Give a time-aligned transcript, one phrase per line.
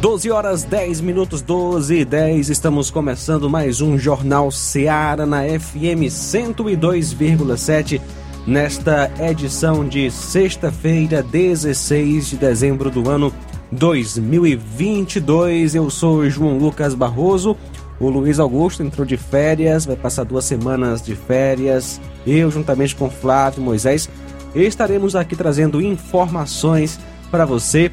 [0.00, 2.48] 12 horas 10 minutos, 12 e 10.
[2.48, 8.00] Estamos começando mais um Jornal Seara na FM 102,7.
[8.46, 13.30] Nesta edição de sexta-feira, 16 de dezembro do ano
[13.70, 15.74] 2022.
[15.74, 17.54] Eu sou João Lucas Barroso.
[18.00, 22.00] O Luiz Augusto entrou de férias, vai passar duas semanas de férias.
[22.26, 24.08] Eu, juntamente com Flávio Moisés,
[24.54, 26.98] estaremos aqui trazendo informações
[27.30, 27.92] para você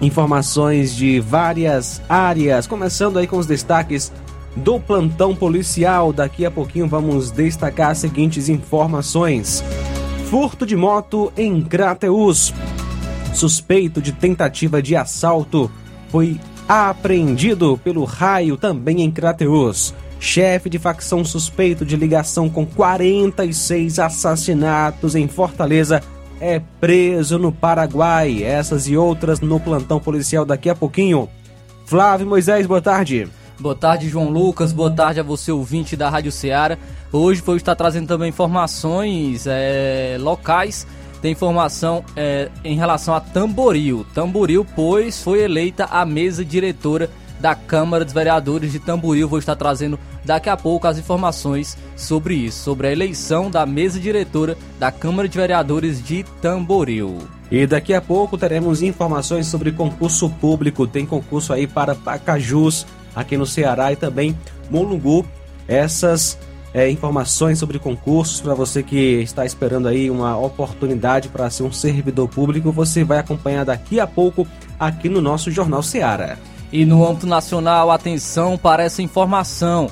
[0.00, 4.12] informações de várias áreas, começando aí com os destaques
[4.56, 6.12] do plantão policial.
[6.12, 9.62] Daqui a pouquinho vamos destacar as seguintes informações:
[10.30, 12.52] furto de moto em Crateus.
[13.34, 15.70] Suspeito de tentativa de assalto
[16.08, 19.94] foi apreendido pelo raio também em Crateus.
[20.20, 26.02] Chefe de facção suspeito de ligação com 46 assassinatos em Fortaleza
[26.40, 28.42] é preso no Paraguai.
[28.42, 31.28] Essas e outras no plantão policial daqui a pouquinho.
[31.86, 33.28] Flávio Moisés, boa tarde.
[33.58, 34.72] Boa tarde, João Lucas.
[34.72, 36.78] Boa tarde a você, ouvinte da Rádio Ceará.
[37.12, 40.86] Hoje vou estar trazendo também informações é, locais.
[41.20, 44.06] Tem informação é, em relação a Tamboril.
[44.14, 49.28] Tamboril, pois, foi eleita a mesa diretora da Câmara dos Vereadores de Tamboril.
[49.28, 53.98] Vou estar trazendo daqui a pouco as informações sobre isso, sobre a eleição da mesa
[53.98, 57.18] diretora da Câmara de Vereadores de Tamboril.
[57.50, 60.86] E daqui a pouco teremos informações sobre concurso público.
[60.86, 64.36] Tem concurso aí para Pacajus, aqui no Ceará e também
[64.70, 65.24] Molungu.
[65.66, 66.38] Essas
[66.74, 71.72] é, informações sobre concursos para você que está esperando aí uma oportunidade para ser um
[71.72, 74.46] servidor público, você vai acompanhar daqui a pouco
[74.78, 76.36] aqui no nosso Jornal Ceará.
[76.72, 79.90] E no âmbito nacional, atenção para essa informação.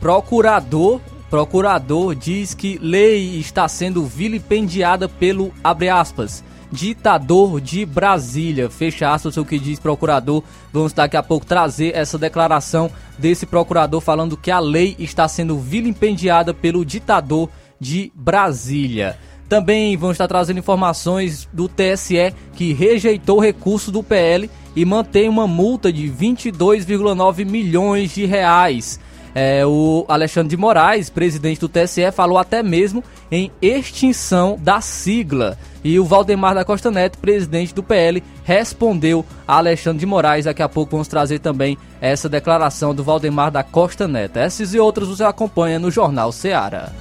[0.00, 8.70] Procurador, procurador diz que lei está sendo vilipendiada pelo abre aspas, ditador de Brasília.
[8.70, 10.44] Fecha aspas o que diz procurador.
[10.72, 15.58] Vamos daqui a pouco trazer essa declaração desse procurador falando que a lei está sendo
[15.58, 17.48] vilipendiada pelo ditador
[17.80, 19.18] de Brasília.
[19.48, 25.28] Também vamos estar trazendo informações do TSE que rejeitou o recurso do PL e mantém
[25.28, 29.00] uma multa de 22,9 milhões de reais.
[29.34, 35.56] É, o Alexandre de Moraes, presidente do TSE, falou até mesmo em extinção da sigla.
[35.84, 40.44] E o Valdemar da Costa Neto, presidente do PL, respondeu a Alexandre de Moraes.
[40.44, 44.38] Daqui a pouco vamos trazer também essa declaração do Valdemar da Costa Neto.
[44.38, 46.92] Essas e outras você acompanha no Jornal Seara.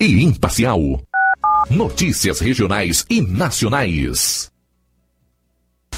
[0.00, 0.80] E imparcial.
[1.68, 4.48] Notícias regionais e nacionais.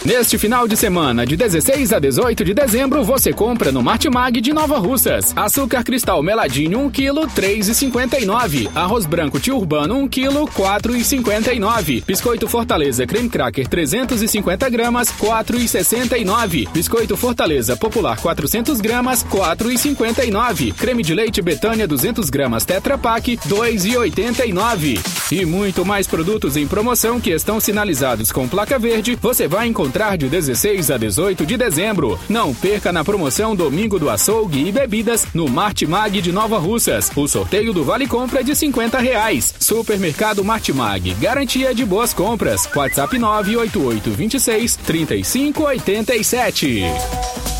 [0.02, 4.50] Neste final de semana, de 16 a 18 de dezembro, você compra no Martimag de
[4.50, 5.34] Nova Russas.
[5.36, 8.70] Açúcar cristal meladinho 1 kg, 3,59.
[8.74, 12.02] Arroz branco tio urbano 1 kg, 4,59.
[12.06, 16.70] Biscoito Fortaleza creme cracker 350 gramas, 4,69.
[16.72, 20.72] Biscoito Fortaleza popular 400 gramas, 4,59.
[20.72, 24.98] Creme de leite Betânia 200 gramas Tetra Pak, 2,89.
[25.30, 29.89] E muito mais produtos em promoção que estão sinalizados com placa verde, você vai encontrar
[29.90, 32.16] encontrar de 16 a 18 de dezembro.
[32.28, 37.10] Não perca na promoção Domingo do Açougue e Bebidas no Martimag de Nova Russas.
[37.16, 39.52] O sorteio do Vale Compra é de 50 reais.
[39.58, 42.68] Supermercado Martimag, garantia de boas compras.
[42.72, 47.59] WhatsApp 988 26 3587.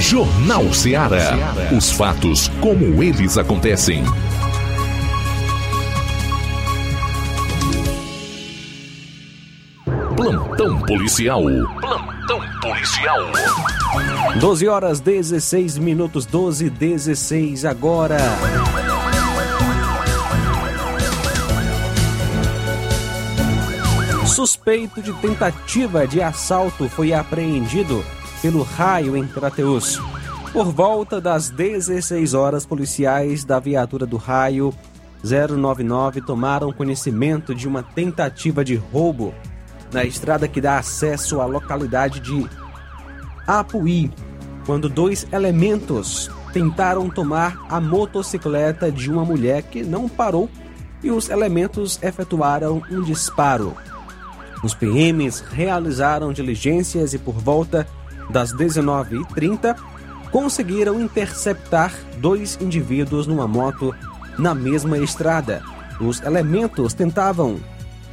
[0.00, 1.36] Jornal Ceará.
[1.76, 4.02] Os fatos como eles acontecem.
[10.16, 11.42] Plantão policial.
[11.42, 13.20] Plantão policial.
[14.40, 18.16] 12 horas 16 minutos, 12 e 16 agora.
[24.26, 28.02] Suspeito de tentativa de assalto foi apreendido
[28.42, 30.00] pelo raio em Crateus.
[30.52, 34.74] Por volta das 16 horas, policiais da viatura do raio
[35.22, 39.34] 099 tomaram conhecimento de uma tentativa de roubo
[39.92, 42.48] na estrada que dá acesso à localidade de
[43.46, 44.10] Apuí,
[44.64, 50.48] quando dois elementos tentaram tomar a motocicleta de uma mulher que não parou
[51.02, 53.76] e os elementos efetuaram um disparo.
[54.62, 57.86] Os PMs realizaram diligências e por volta
[58.30, 59.76] das 19h30
[60.30, 63.94] conseguiram interceptar dois indivíduos numa moto
[64.38, 65.62] na mesma estrada.
[66.00, 67.60] Os elementos tentavam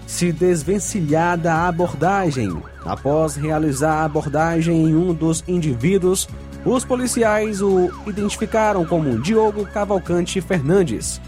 [0.06, 2.62] se desvencilhar da abordagem.
[2.86, 6.28] Após realizar a abordagem em um dos indivíduos,
[6.66, 11.22] os policiais o identificaram como Diogo Cavalcante Fernandes,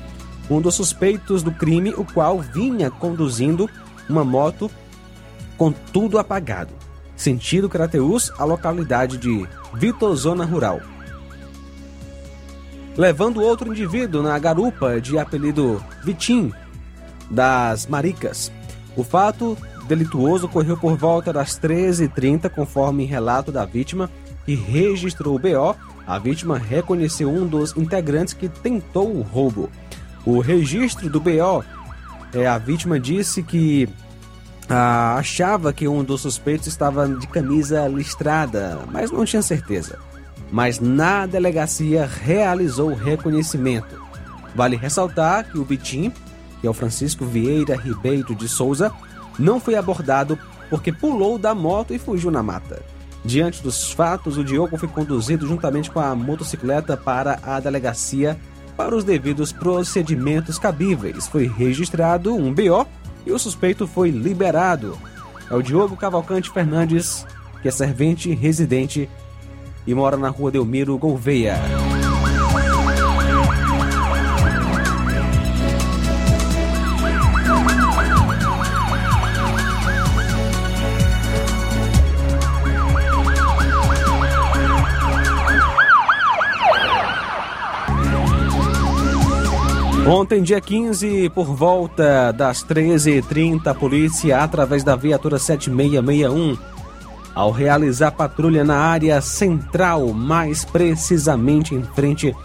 [0.50, 3.70] um dos suspeitos do crime, o qual vinha conduzindo
[4.10, 4.72] uma moto
[5.58, 6.74] com tudo apagado,
[7.20, 10.80] sentido Crateus, a localidade de Vitor Zona Rural.
[12.96, 16.52] Levando outro indivíduo na garupa de apelido Vitim
[17.30, 18.52] das Maricas.
[18.96, 24.10] O fato delituoso ocorreu por volta das 13h30, conforme relato da vítima,
[24.46, 25.76] que registrou o BO.
[26.08, 29.70] A vítima reconheceu um dos integrantes que tentou o roubo.
[30.26, 31.64] O registro do BO,
[32.34, 33.88] é, a vítima disse que
[34.70, 39.98] ah, achava que um dos suspeitos estava de camisa listrada, mas não tinha certeza.
[40.52, 44.00] Mas na delegacia realizou o reconhecimento.
[44.56, 46.12] Vale ressaltar que o Vitim,
[46.62, 48.92] que é o Francisco Vieira Ribeiro de Souza,
[49.38, 50.38] não foi abordado
[50.70, 52.82] porque pulou da moto e fugiu na mata.
[53.26, 58.40] Diante dos fatos, o Diogo foi conduzido juntamente com a motocicleta para a delegacia
[58.78, 61.28] para os devidos procedimentos cabíveis.
[61.28, 62.88] Foi registrado um BO
[63.26, 64.98] e o suspeito foi liberado.
[65.50, 67.26] É o Diogo Cavalcante Fernandes,
[67.62, 69.10] que é servente residente
[69.86, 71.58] e mora na rua Delmiro Gouveia.
[90.12, 96.58] Ontem, dia 15, por volta das 13h30, a polícia, através da viatura 7661,
[97.36, 102.36] ao realizar patrulha na área central, mais precisamente em frente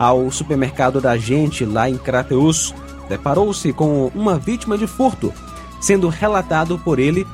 [0.00, 2.74] ao supermercado da gente lá em Crateus,
[3.08, 5.32] deparou-se com uma vítima de furto,
[5.80, 7.24] sendo relatado por ele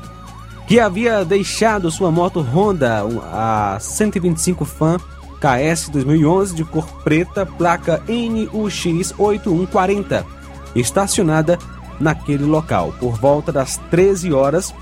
[0.67, 4.99] que havia deixado sua moto Honda, a 125 Fan
[5.41, 10.27] KS 2011 de cor preta, placa NUX 8140,
[10.75, 11.59] estacionada
[12.01, 14.75] naquele local por volta das 13 horas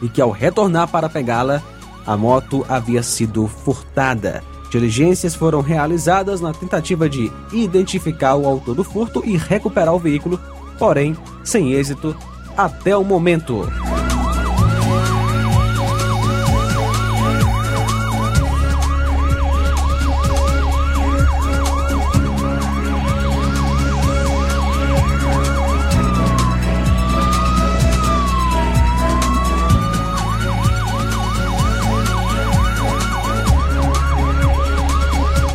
[0.00, 1.62] e que ao retornar para pegá-la,
[2.06, 4.42] a moto havia sido furtada.
[4.70, 10.40] Diligências foram realizadas na tentativa de identificar o autor do furto e recuperar o veículo,
[10.78, 12.16] porém sem êxito
[12.56, 13.68] até o momento.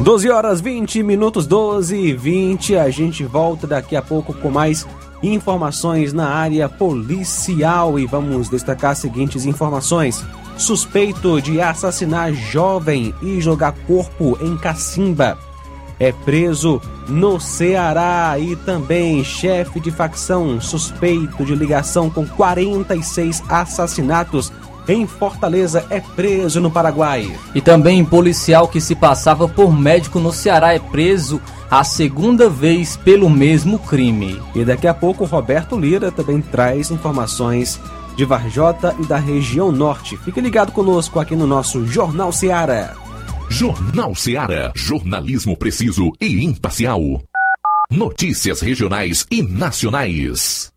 [0.08, 2.78] 12 horas 20 minutos, 12 e 20.
[2.78, 4.88] A gente volta daqui a pouco com mais
[5.22, 10.24] informações na área policial e vamos destacar as seguintes informações.
[10.58, 15.38] Suspeito de assassinar jovem e jogar corpo em Cacimba
[16.00, 24.54] é preso no Ceará e também chefe de facção suspeito de ligação com 46 assassinatos
[24.88, 27.32] em Fortaleza é preso no Paraguai.
[27.54, 32.96] E também policial que se passava por médico no Ceará é preso a segunda vez
[32.98, 34.42] pelo mesmo crime.
[34.56, 37.80] E daqui a pouco Roberto Lira também traz informações
[38.16, 40.18] de Varjota e da região norte.
[40.18, 42.96] Fique ligado conosco aqui no nosso Jornal Ceará.
[43.50, 47.02] Jornal Ceará, jornalismo preciso e imparcial.
[47.90, 50.77] Notícias regionais e nacionais.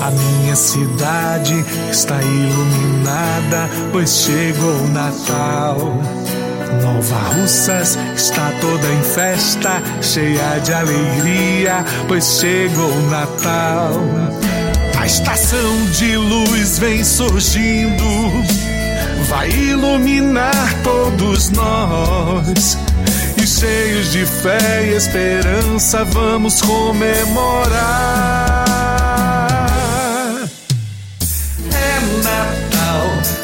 [0.00, 5.76] A minha cidade está iluminada, pois chegou o Natal.
[6.82, 13.92] Nova Russas está toda em festa, cheia de alegria, pois chegou o Natal.
[14.98, 18.04] A estação de luz vem surgindo,
[19.28, 22.78] vai iluminar todos nós.
[23.36, 28.69] E cheios de fé e esperança, vamos comemorar.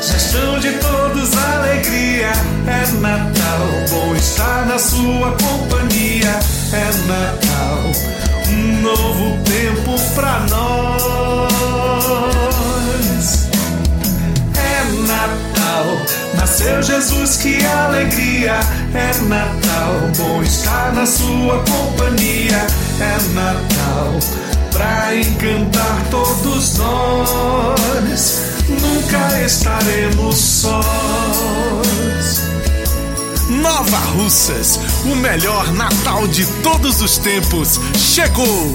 [0.01, 2.33] Gestão de todos alegria.
[2.67, 6.39] É Natal, bom estar na sua companhia.
[6.73, 7.93] É Natal,
[8.49, 11.57] um novo tempo pra nós.
[14.57, 15.87] É Natal,
[16.35, 18.61] nasceu Jesus, que alegria.
[18.95, 22.67] É Natal, bom estar na sua companhia.
[23.01, 24.19] É Natal,
[24.73, 30.87] pra encantar todos nós nunca estaremos sós.
[33.49, 38.75] Nova Russas, o melhor Natal de todos os tempos, chegou!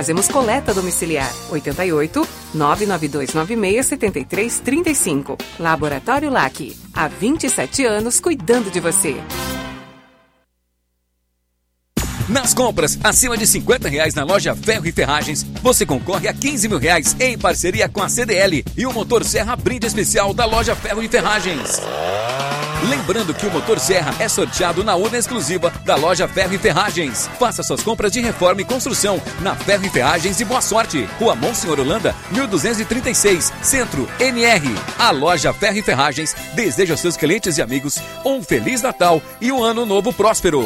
[0.01, 1.31] Fazemos coleta domiciliar.
[1.51, 5.37] 88 99296 7335.
[5.59, 6.75] Laboratório LAC.
[6.91, 9.17] Há 27 anos cuidando de você.
[12.27, 16.67] Nas compras acima de 50 reais na loja Ferro e Ferragens, você concorre a 15
[16.67, 20.75] mil reais em parceria com a CDL e o motor Serra brinde especial da loja
[20.75, 21.79] Ferro e Ferragens.
[22.89, 27.29] Lembrando que o motor Serra é sorteado na urna exclusiva da loja Ferro e Ferragens.
[27.39, 31.07] Faça suas compras de reforma e construção na Ferro e Ferragens e boa sorte.
[31.19, 34.67] Rua Monsenhor Holanda, 1236, Centro, NR.
[34.97, 39.51] A loja Ferro e Ferragens deseja aos seus clientes e amigos um Feliz Natal e
[39.51, 40.65] um Ano Novo próspero.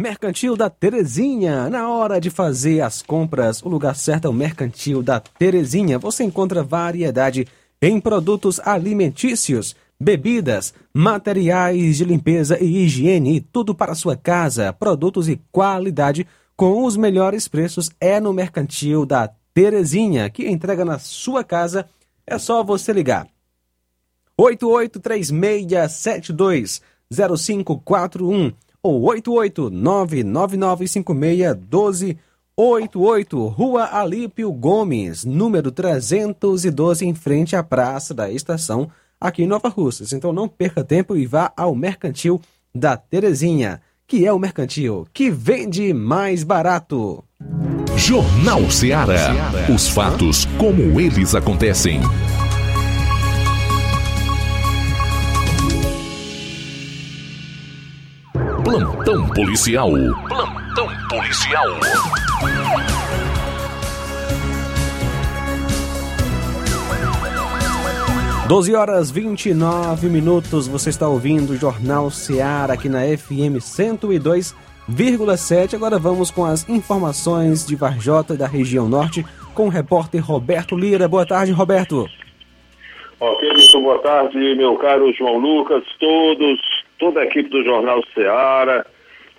[0.00, 1.68] Mercantil da Terezinha.
[1.68, 5.98] Na hora de fazer as compras, o lugar certo é o Mercantil da Terezinha.
[5.98, 7.46] Você encontra variedade
[7.82, 14.72] em produtos alimentícios, bebidas, materiais de limpeza e higiene e tudo para sua casa.
[14.72, 20.98] Produtos e qualidade com os melhores preços é no Mercantil da Terezinha, que entrega na
[20.98, 21.86] sua casa.
[22.26, 23.26] É só você ligar.
[24.38, 28.50] 883672 0541
[28.82, 29.02] ou
[32.56, 38.90] 88999561288, Rua Alípio Gomes, número 312, em frente à Praça da Estação,
[39.20, 40.12] aqui em Nova Russas.
[40.12, 42.40] Então não perca tempo e vá ao Mercantil
[42.74, 47.22] da Terezinha, que é o mercantil que vende mais barato.
[47.96, 49.32] Jornal Ceará.
[49.72, 52.00] Os fatos como eles acontecem.
[58.64, 59.90] Plantão policial.
[60.28, 61.66] Plantão policial.
[68.46, 75.74] Doze horas 29 minutos, você está ouvindo o Jornal Seara aqui na FM 102,7.
[75.74, 81.08] Agora vamos com as informações de Varjota da região norte com o repórter Roberto Lira.
[81.08, 82.06] Boa tarde, Roberto.
[83.18, 88.86] Ok, muito boa tarde, meu caro João Lucas, todos toda a equipe do Jornal Ceará,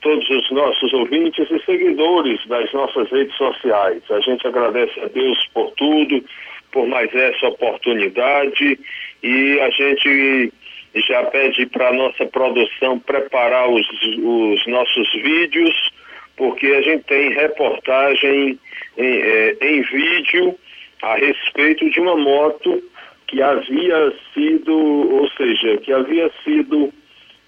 [0.02, 4.02] todos os nossos ouvintes e seguidores das nossas redes sociais.
[4.10, 6.26] A gente agradece a Deus por tudo,
[6.72, 8.80] por mais essa oportunidade
[9.24, 10.52] e a gente
[10.96, 13.88] já pede para a nossa produção preparar os,
[14.24, 15.92] os, nossos vídeos,
[16.36, 18.60] porque a gente tem reportagem
[18.98, 20.56] em, é, em vídeo
[21.04, 22.82] a respeito de uma moto
[23.28, 26.92] que havia sido, ou seja, que havia sido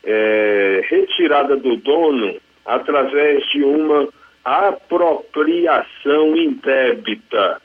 [0.04, 2.36] é, retirada do dono
[2.66, 4.08] através de uma
[4.44, 7.62] apropriação indébita.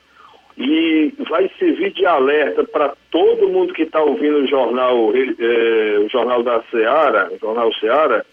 [0.57, 6.09] E vai servir de alerta para todo mundo que está ouvindo o jornal, eh, o
[6.09, 8.25] jornal da Seara, o jornal Seara,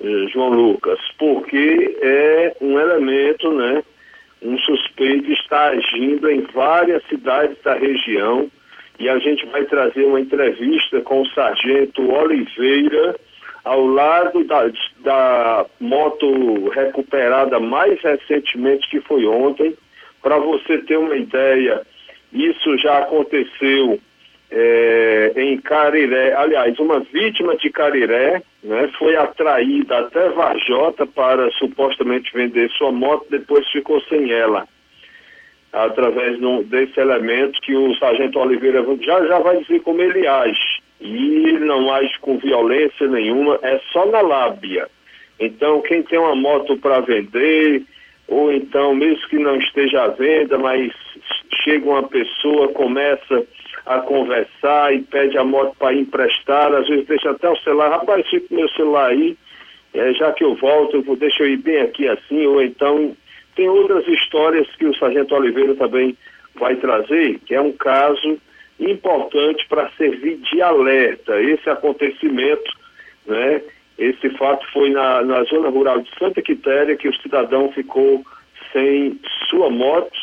[0.00, 3.84] eh, João Lucas, porque é um elemento, né?
[4.42, 8.50] Um suspeito está agindo em várias cidades da região
[8.98, 13.14] e a gente vai trazer uma entrevista com o sargento Oliveira
[13.68, 19.76] ao lado da, da moto recuperada mais recentemente, que foi ontem.
[20.22, 21.82] Para você ter uma ideia,
[22.32, 24.00] isso já aconteceu
[24.50, 26.32] é, em Cariré.
[26.34, 33.26] Aliás, uma vítima de Cariré né, foi atraída até Varjota para supostamente vender sua moto,
[33.30, 34.66] depois ficou sem ela
[35.70, 40.80] através desse elemento que o sargento Oliveira já, já vai dizer como ele age.
[41.00, 44.88] E não age com violência nenhuma, é só na lábia.
[45.38, 47.82] Então, quem tem uma moto para vender,
[48.26, 50.92] ou então, mesmo que não esteja à venda, mas
[51.62, 53.46] chega uma pessoa, começa
[53.86, 58.28] a conversar e pede a moto para emprestar, às vezes deixa até o celular, rapaz,
[58.28, 59.36] fica meu celular aí,
[59.94, 63.16] é, já que eu volto, eu vou, deixa eu ir bem aqui assim, ou então
[63.56, 66.16] tem outras histórias que o Sargento Oliveira também
[66.54, 68.38] vai trazer, que é um caso
[68.78, 71.40] importante para servir de alerta.
[71.40, 72.70] Esse acontecimento,
[73.26, 73.62] né?
[73.98, 78.24] Esse fato foi na, na zona rural de Santa Quitéria, que o cidadão ficou
[78.72, 80.16] sem sua moto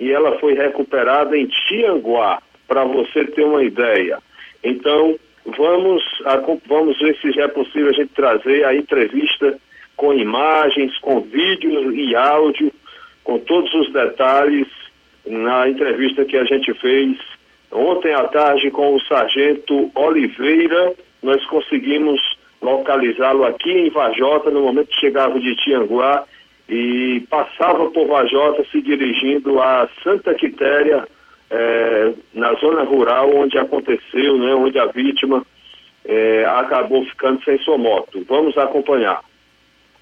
[0.00, 4.18] e ela foi recuperada em Tianguá, para você ter uma ideia.
[4.64, 6.02] Então, vamos,
[6.66, 9.58] vamos ver se já é possível a gente trazer a entrevista
[9.96, 12.72] com imagens, com vídeo e áudio
[13.22, 14.66] com todos os detalhes
[15.26, 17.16] na entrevista que a gente fez
[17.70, 20.94] ontem à tarde com o sargento Oliveira.
[21.22, 22.20] Nós conseguimos
[22.60, 26.24] localizá-lo aqui em Vajota no momento que chegava de Tianguá
[26.68, 31.06] e passava por Vajota se dirigindo a Santa Quitéria,
[31.50, 35.44] eh, na zona rural onde aconteceu, né, onde a vítima
[36.04, 38.24] eh, acabou ficando sem sua moto.
[38.28, 39.20] Vamos acompanhar.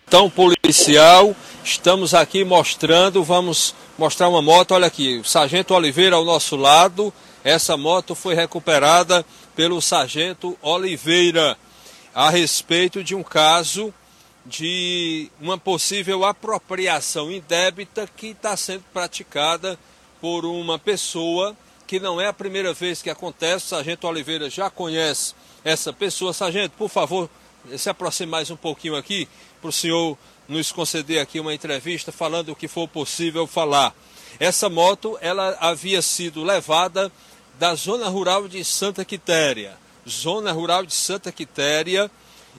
[0.06, 6.24] Então, policial, estamos aqui mostrando, vamos mostrar uma moto, olha aqui, o Sargento Oliveira ao
[6.24, 7.12] nosso lado,
[7.48, 9.24] essa moto foi recuperada
[9.56, 11.56] pelo Sargento Oliveira
[12.14, 13.92] a respeito de um caso
[14.44, 19.78] de uma possível apropriação indébita que está sendo praticada
[20.20, 21.56] por uma pessoa
[21.86, 23.64] que não é a primeira vez que acontece.
[23.64, 25.34] O Sargento Oliveira já conhece
[25.64, 26.34] essa pessoa.
[26.34, 27.30] Sargento, por favor,
[27.78, 29.26] se aproxime mais um pouquinho aqui
[29.58, 33.94] para o senhor nos conceder aqui uma entrevista falando o que for possível falar.
[34.38, 37.10] Essa moto ela havia sido levada
[37.58, 39.76] da zona rural de Santa Quitéria,
[40.08, 42.10] zona rural de Santa Quitéria,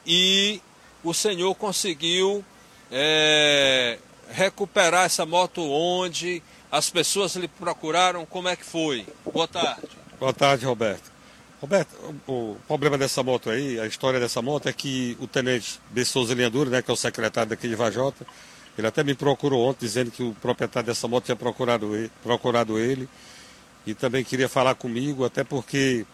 [0.05, 0.61] e
[1.03, 2.43] o senhor conseguiu
[2.91, 3.97] é,
[4.29, 9.05] recuperar essa moto onde as pessoas lhe procuraram, como é que foi?
[9.31, 9.87] Boa tarde.
[10.19, 11.09] Boa tarde, Roberto.
[11.61, 11.89] Roberto,
[12.27, 16.33] o problema dessa moto aí, a história dessa moto é que o tenente de Souza
[16.35, 18.25] né, que é o secretário daqui de Vajota,
[18.77, 22.79] ele até me procurou ontem dizendo que o proprietário dessa moto tinha procurado ele, procurado
[22.79, 23.09] ele
[23.85, 26.05] e também queria falar comigo, até porque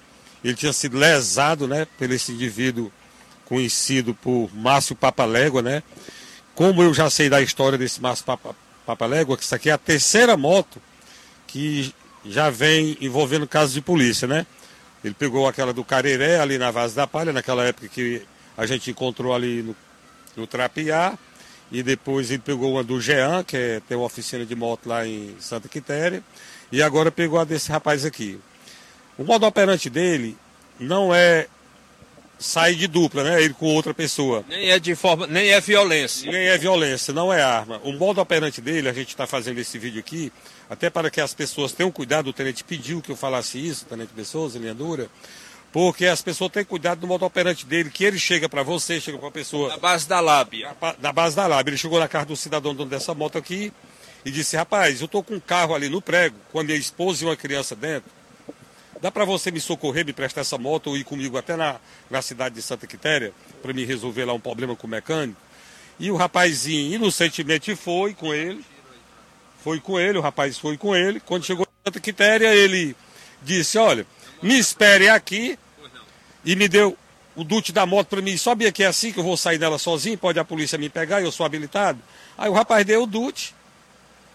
[0.43, 2.91] ele tinha sido lesado, né, por esse indivíduo
[3.45, 5.83] conhecido por Márcio Papalégua, né?
[6.53, 9.77] Como eu já sei da história desse Márcio Papa, Papalégua, que isso aqui é a
[9.77, 10.81] terceira moto
[11.47, 11.93] que
[12.25, 14.45] já vem envolvendo casos de polícia, né?
[15.03, 18.23] Ele pegou aquela do Careré, ali na Vaz da Palha, naquela época que
[18.57, 19.75] a gente encontrou ali no,
[20.35, 21.17] no Trapiá.
[21.71, 25.05] E depois ele pegou uma do Jean, que é, tem uma oficina de moto lá
[25.05, 26.23] em Santa Quitéria.
[26.71, 28.39] E agora pegou a desse rapaz aqui.
[29.17, 30.37] O modo operante dele
[30.79, 31.47] não é
[32.37, 33.41] sair de dupla, né?
[33.41, 34.43] Ele com outra pessoa.
[34.47, 36.31] Nem é de forma, nem é violência.
[36.31, 37.79] Nem é violência, não é arma.
[37.83, 40.31] O modo operante dele, a gente está fazendo esse vídeo aqui,
[40.69, 43.87] até para que as pessoas tenham cuidado, o tenente pediu que eu falasse isso, o
[43.87, 45.09] tenente Pessoas, linha dura,
[45.71, 49.17] porque as pessoas têm cuidado do modo operante dele, que ele chega para você, chega
[49.17, 49.69] para a pessoa.
[49.69, 50.75] Na base da lábia.
[50.81, 51.71] Na, na, base da lábia.
[51.71, 53.73] Ele chegou na casa do cidadão dono dessa moto aqui
[54.25, 57.23] e disse: Rapaz, eu estou com um carro ali no prego, com a minha esposa
[57.23, 58.11] e uma criança dentro.
[59.01, 62.21] Dá para você me socorrer, me prestar essa moto ou ir comigo até na, na
[62.21, 65.39] cidade de Santa Quitéria, para me resolver lá um problema com o mecânico?
[65.99, 68.65] E o rapazinho inocentemente foi com ele
[69.65, 71.19] foi com ele, o rapaz foi com ele.
[71.19, 72.95] Quando chegou em Santa Quitéria, ele
[73.41, 74.05] disse: Olha,
[74.39, 75.57] me espere aqui.
[76.45, 76.95] E me deu
[77.35, 78.37] o dute da moto para mim.
[78.37, 80.19] Sobe aqui assim que eu vou sair dela sozinho.
[80.19, 81.97] Pode a polícia me pegar, eu sou habilitado.
[82.37, 83.55] Aí o rapaz deu o dute,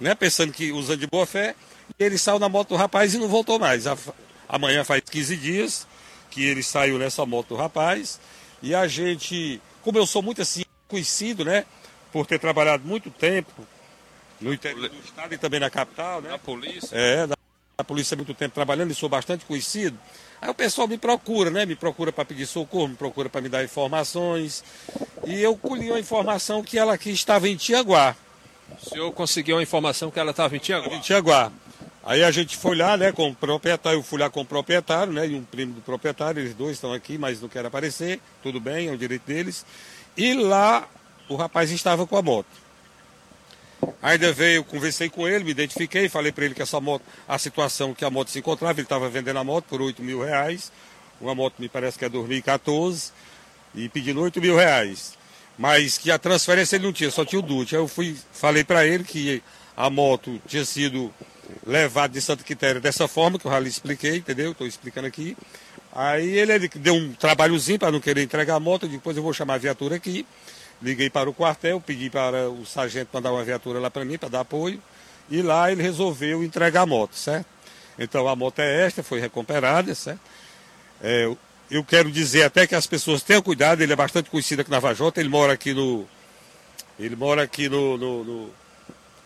[0.01, 1.55] né, pensando que usando de boa fé.
[1.99, 3.85] E ele saiu na moto do rapaz e não voltou mais.
[4.49, 5.87] Amanhã faz 15 dias
[6.31, 8.21] que ele saiu nessa moto do rapaz.
[8.63, 11.65] E a gente, como eu sou muito assim, conhecido, né?
[12.13, 13.67] por ter trabalhado muito tempo
[14.41, 16.31] no interior do estado e também na capital, né?
[16.31, 16.97] Na polícia.
[16.97, 17.37] É, da
[17.79, 19.99] da polícia há muito tempo trabalhando e sou bastante conhecido.
[20.39, 21.65] Aí o pessoal me procura, né?
[21.65, 24.63] Me procura para pedir socorro, me procura para me dar informações.
[25.25, 28.15] E eu colhi uma informação que ela aqui estava em Tiaguá.
[28.83, 30.95] O senhor conseguiu a informação que ela estava em Tiaguá?
[30.95, 31.53] Em Tiaguá.
[32.03, 35.13] Aí a gente foi lá, né, com o proprietário, eu fui lá com o proprietário,
[35.13, 38.59] né, e um primo do proprietário, eles dois estão aqui, mas não querem aparecer, tudo
[38.59, 39.67] bem, é o direito deles.
[40.17, 40.89] E lá
[41.29, 42.49] o rapaz estava com a moto.
[44.03, 47.95] Ainda veio, conversei com ele, me identifiquei, falei para ele que essa moto, a situação
[47.95, 50.73] que a moto se encontrava, ele estava vendendo a moto por 8 mil reais,
[51.21, 53.13] uma moto me parece que é 2014,
[53.75, 55.19] e pedindo 8 mil reais.
[55.59, 57.75] Mas que a transferência ele não tinha, só tinha o DUT.
[57.75, 59.43] Aí eu fui, falei para ele que
[59.77, 61.13] a moto tinha sido
[61.67, 64.53] levada de Santa Quitéria dessa forma, que eu já lhe expliquei, entendeu?
[64.53, 65.37] Estou explicando aqui.
[65.93, 69.33] Aí ele, ele deu um trabalhozinho para não querer entregar a moto, depois eu vou
[69.33, 70.27] chamar a viatura aqui.
[70.81, 74.29] Liguei para o quartel, pedi para o sargento mandar uma viatura lá para mim, para
[74.29, 74.81] dar apoio.
[75.31, 77.47] E lá ele resolveu entregar a moto, certo?
[77.99, 80.21] Então a moto é esta, foi recuperada, certo?
[81.03, 81.31] É,
[81.71, 84.81] eu quero dizer até que as pessoas tenham cuidado, ele é bastante conhecido aqui na
[84.81, 86.07] Vajota, ele mora aqui no.
[86.99, 88.51] Ele mora aqui no, no, no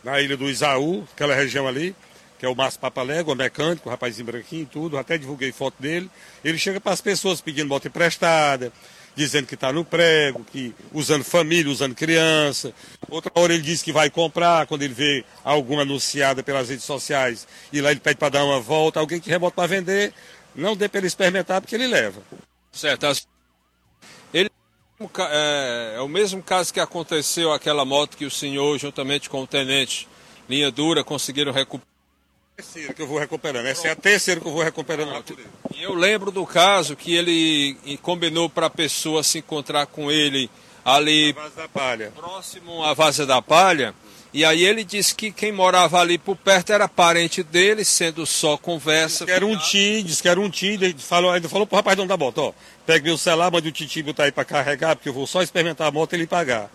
[0.05, 1.97] na ilha do Isaú, aquela região ali,
[2.39, 6.11] que é o Márcio Papalégua, mecânico, rapazinho branquinho e tudo, até divulguei foto dele.
[6.45, 8.71] Ele chega para as pessoas pedindo moto emprestada,
[9.17, 12.75] dizendo que está no prego, que usando família, usando criança.
[13.09, 17.49] Outra hora ele diz que vai comprar, quando ele vê alguma anunciada pelas redes sociais,
[17.73, 20.13] e lá ele pede para dar uma volta, alguém que rebota para vender,
[20.55, 22.23] não dê para ele experimentar porque ele leva.
[22.73, 23.07] Certo.
[24.33, 24.51] Ele
[25.31, 29.47] é, é o mesmo caso que aconteceu aquela moto que o senhor, juntamente com o
[29.47, 30.09] tenente
[30.49, 31.95] Linha Dura, conseguiram recuperar.
[32.57, 33.67] Terceira que eu vou recuperando.
[33.67, 35.25] Essa é a terceira que eu vou recuperando.
[35.75, 40.49] E eu lembro do caso que ele combinou para a pessoa se encontrar com ele
[40.85, 41.35] ali
[42.15, 43.95] próximo à Vaza da Palha.
[44.35, 48.57] E aí ele disse que quem morava ali por perto era parente dele, sendo só
[48.57, 49.25] conversa.
[49.25, 51.77] Disse que era um tio, disse que era um tio, ele falou, ainda falou pro
[51.77, 52.53] rapaz não da moto, ó,
[52.85, 55.87] pega meu celular, manda o titi botar aí para carregar, porque eu vou só experimentar
[55.87, 56.69] a moto e ele pagar.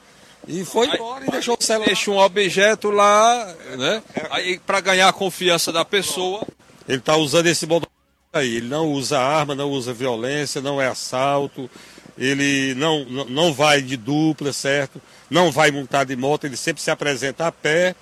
[0.48, 1.86] E foi embora e deixou o celular.
[1.88, 4.02] Deixa um objeto lá, né?
[4.32, 6.48] Aí para ganhar a confiança da pessoa.
[6.88, 7.86] Ele está usando esse modo
[8.32, 8.56] aí.
[8.56, 11.70] Ele não usa arma, não usa violência, não é assalto.
[12.18, 15.02] Ele não- não vai de dupla, certo?
[15.30, 16.46] Não vai montado de moto.
[16.46, 17.96] Ele sempre se apresenta a pé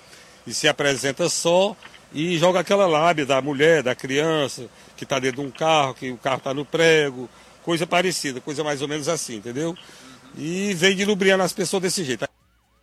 [0.46, 1.76] e se apresenta só
[2.12, 6.10] e joga aquela lábia da mulher, da criança que está dentro de um carro, que
[6.10, 7.28] o carro está no prego,
[7.62, 9.76] coisa parecida, coisa mais ou menos assim, entendeu?
[10.36, 12.26] E vem dilubriando as pessoas desse jeito.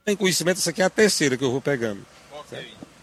[0.05, 2.05] Tem conhecimento, essa aqui é a terceira que eu vou pegando.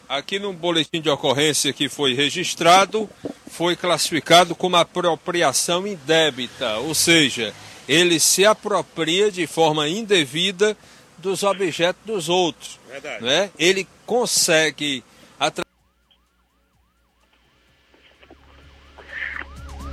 [0.08, 3.10] Aqui no boletim de ocorrência que foi registrado,
[3.50, 7.52] foi classificado como apropriação indébita, ou seja,
[7.88, 10.76] ele se apropria de forma indevida
[11.22, 12.78] dos objetos dos outros.
[12.90, 13.24] Verdade.
[13.24, 13.50] Né?
[13.58, 15.02] Ele consegue
[15.40, 15.64] atra-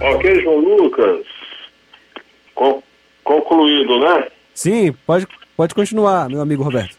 [0.01, 1.25] Ok, João Lucas.
[2.55, 2.81] Con-
[3.23, 4.27] concluído, né?
[4.53, 6.97] Sim, pode, pode continuar, meu amigo Roberto.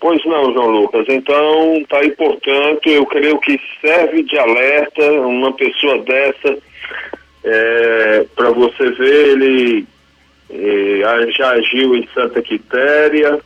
[0.00, 1.04] Pois não, João Lucas.
[1.08, 6.58] Então, tá aí, portanto, eu creio que serve de alerta uma pessoa dessa
[8.34, 9.86] para você ver, ele
[11.36, 13.40] já agiu em Santa Quitéria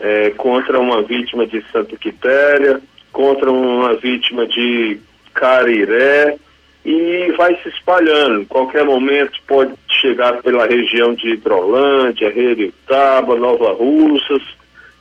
[0.00, 2.80] eh, contra uma vítima de Santa Quitéria,
[3.12, 4.98] contra uma vítima de
[5.32, 6.36] Cariré
[6.84, 8.46] e vai se espalhando.
[8.46, 14.42] Qualquer momento pode chegar pela região de Hidrolândia, Heritaba, Nova Russas,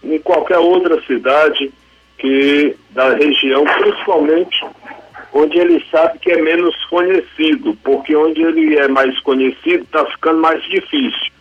[0.03, 1.71] em qualquer outra cidade
[2.17, 4.65] que da região, principalmente
[5.33, 10.39] onde ele sabe que é menos conhecido, porque onde ele é mais conhecido está ficando
[10.39, 11.33] mais difícil.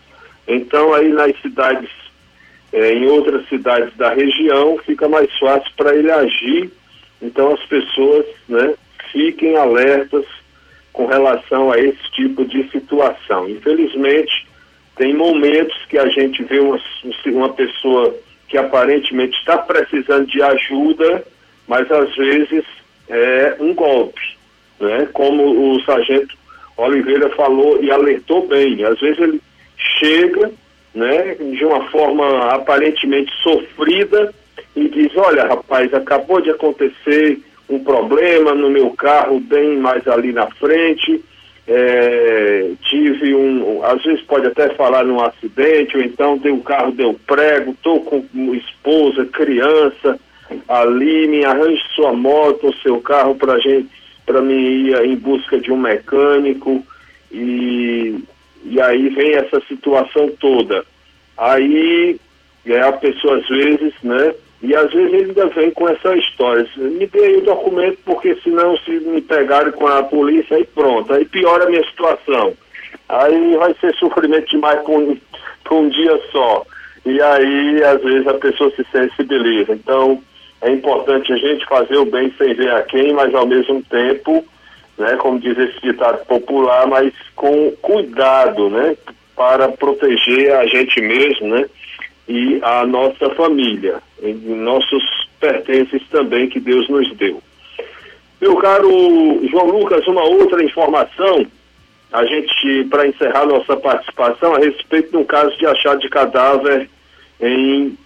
[0.47, 1.91] Então aí nas cidades,
[2.73, 6.71] eh, em outras cidades da região, fica mais fácil para ele agir.
[7.21, 8.75] Então as pessoas, né,
[9.13, 10.25] fiquem alertas
[10.93, 13.49] com relação a esse tipo de situação.
[13.49, 14.47] Infelizmente,
[14.97, 16.79] tem momentos que a gente vê uma,
[17.27, 18.15] uma pessoa
[18.49, 21.25] que aparentemente está precisando de ajuda,
[21.67, 22.65] mas às vezes
[23.09, 24.21] é um golpe,
[24.79, 25.09] né?
[25.13, 26.37] Como o sargento
[26.77, 29.41] Oliveira falou e alertou bem, às vezes ele
[29.99, 30.51] chega,
[30.95, 34.33] né, de uma forma aparentemente sofrida
[34.77, 40.33] e diz, olha rapaz, acabou de acontecer um problema no meu carro bem mais ali
[40.33, 41.23] na frente,
[41.67, 46.93] é, tive um, às vezes pode até falar num acidente, ou então deu, o carro
[46.93, 50.19] deu prego, estou com esposa, criança
[50.69, 53.89] ali, me arranje sua moto ou seu carro para gente,
[54.27, 56.85] para mim ir em busca de um mecânico
[57.31, 58.23] e,
[58.65, 60.85] e aí vem essa situação toda.
[61.37, 62.19] Aí
[62.67, 64.35] aí a pessoa às vezes, né?
[64.63, 66.67] E às vezes ainda vem com essa história.
[66.77, 71.13] Me dê aí o documento, porque senão se me pegarem com a polícia, aí pronto,
[71.13, 72.53] aí piora a minha situação.
[73.09, 75.17] Aí vai ser sofrimento demais por um,
[75.65, 76.65] por um dia só.
[77.05, 79.73] E aí, às vezes, a pessoa se sensibiliza.
[79.73, 80.23] Então,
[80.61, 84.45] é importante a gente fazer o bem sem ver a quem, mas ao mesmo tempo,
[84.99, 88.97] né, como diz esse ditado popular, mas com cuidado, né,
[89.35, 91.67] para proteger a gente mesmo, né,
[92.29, 95.03] e a nossa família, e nossos
[95.41, 97.43] pertences também que Deus nos deu.
[98.41, 98.89] Meu caro
[99.49, 101.47] João Lucas, uma outra informação,
[102.13, 106.89] a gente, para encerrar nossa participação, a respeito de um caso de achado de cadáver
[107.41, 107.97] em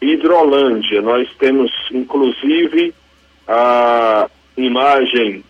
[0.00, 1.02] Hidrolândia.
[1.02, 2.94] Nós temos, inclusive,
[3.46, 5.44] a imagem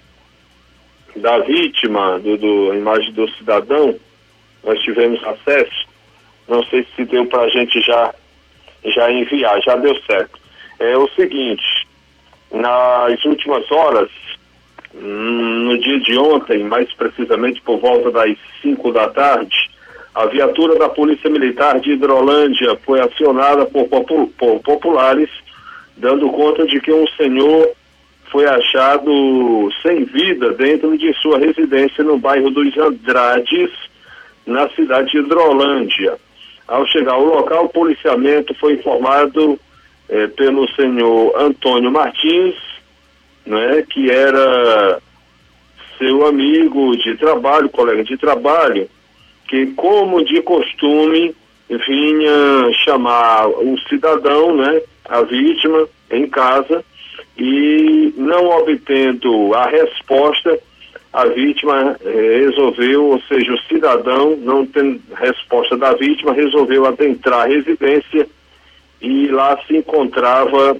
[1.16, 3.94] da vítima, do, do, imagem do cidadão,
[4.64, 5.88] nós tivemos acesso.
[6.48, 8.14] Não sei se deu para a gente já,
[8.84, 10.38] já enviar, já deu certo.
[10.78, 11.86] É o seguinte,
[12.52, 14.10] nas últimas horas,
[14.94, 19.70] hum, no dia de ontem, mais precisamente por volta das 5 da tarde,
[20.14, 23.88] a viatura da Polícia Militar de Hidrolândia foi acionada por
[24.64, 25.30] populares,
[25.96, 27.70] dando conta de que um senhor
[28.30, 33.70] foi achado sem vida dentro de sua residência no bairro dos Andrades,
[34.46, 36.16] na cidade de Hidrolândia.
[36.66, 39.58] Ao chegar ao local, o policiamento foi informado
[40.08, 42.54] eh, pelo senhor Antônio Martins,
[43.44, 45.00] né, que era
[45.98, 48.88] seu amigo de trabalho, colega de trabalho,
[49.48, 51.34] que, como de costume,
[51.68, 56.84] vinha chamar o cidadão, né, a vítima, em casa,
[57.36, 60.58] e não obtendo a resposta,
[61.12, 67.40] a vítima eh, resolveu, ou seja, o cidadão, não tendo resposta da vítima, resolveu adentrar
[67.40, 68.26] a residência
[69.00, 70.76] e lá se encontrava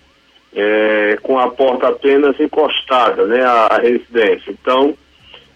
[0.55, 4.53] eh, com a porta apenas encostada, né, à residência.
[4.53, 4.95] Então,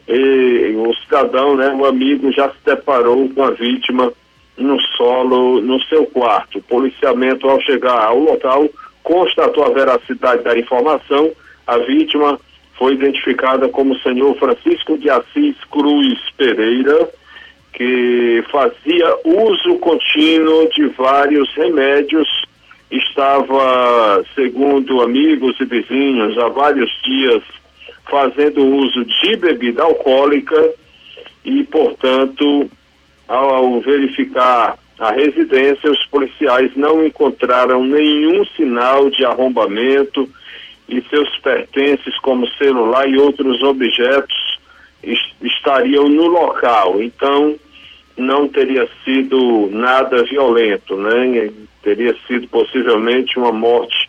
[0.08, 4.12] e o cidadão, né, o amigo, já se deparou com a vítima
[4.56, 6.58] no solo, no seu quarto.
[6.58, 8.68] O policiamento, ao chegar ao local,
[9.04, 11.30] constatou a veracidade da informação.
[11.66, 12.40] A vítima
[12.76, 17.08] foi identificada como o senhor Francisco de Assis Cruz Pereira,
[17.72, 22.28] que fazia uso contínuo de vários remédios,
[22.90, 27.42] estava, segundo amigos e vizinhos, há vários dias
[28.08, 30.72] fazendo uso de bebida alcoólica
[31.44, 32.70] e, portanto,
[33.26, 40.28] ao verificar a residência, os policiais não encontraram nenhum sinal de arrombamento
[40.88, 44.58] e seus pertences, como celular e outros objetos,
[45.42, 47.02] estariam no local.
[47.02, 47.56] Então,
[48.16, 51.50] não teria sido nada violento, né?
[51.82, 54.08] Teria sido possivelmente uma morte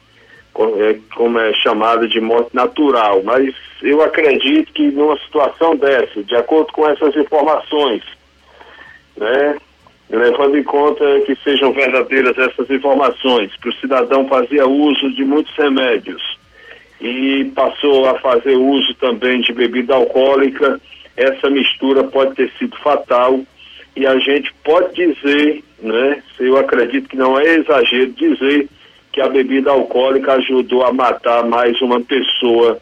[0.58, 6.36] é, como é chamada de morte natural, mas eu acredito que numa situação dessa, de
[6.36, 8.02] acordo com essas informações,
[9.18, 9.58] né,
[10.10, 15.54] levando em conta que sejam verdadeiras essas informações, que o cidadão fazia uso de muitos
[15.56, 16.22] remédios
[17.02, 20.80] e passou a fazer uso também de bebida alcoólica,
[21.18, 23.40] essa mistura pode ter sido fatal
[23.96, 28.68] e a gente pode dizer, né, eu acredito que não é exagero dizer
[29.12, 32.78] que a bebida alcoólica ajudou a matar mais uma pessoa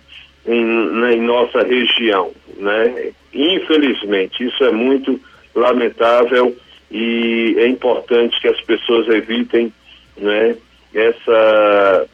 [0.46, 3.12] em, em nossa região, né?
[3.32, 5.20] Infelizmente, isso é muito
[5.56, 6.56] lamentável
[6.94, 9.74] e é importante que as pessoas evitem,
[10.16, 10.56] né?
[10.94, 12.08] Essa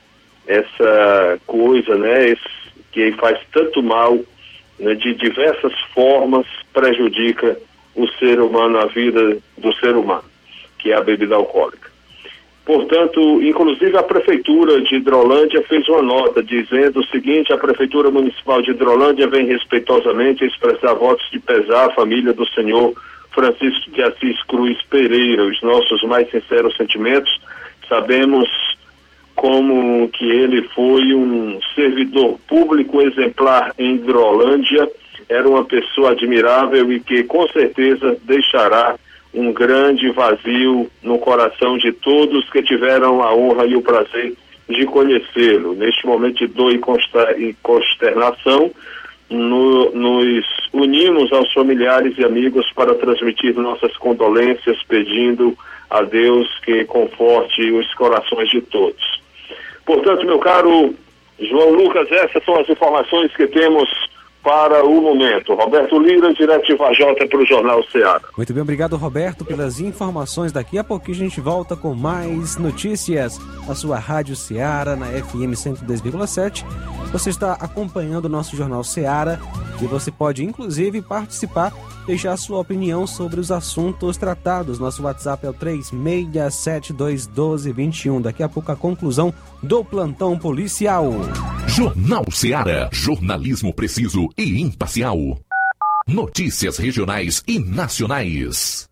[0.47, 2.29] essa coisa, né?
[2.29, 2.49] Esse,
[2.91, 4.17] que faz tanto mal,
[4.79, 7.57] né, de diversas formas prejudica
[7.93, 10.23] o ser humano, a vida do ser humano,
[10.79, 11.89] que é a bebida alcoólica.
[12.65, 18.61] Portanto, inclusive a Prefeitura de Hidrolândia fez uma nota dizendo o seguinte: a Prefeitura Municipal
[18.61, 22.93] de Hidrolândia vem respeitosamente expressar votos de pesar à família do senhor
[23.31, 27.39] Francisco de Assis Cruz Pereira, os nossos mais sinceros sentimentos.
[27.87, 28.49] Sabemos
[29.35, 34.89] como que ele foi um servidor público exemplar em Hidrolândia,
[35.29, 38.95] era uma pessoa admirável e que com certeza deixará
[39.33, 44.33] um grande vazio no coração de todos que tiveram a honra e o prazer
[44.67, 45.73] de conhecê-lo.
[45.73, 48.71] Neste momento de dor e consternação,
[49.29, 55.57] no, nos unimos aos familiares e amigos para transmitir nossas condolências, pedindo
[55.89, 59.21] a Deus que conforte os corações de todos.
[59.85, 60.93] Portanto, meu caro
[61.39, 63.89] João Lucas, essas são as informações que temos
[64.43, 65.53] para o momento.
[65.53, 68.21] Roberto Lira, direto de Vajota para o Jornal Ceará.
[68.37, 70.51] Muito bem, obrigado Roberto pelas informações.
[70.51, 73.39] Daqui a pouquinho a gente volta com mais notícias.
[73.67, 76.65] A sua Rádio Ceará na FM 102,7.
[77.11, 79.39] Você está acompanhando o nosso Jornal Ceará
[79.81, 81.73] e você pode inclusive participar,
[82.09, 84.79] deixar sua opinião sobre os assuntos tratados.
[84.79, 88.21] Nosso WhatsApp é o 36721221.
[88.21, 89.31] Daqui a pouco a conclusão
[89.61, 91.11] do plantão policial.
[91.67, 95.37] Jornal Ceará, jornalismo preciso e imparcial.
[96.07, 98.89] Notícias regionais e nacionais.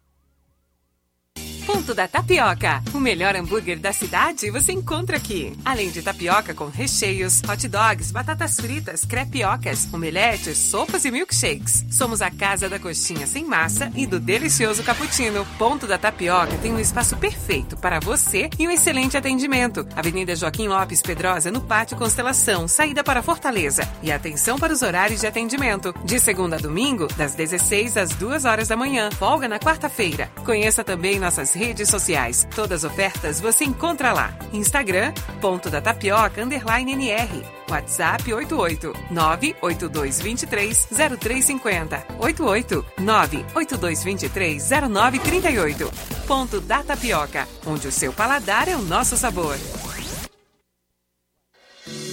[1.68, 2.82] Ponto da Tapioca.
[2.94, 5.54] O melhor hambúrguer da cidade você encontra aqui.
[5.66, 11.86] Além de tapioca com recheios, hot dogs, batatas fritas, crepiocas, omeletes, sopas e milkshakes.
[11.92, 15.46] Somos a casa da coxinha sem massa e do delicioso cappuccino.
[15.58, 19.86] Ponto da Tapioca tem um espaço perfeito para você e um excelente atendimento.
[19.94, 23.86] Avenida Joaquim Lopes Pedrosa, no Pátio Constelação, saída para Fortaleza.
[24.02, 25.94] E atenção para os horários de atendimento.
[26.06, 29.12] De segunda a domingo, das 16 às 2 horas da manhã.
[29.12, 30.32] Folga na quarta-feira.
[30.46, 32.48] Conheça também nossas redes sociais.
[32.56, 34.38] Todas as ofertas você encontra lá.
[34.54, 37.44] Instagram, ponto da tapioca, underline NR.
[37.70, 40.88] WhatsApp 88 98223
[41.20, 42.06] 0350.
[42.20, 45.92] 88 98223 0938.
[46.28, 49.58] Ponto da Tapioca, onde o seu paladar é o nosso sabor.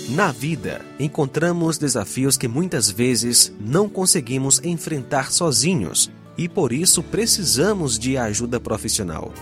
[0.09, 7.99] Na vida, encontramos desafios que muitas vezes não conseguimos enfrentar sozinhos e por isso precisamos
[7.99, 9.33] de ajuda profissional.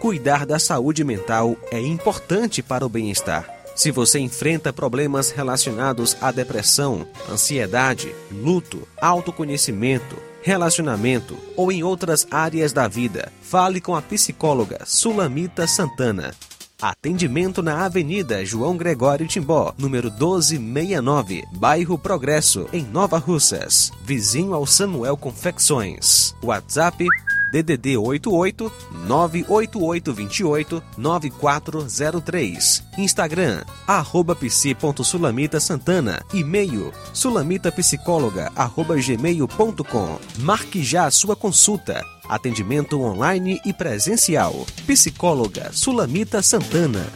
[0.00, 3.50] Cuidar da saúde mental é importante para o bem-estar.
[3.74, 12.72] Se você enfrenta problemas relacionados à depressão, ansiedade, luto, autoconhecimento, relacionamento ou em outras áreas
[12.72, 16.34] da vida, fale com a psicóloga Sulamita Santana.
[16.80, 24.66] Atendimento na Avenida João Gregório Timbó, número 1269, bairro Progresso, em Nova Russas, vizinho ao
[24.66, 26.34] Samuel Confecções.
[26.42, 27.06] WhatsApp
[27.50, 28.70] DDD 88
[29.06, 32.84] 98828 9403.
[32.98, 36.22] Instagram arroba psi.sulamita Santana.
[36.34, 40.18] E-mail sulamitapsicóloga arroba gmail.com.
[40.40, 42.04] Marque já a sua consulta.
[42.28, 44.66] Atendimento online e presencial.
[44.86, 47.06] Psicóloga Sulamita Santana.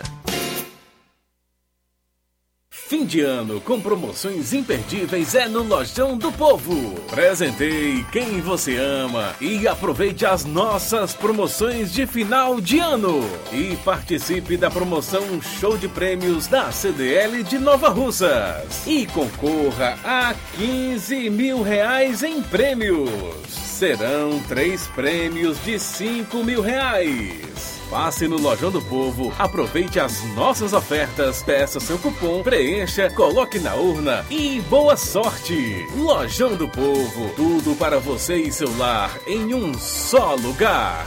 [2.90, 6.96] Fim de ano com promoções imperdíveis é no Lojão do Povo.
[7.08, 13.20] Presentei quem você ama e aproveite as nossas promoções de final de ano.
[13.52, 18.84] E participe da promoção Show de Prêmios da CDL de Nova Russas.
[18.84, 23.69] E concorra a 15 mil reais em prêmios.
[23.80, 27.80] Serão três prêmios de 5 mil reais.
[27.88, 33.74] Passe no Lojão do Povo, aproveite as nossas ofertas, peça seu cupom, preencha, coloque na
[33.76, 35.82] urna e boa sorte!
[35.96, 41.06] Lojão do Povo, tudo para você e seu lar em um só lugar.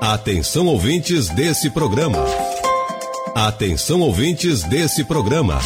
[0.00, 2.45] Atenção ouvintes desse programa.
[3.36, 5.60] Atenção ouvintes desse programa.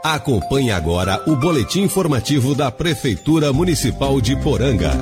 [0.00, 4.92] Acompanhe agora o boletim informativo da Prefeitura Municipal de Poranga.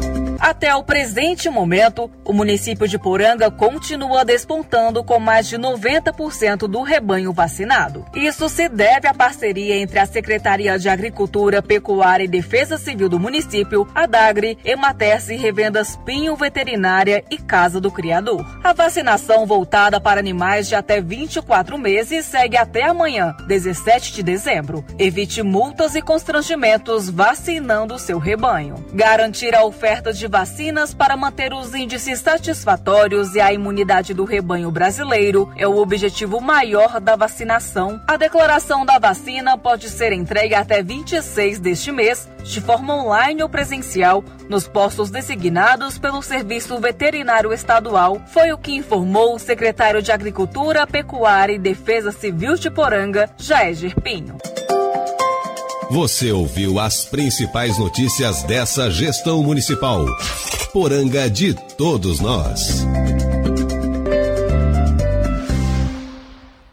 [0.45, 6.83] Até o presente momento, o município de Poranga continua despontando com mais de 90% do
[6.83, 8.05] rebanho vacinado.
[8.15, 13.19] Isso se deve à parceria entre a Secretaria de Agricultura, Pecuária e Defesa Civil do
[13.19, 18.45] município, a DAGRE, Ematerce e Revendas Pinho Veterinária e Casa do Criador.
[18.63, 24.85] A vacinação voltada para animais de até 24 meses segue até amanhã, 17 de dezembro.
[24.99, 28.85] Evite multas e constrangimentos vacinando seu rebanho.
[28.93, 34.69] Garantir a oferta de vacinas para manter os índices satisfatórios e a imunidade do rebanho
[34.69, 38.03] brasileiro é o objetivo maior da vacinação.
[38.05, 43.49] A declaração da vacina pode ser entregue até 26 deste mês, de forma online ou
[43.49, 50.11] presencial, nos postos designados pelo Serviço Veterinário Estadual, foi o que informou o secretário de
[50.11, 54.37] Agricultura, Pecuária e Defesa Civil de Poranga, Jair Pinho.
[55.91, 60.07] Você ouviu as principais notícias dessa gestão municipal.
[60.73, 62.85] Poranga de todos nós.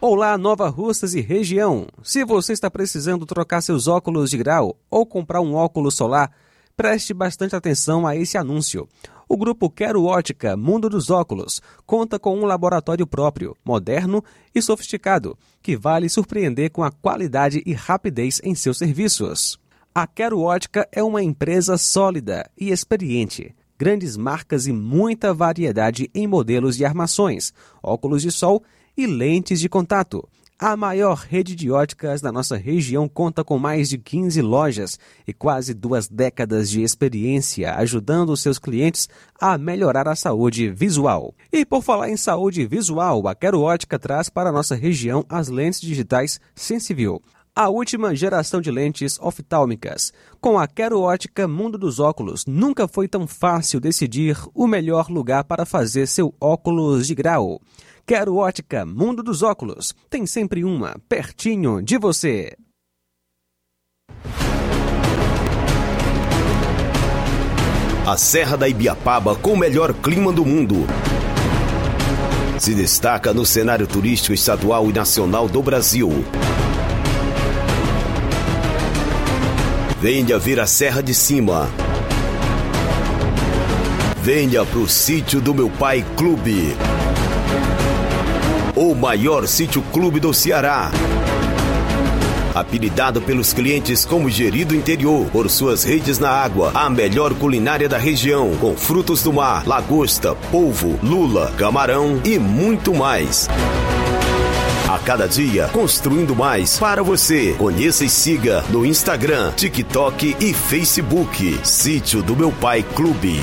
[0.00, 1.86] Olá, Nova Russas e região.
[2.02, 6.32] Se você está precisando trocar seus óculos de grau ou comprar um óculos solar,
[6.76, 8.88] preste bastante atenção a esse anúncio.
[9.32, 14.22] O grupo Quero Ótica Mundo dos Óculos conta com um laboratório próprio, moderno
[14.54, 19.58] e sofisticado, que vale surpreender com a qualidade e rapidez em seus serviços.
[19.94, 26.26] A Quero Ótica é uma empresa sólida e experiente grandes marcas e muita variedade em
[26.26, 28.62] modelos e armações, óculos de sol
[28.94, 30.28] e lentes de contato.
[30.58, 35.32] A maior rede de óticas da nossa região conta com mais de 15 lojas e
[35.32, 39.08] quase duas décadas de experiência ajudando seus clientes
[39.40, 41.34] a melhorar a saúde visual.
[41.52, 45.48] E por falar em saúde visual, a Quero Ótica traz para a nossa região as
[45.48, 47.20] lentes digitais Sensivil
[47.54, 50.10] a última geração de lentes oftálmicas.
[50.40, 55.44] Com a Quero Ótica Mundo dos Óculos, nunca foi tão fácil decidir o melhor lugar
[55.44, 57.60] para fazer seu óculos de grau.
[58.04, 59.94] Quero Ótica Mundo dos Óculos.
[60.10, 62.52] Tem sempre uma pertinho de você.
[68.04, 70.84] A Serra da Ibiapaba com o melhor clima do mundo.
[72.58, 76.10] Se destaca no cenário turístico estadual e nacional do Brasil.
[80.00, 81.70] Venha ver a Serra de Cima.
[84.20, 86.76] Venha pro sítio do meu pai Clube.
[88.82, 90.90] O maior sítio clube do Ceará.
[92.52, 97.96] Apelidado pelos clientes como Gerido Interior, por suas redes na água, a melhor culinária da
[97.96, 103.48] região, com frutos do mar, lagosta, polvo, lula, camarão e muito mais.
[104.90, 107.54] A cada dia, construindo mais para você.
[107.56, 111.60] Conheça e siga no Instagram, TikTok e Facebook.
[111.62, 113.40] Sítio do Meu Pai Clube.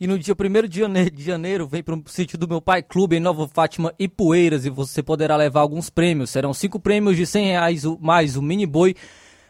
[0.00, 2.84] E no dia 1 de janeiro, de janeiro vem para o sítio do meu pai
[2.84, 6.30] Clube em Nova Fátima e Poeiras e você poderá levar alguns prêmios.
[6.30, 8.94] Serão cinco prêmios de 100 reais mais o mini boi,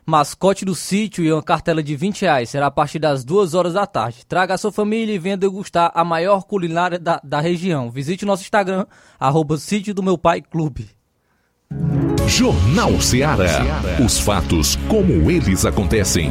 [0.06, 2.48] mascote do sítio e uma cartela de 20 reais.
[2.48, 4.24] Será a partir das 2 horas da tarde.
[4.26, 7.90] Traga a sua família e venha degustar a maior culinária da, da região.
[7.90, 8.86] Visite nosso Instagram,
[9.20, 10.88] arroba sítio do meu pai Clube.
[12.26, 13.60] Jornal Ceará.
[14.02, 16.30] Os fatos como eles acontecem.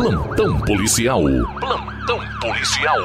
[0.00, 1.22] Plantão policial.
[1.60, 2.96] Plantão policial.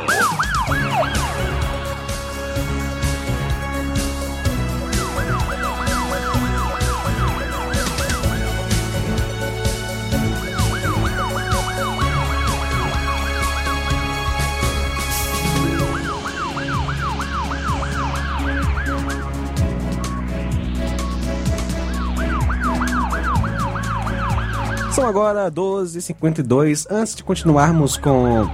[24.96, 26.88] São agora 12h52.
[26.90, 28.50] Antes de continuarmos com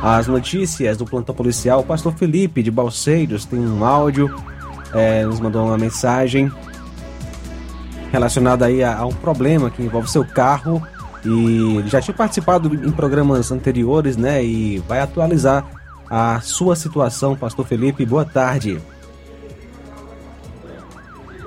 [0.00, 4.32] as notícias do plantão policial, o pastor Felipe de Balseiros tem um áudio,
[4.94, 6.48] é, nos mandou uma mensagem
[8.12, 10.80] relacionada aí a, a um problema que envolve seu carro
[11.24, 14.44] e já tinha participado em programas anteriores, né?
[14.44, 15.66] E vai atualizar
[16.08, 18.06] a sua situação, Pastor Felipe.
[18.06, 18.80] Boa tarde.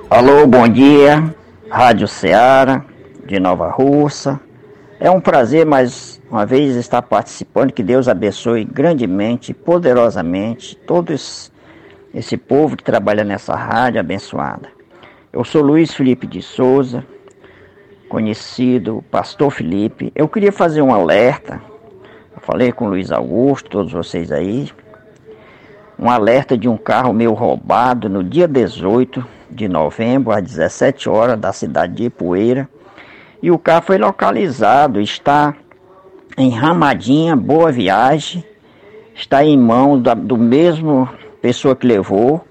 [0.10, 1.34] Alô, bom dia,
[1.70, 2.91] Rádio Ceará
[3.32, 4.42] de Nova Russa.
[5.00, 7.72] É um prazer mais uma vez estar participando.
[7.72, 14.68] Que Deus abençoe grandemente, poderosamente todo esse povo que trabalha nessa rádio abençoada.
[15.32, 17.06] Eu sou Luiz Felipe de Souza,
[18.10, 20.12] conhecido Pastor Felipe.
[20.14, 21.62] Eu queria fazer um alerta.
[22.36, 24.70] Eu falei com o Luiz Augusto, todos vocês aí.
[25.98, 31.40] Um alerta de um carro meu roubado no dia 18 de novembro, às 17 horas,
[31.40, 32.68] da cidade de Ipueira
[33.42, 35.56] e o carro foi localizado, está
[36.38, 38.44] em Ramadinha, Boa Viagem,
[39.16, 41.10] está em mãos da, do mesmo
[41.42, 42.46] pessoa que levou,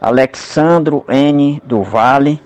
[0.00, 1.60] Alexandro N.
[1.64, 2.40] do Vale,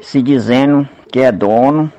[0.00, 1.92] se dizendo que é dono,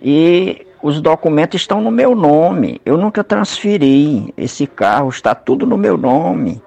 [0.00, 2.80] e os documentos estão no meu nome.
[2.84, 6.60] Eu nunca transferi esse carro, está tudo no meu nome.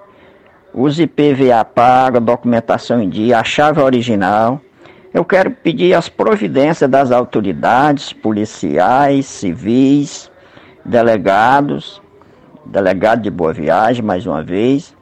[0.72, 4.60] Os IPVA paga, documentação em dia, a chave original.
[5.16, 10.30] Eu quero pedir as providências das autoridades policiais, civis,
[10.84, 12.02] delegados,
[12.66, 14.94] delegado de Boa Viagem, mais uma vez,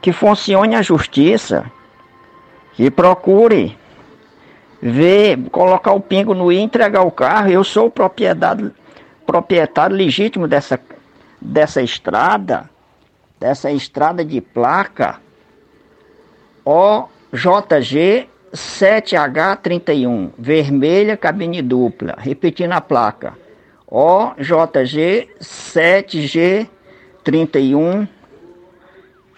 [0.00, 1.68] que funcione a justiça,
[2.74, 3.76] que procure
[4.80, 7.48] ver, colocar o pingo no i, entregar o carro.
[7.48, 8.72] Eu sou o proprietário,
[9.26, 10.78] proprietário legítimo dessa,
[11.40, 12.70] dessa estrada,
[13.40, 15.16] dessa estrada de placa
[16.64, 22.14] OJG 7H31, vermelha, cabine dupla.
[22.18, 23.34] Repetindo a placa.
[23.86, 28.08] OJG 7G31,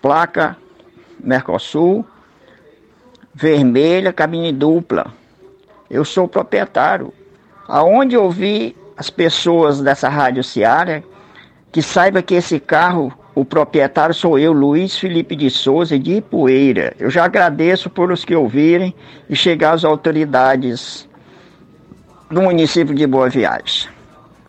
[0.00, 0.56] placa
[1.18, 2.06] Mercosul,
[3.34, 5.12] vermelha, cabine dupla.
[5.90, 7.12] Eu sou proprietário.
[7.66, 11.02] Aonde eu vi as pessoas dessa rádio Seara
[11.72, 16.94] que saiba que esse carro O proprietário sou eu, Luiz Felipe de Souza, de Ipueira.
[16.98, 18.94] Eu já agradeço por os que ouvirem
[19.28, 21.06] e chegar às autoridades
[22.30, 23.90] do município de Boa Viagem.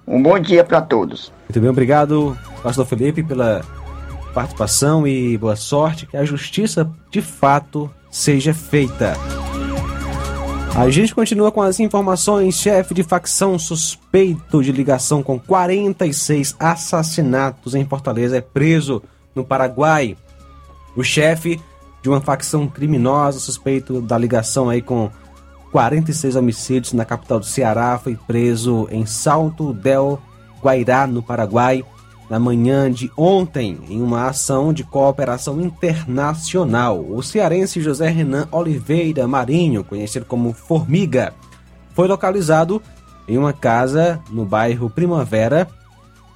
[0.08, 1.34] Um bom dia para todos.
[1.50, 3.62] Muito bem, obrigado, pastor Felipe, pela
[4.34, 6.06] participação e boa sorte.
[6.06, 9.16] Que a justiça, de fato, seja feita.
[10.76, 12.56] A gente continua com as informações.
[12.56, 19.02] Chefe de facção suspeito de ligação com 46 assassinatos em Fortaleza é preso
[19.34, 20.16] no Paraguai.
[20.96, 21.60] O chefe
[22.02, 25.10] de uma facção criminosa suspeito da ligação aí com
[25.72, 30.20] 46 homicídios na capital do Ceará foi preso em Salto del
[30.62, 31.84] Guairá, no Paraguai
[32.30, 37.00] na manhã de ontem em uma ação de cooperação internacional.
[37.00, 41.34] O cearense José Renan Oliveira Marinho, conhecido como Formiga,
[41.94, 42.82] foi localizado
[43.28, 45.68] em uma casa no bairro Primavera,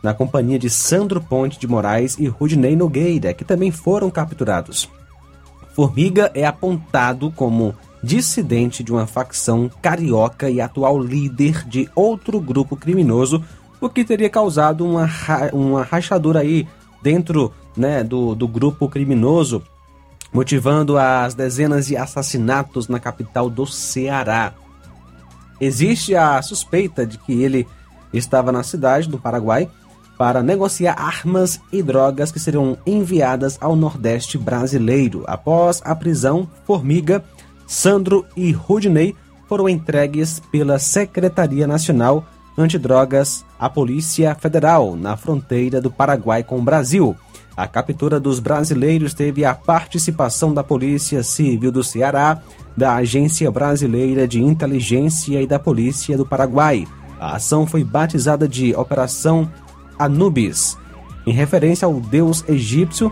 [0.01, 4.89] na companhia de Sandro Ponte de Moraes e Rudinei Nogueira, que também foram capturados.
[5.73, 12.75] Formiga é apontado como dissidente de uma facção carioca e atual líder de outro grupo
[12.75, 13.43] criminoso
[13.81, 15.09] o que teria causado uma,
[15.51, 16.67] uma rachadura aí
[17.01, 19.63] dentro né, do, do grupo criminoso,
[20.31, 24.53] motivando as dezenas de assassinatos na capital do Ceará.
[25.59, 27.67] Existe a suspeita de que ele
[28.13, 29.69] estava na cidade do Paraguai
[30.17, 35.23] para negociar armas e drogas que seriam enviadas ao Nordeste brasileiro.
[35.25, 37.23] Após a prisão, Formiga,
[37.65, 39.15] Sandro e Rudney
[39.47, 42.25] foram entregues pela Secretaria Nacional
[42.61, 47.15] antidrogas à Polícia Federal na fronteira do Paraguai com o Brasil.
[47.55, 52.41] A captura dos brasileiros teve a participação da Polícia Civil do Ceará,
[52.75, 56.87] da Agência Brasileira de Inteligência e da Polícia do Paraguai.
[57.19, 59.51] A ação foi batizada de Operação
[59.99, 60.77] Anubis,
[61.25, 63.11] em referência ao deus egípcio,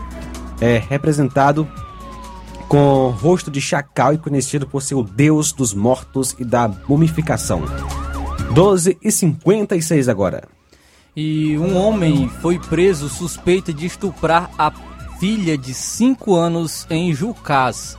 [0.60, 1.68] é representado
[2.68, 7.62] com rosto de chacal e conhecido por ser o deus dos mortos e da mumificação.
[8.50, 10.42] 12 e 56 agora.
[11.16, 14.72] E um homem foi preso suspeito de estuprar a
[15.20, 17.96] filha de 5 anos em Jucás.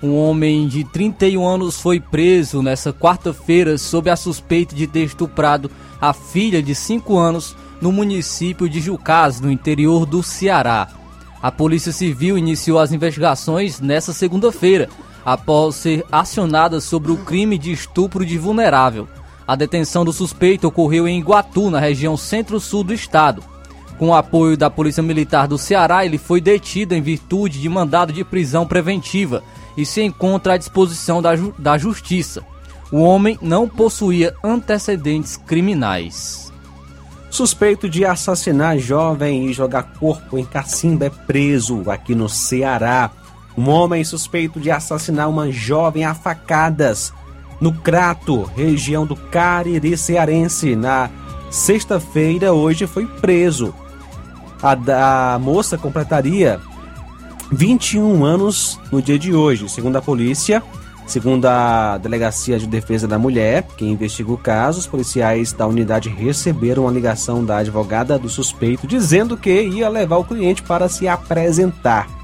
[0.00, 5.68] Um homem de 31 anos foi preso nessa quarta-feira sob a suspeita de ter estuprado
[6.00, 10.88] a filha de 5 anos no município de Jucás, no interior do Ceará.
[11.42, 14.88] A Polícia Civil iniciou as investigações nessa segunda-feira,
[15.24, 19.08] após ser acionada sobre o crime de estupro de vulnerável.
[19.48, 23.42] A detenção do suspeito ocorreu em Iguatu, na região centro-sul do estado.
[23.96, 28.12] Com o apoio da Polícia Militar do Ceará, ele foi detido em virtude de mandado
[28.12, 29.42] de prisão preventiva
[29.74, 32.44] e se encontra à disposição da, ju da Justiça.
[32.92, 36.52] O homem não possuía antecedentes criminais.
[37.30, 43.10] Suspeito de assassinar jovem e jogar corpo em cacimba é preso aqui no Ceará.
[43.56, 47.14] Um homem suspeito de assassinar uma jovem a facadas
[47.60, 50.76] no Crato, região do Cariri Cearense.
[50.76, 51.10] Na
[51.50, 53.74] sexta-feira, hoje, foi preso.
[54.62, 56.60] A, a moça completaria
[57.50, 60.62] 21 anos no dia de hoje, segundo a polícia.
[61.06, 66.10] Segundo a Delegacia de Defesa da Mulher, que investiga o caso, os policiais da unidade
[66.10, 71.08] receberam uma ligação da advogada do suspeito dizendo que ia levar o cliente para se
[71.08, 72.17] apresentar.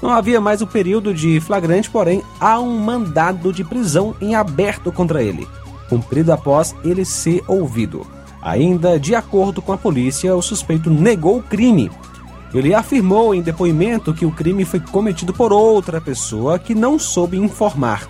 [0.00, 4.92] Não havia mais o período de flagrante, porém há um mandado de prisão em aberto
[4.92, 5.46] contra ele,
[5.88, 8.06] cumprido após ele ser ouvido.
[8.40, 11.90] Ainda de acordo com a polícia, o suspeito negou o crime.
[12.54, 17.36] Ele afirmou em depoimento que o crime foi cometido por outra pessoa que não soube
[17.36, 18.08] informar.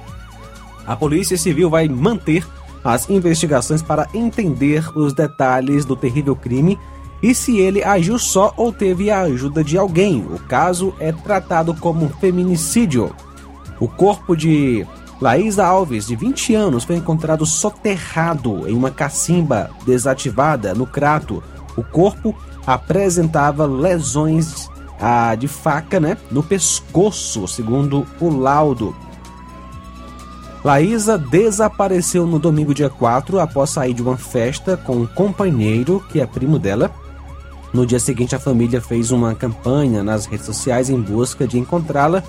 [0.86, 2.47] A Polícia Civil vai manter
[2.84, 6.78] as investigações para entender os detalhes do terrível crime
[7.22, 10.24] e se ele agiu só ou teve a ajuda de alguém.
[10.24, 13.14] O caso é tratado como feminicídio.
[13.80, 14.86] O corpo de
[15.20, 21.42] Laísa Alves, de 20 anos, foi encontrado soterrado em uma cacimba desativada no Crato.
[21.76, 22.34] O corpo
[22.66, 24.68] apresentava lesões
[25.00, 28.94] ah, de faca né, no pescoço, segundo o laudo.
[30.64, 36.20] Laísa desapareceu no domingo dia 4 após sair de uma festa com um companheiro que
[36.20, 36.92] é primo dela
[37.72, 42.22] no dia seguinte, a família fez uma campanha nas redes sociais em busca de encontrá-la,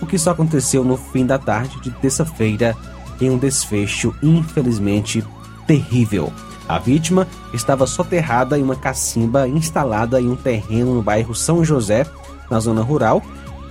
[0.00, 2.76] o que só aconteceu no fim da tarde de terça-feira,
[3.20, 5.24] em um desfecho infelizmente
[5.66, 6.32] terrível.
[6.68, 12.06] A vítima estava soterrada em uma cacimba instalada em um terreno no bairro São José,
[12.50, 13.22] na zona rural.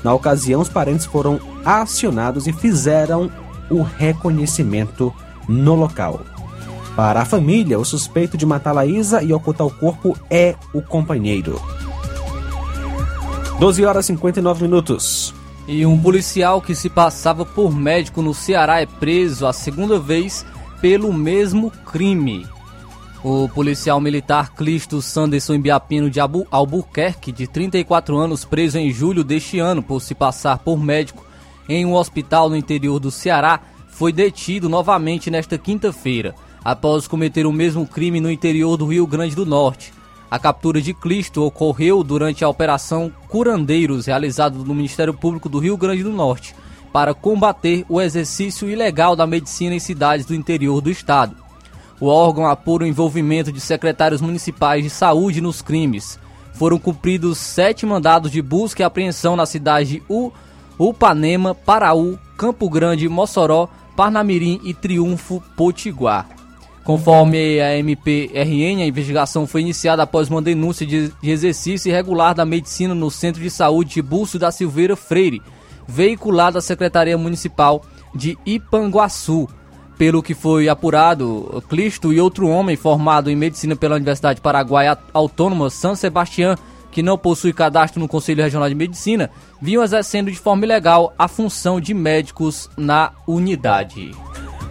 [0.04, 3.30] Na ocasião, os parentes foram acionados e fizeram
[3.70, 5.14] o reconhecimento
[5.48, 6.22] no local.
[6.96, 11.62] Para a família, o suspeito de matar Laísa e ocultar o corpo é o companheiro.
[13.60, 15.34] 12 horas e 59 minutos.
[15.68, 20.46] E um policial que se passava por médico no Ceará é preso a segunda vez
[20.80, 22.48] pelo mesmo crime.
[23.22, 29.24] O policial militar Clisto Sanderson Biapino de Albu Albuquerque, de 34 anos, preso em julho
[29.24, 31.26] deste ano por se passar por médico
[31.68, 36.36] em um hospital no interior do Ceará, foi detido novamente nesta quinta-feira,
[36.66, 39.94] após cometer o mesmo crime no interior do Rio Grande do Norte.
[40.32, 45.78] A captura de Cristo ocorreu durante a Operação Curandeiros, realizada no Ministério Público do Rio
[45.78, 46.56] Grande do Norte,
[46.92, 51.36] para combater o exercício ilegal da medicina em cidades do interior do estado.
[52.02, 56.20] O órgão apura o envolvimento de secretários municipais de saúde nos crimes.
[56.56, 60.32] Foram cumpridos sete mandados de busca e apreensão na cidade de U,
[60.80, 66.35] Upanema, Paraú, Campo Grande, Mossoró, Parnamirim e Triunfo Potiguar.
[66.86, 72.94] Conforme a MPRN, a investigação foi iniciada após uma denúncia de exercício irregular da medicina
[72.94, 75.42] no Centro de Saúde de Búcio da Silveira Freire,
[75.88, 77.84] veiculada à Secretaria Municipal
[78.14, 79.50] de Ipanguaçu.
[79.98, 85.72] Pelo que foi apurado, Clisto e outro homem formado em medicina pela Universidade Paraguaia Autônoma
[85.72, 86.56] São Sebastião,
[86.92, 91.28] que não possui cadastro no Conselho Regional de Medicina, vinham exercendo de forma ilegal a
[91.28, 94.12] função de médicos na unidade.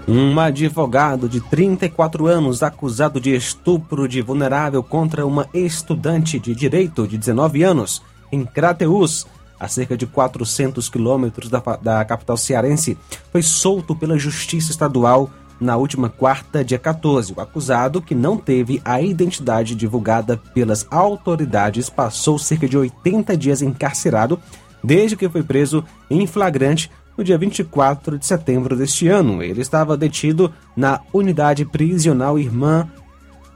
[0.07, 7.09] Um advogado de 34 anos acusado de estupro de vulnerável contra uma estudante de direito
[7.09, 9.27] de 19 anos em Crateús,
[9.59, 12.99] a cerca de 400 quilômetros da, da capital cearense,
[13.33, 17.33] foi solto pela Justiça Estadual na última quarta, dia 14.
[17.35, 23.63] O acusado, que não teve a identidade divulgada pelas autoridades, passou cerca de 80 dias
[23.63, 24.39] encarcerado
[24.83, 29.43] desde que foi preso em flagrante no dia 24 de setembro deste ano.
[29.43, 32.89] Ele estava detido na unidade prisional Irmã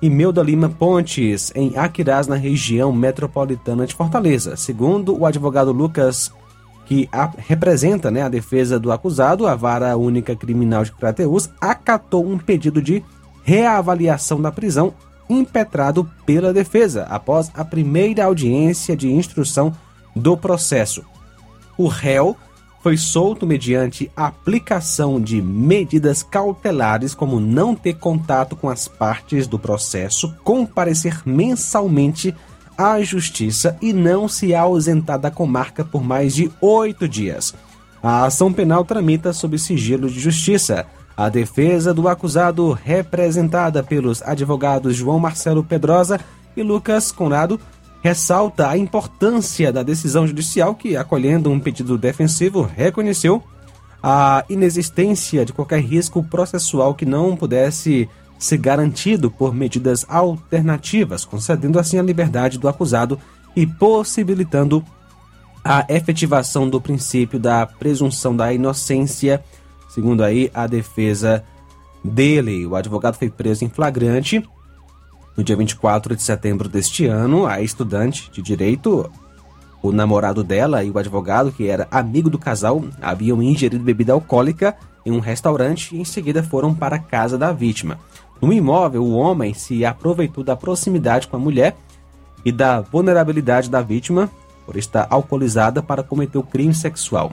[0.00, 4.56] Imelda Lima Pontes, em Aquirás, na região metropolitana de Fortaleza.
[4.56, 6.30] Segundo o advogado Lucas,
[6.86, 12.24] que a, representa né, a defesa do acusado, a Vara Única Criminal de Crateus acatou
[12.24, 13.02] um pedido de
[13.42, 14.94] reavaliação da prisão
[15.28, 19.74] impetrado pela defesa após a primeira audiência de instrução
[20.14, 21.04] do processo.
[21.76, 22.36] O réu
[22.88, 29.58] foi solto mediante aplicação de medidas cautelares, como não ter contato com as partes do
[29.58, 32.34] processo, comparecer mensalmente
[32.78, 37.54] à justiça e não se ausentar da comarca por mais de oito dias.
[38.02, 40.86] A ação penal tramita sob sigilo de justiça.
[41.14, 46.18] A defesa do acusado, representada pelos advogados João Marcelo Pedrosa
[46.56, 47.60] e Lucas Conrado,
[48.02, 53.42] ressalta a importância da decisão judicial que, acolhendo um pedido defensivo, reconheceu
[54.02, 61.78] a inexistência de qualquer risco processual que não pudesse ser garantido por medidas alternativas, concedendo
[61.78, 63.18] assim a liberdade do acusado
[63.56, 64.84] e possibilitando
[65.64, 69.44] a efetivação do princípio da presunção da inocência,
[69.88, 71.44] segundo aí a defesa
[72.04, 72.64] dele.
[72.64, 74.48] O advogado foi preso em flagrante
[75.38, 79.08] no dia 24 de setembro deste ano, a estudante de direito,
[79.80, 84.76] o namorado dela e o advogado, que era amigo do casal, haviam ingerido bebida alcoólica
[85.06, 88.00] em um restaurante e em seguida foram para a casa da vítima.
[88.42, 91.76] No imóvel, o homem se aproveitou da proximidade com a mulher
[92.44, 94.28] e da vulnerabilidade da vítima
[94.66, 97.32] por estar alcoolizada para cometer o crime sexual.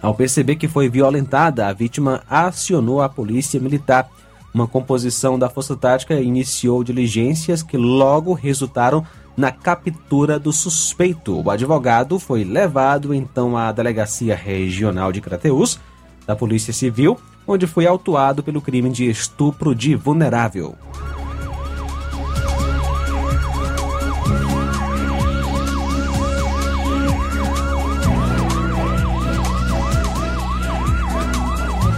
[0.00, 4.08] Ao perceber que foi violentada, a vítima acionou a polícia militar
[4.54, 9.04] uma composição da Força Tática iniciou diligências que logo resultaram
[9.36, 11.40] na captura do suspeito.
[11.40, 15.80] O advogado foi levado então à Delegacia Regional de Crateús,
[16.26, 20.76] da Polícia Civil, onde foi autuado pelo crime de estupro de vulnerável.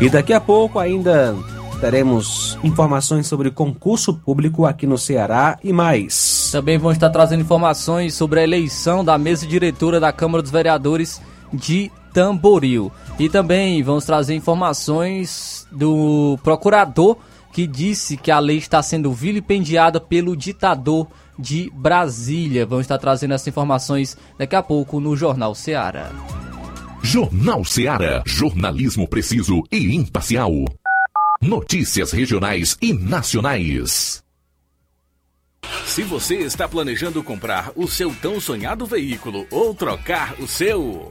[0.00, 1.34] E daqui a pouco ainda
[1.84, 6.48] teremos informações sobre concurso público aqui no Ceará e mais.
[6.50, 11.20] Também vamos estar trazendo informações sobre a eleição da mesa diretora da Câmara dos Vereadores
[11.52, 12.90] de Tamboril.
[13.18, 17.18] E também vamos trazer informações do procurador
[17.52, 21.06] que disse que a lei está sendo vilipendiada pelo ditador
[21.38, 22.64] de Brasília.
[22.64, 26.10] Vamos estar trazendo essas informações daqui a pouco no Jornal Ceará.
[27.02, 30.50] Jornal Ceará, jornalismo preciso e imparcial.
[31.46, 34.24] Notícias regionais e nacionais.
[35.84, 41.10] Se você está planejando comprar o seu tão sonhado veículo ou trocar o seu.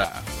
[0.01, 0.40] ら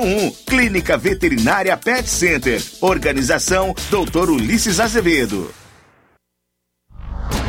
[0.01, 0.35] 981658401.
[0.45, 2.61] Clínica Veterinária Pet Center.
[2.81, 4.29] Organização Dr.
[4.29, 5.53] Ulisses Azevedo.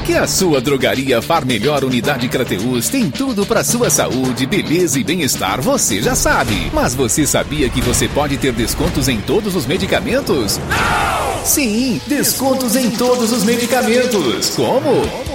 [0.04, 5.04] Que a sua drogaria Far Melhor Unidade Crateus tem tudo para sua saúde, beleza e
[5.04, 6.72] bem-estar, você já sabe.
[6.74, 10.58] Mas você sabia que você pode ter descontos em todos os medicamentos?
[10.58, 11.44] Não!
[11.44, 14.50] Sim, descontos em todos os medicamentos.
[14.50, 15.31] Como?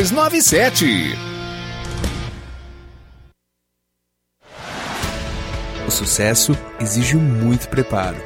[0.00, 1.14] 6297.
[5.86, 8.16] O sucesso exige muito preparo.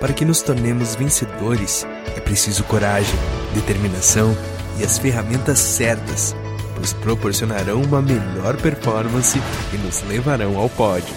[0.00, 1.86] Para que nos tornemos vencedores,
[2.16, 3.14] é preciso coragem,
[3.52, 4.34] determinação
[4.78, 6.34] e as ferramentas certas,
[6.74, 9.38] pois proporcionarão uma melhor performance
[9.74, 11.14] e nos levarão ao pódio.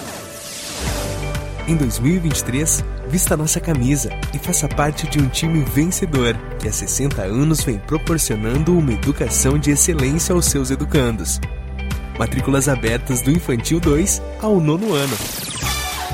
[1.67, 7.21] Em 2023, vista nossa camisa e faça parte de um time vencedor que há 60
[7.21, 11.41] anos vem proporcionando uma educação de excelência aos seus educandos.
[12.17, 15.17] Matrículas abertas do Infantil 2 ao nono ano.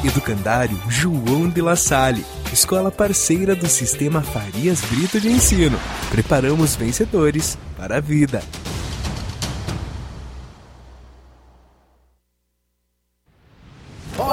[0.03, 5.79] Educandário João de La Salle, escola parceira do Sistema Farias Brito de Ensino.
[6.09, 8.41] Preparamos vencedores para a vida.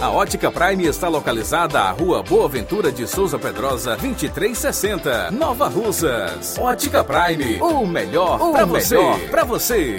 [0.00, 6.58] A Ótica Prime está localizada à Rua Boa Ventura de Souza Pedrosa, 2360, Nova Russas.
[6.58, 8.96] Ótica Prime, o melhor para você.
[9.30, 9.98] Pra você.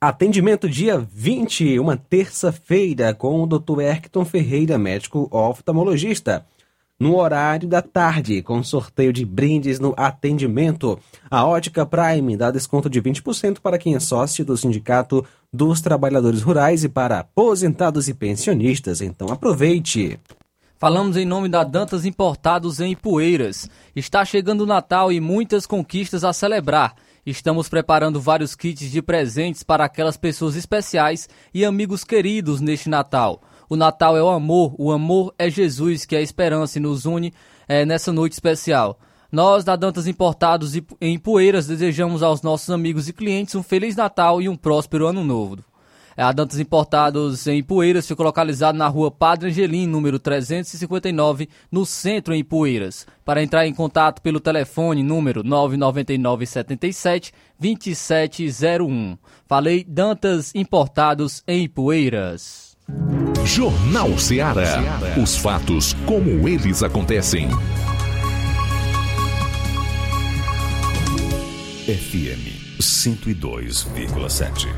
[0.00, 3.80] Atendimento dia 20, uma terça-feira, com o Dr.
[3.80, 6.46] Erkton Ferreira, médico oftalmologista.
[6.98, 10.96] No horário da tarde, com sorteio de brindes no atendimento.
[11.28, 16.42] A Ótica Prime dá desconto de 20% para quem é sócio do Sindicato dos Trabalhadores
[16.42, 19.00] Rurais e para aposentados e pensionistas.
[19.00, 20.20] Então aproveite!
[20.78, 23.68] Falamos em nome da Dantas Importados em Ipueiras.
[23.96, 26.94] Está chegando o Natal e muitas conquistas a celebrar.
[27.26, 33.40] Estamos preparando vários kits de presentes para aquelas pessoas especiais e amigos queridos neste Natal.
[33.68, 37.06] O Natal é o amor, o amor é Jesus, que é a esperança e nos
[37.06, 37.32] une
[37.68, 38.98] é, nessa noite especial.
[39.30, 44.40] Nós, da Dantas Importados em Poeiras, desejamos aos nossos amigos e clientes um Feliz Natal
[44.40, 45.64] e um próspero Ano Novo.
[46.16, 52.32] A Dantas Importados em Poeiras fica localizado na rua Padre Angelim, número 359, no centro
[52.32, 53.04] em Poeiras.
[53.24, 59.18] Para entrar em contato pelo telefone número 999 77 2701.
[59.46, 62.63] Falei Dantas Importados em Poeiras.
[63.44, 64.82] Jornal Ceará.
[65.22, 67.48] Os fatos como eles acontecem.
[71.86, 74.68] FM 102,7.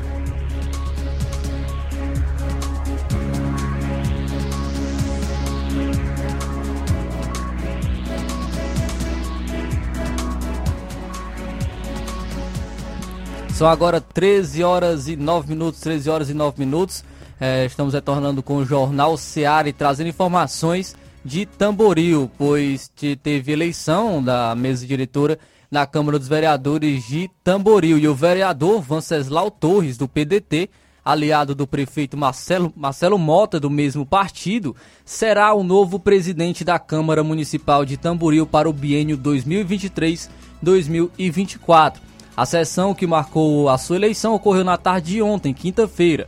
[13.53, 17.03] São agora 13 horas e 9 minutos, 13 horas e 9 minutos.
[17.39, 24.23] É, estamos retornando com o Jornal Seara e trazendo informações de Tamboril, pois teve eleição
[24.23, 25.37] da mesa diretora
[25.69, 27.99] na Câmara dos Vereadores de Tamboril.
[27.99, 30.67] E o vereador Venceslau Torres, do PDT,
[31.05, 34.75] aliado do prefeito Marcelo, Marcelo Mota, do mesmo partido,
[35.05, 41.97] será o novo presidente da Câmara Municipal de Tamboril para o biênio 2023-2024.
[42.35, 46.27] A sessão que marcou a sua eleição ocorreu na tarde de ontem, quinta-feira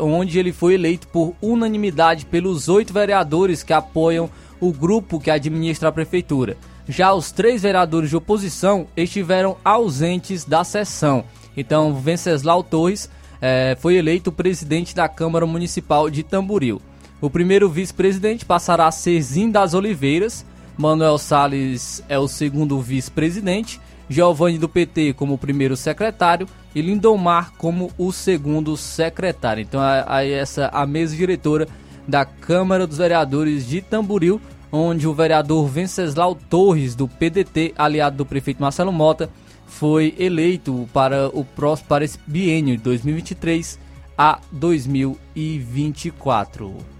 [0.00, 4.28] onde ele foi eleito por unanimidade pelos oito vereadores que apoiam
[4.60, 6.56] o grupo que administra a prefeitura.
[6.88, 11.24] Já os três vereadores de oposição estiveram ausentes da sessão.
[11.56, 13.08] Então, Venceslau Torres
[13.40, 16.80] eh, foi eleito presidente da Câmara Municipal de Tamboril.
[17.20, 20.44] O primeiro vice-presidente passará a ser Zim das Oliveiras,
[20.76, 27.90] Manuel Salles é o segundo vice-presidente, Giovanni do PT como primeiro secretário e Lindomar como
[27.96, 29.62] o segundo secretário.
[29.62, 31.66] Então, aí essa a mesa diretora
[32.06, 38.26] da Câmara dos Vereadores de Tamboril, onde o vereador Venceslau Torres, do PDT, aliado do
[38.26, 39.30] prefeito Marcelo Mota,
[39.66, 43.78] foi eleito para o próximo para esse biênio de 2023
[44.16, 46.93] a 2024.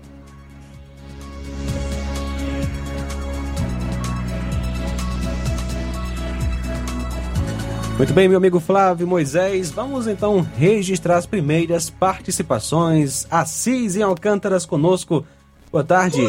[7.97, 13.25] Muito bem, meu amigo Flávio Moisés, vamos então registrar as primeiras participações.
[13.31, 15.25] Assis em Alcântaras conosco.
[15.71, 16.21] Boa tarde.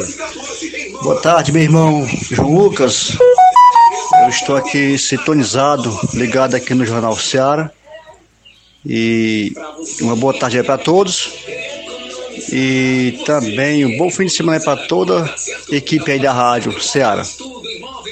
[1.01, 3.18] Boa tarde, meu irmão João Lucas.
[4.24, 7.72] Eu estou aqui sintonizado, ligado aqui no Jornal Seara.
[8.86, 9.53] E
[10.01, 11.34] uma boa tarde aí para todos.
[12.51, 17.24] E também um bom fim de semana para toda a equipe aí da Rádio Seara.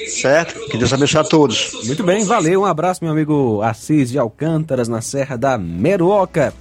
[0.08, 0.68] Certo?
[0.68, 1.72] Que Deus abençoe a todos.
[1.84, 2.62] Muito bem, valeu.
[2.62, 6.54] Um abraço, meu amigo Assis de Alcântaras, na Serra da Meruoca.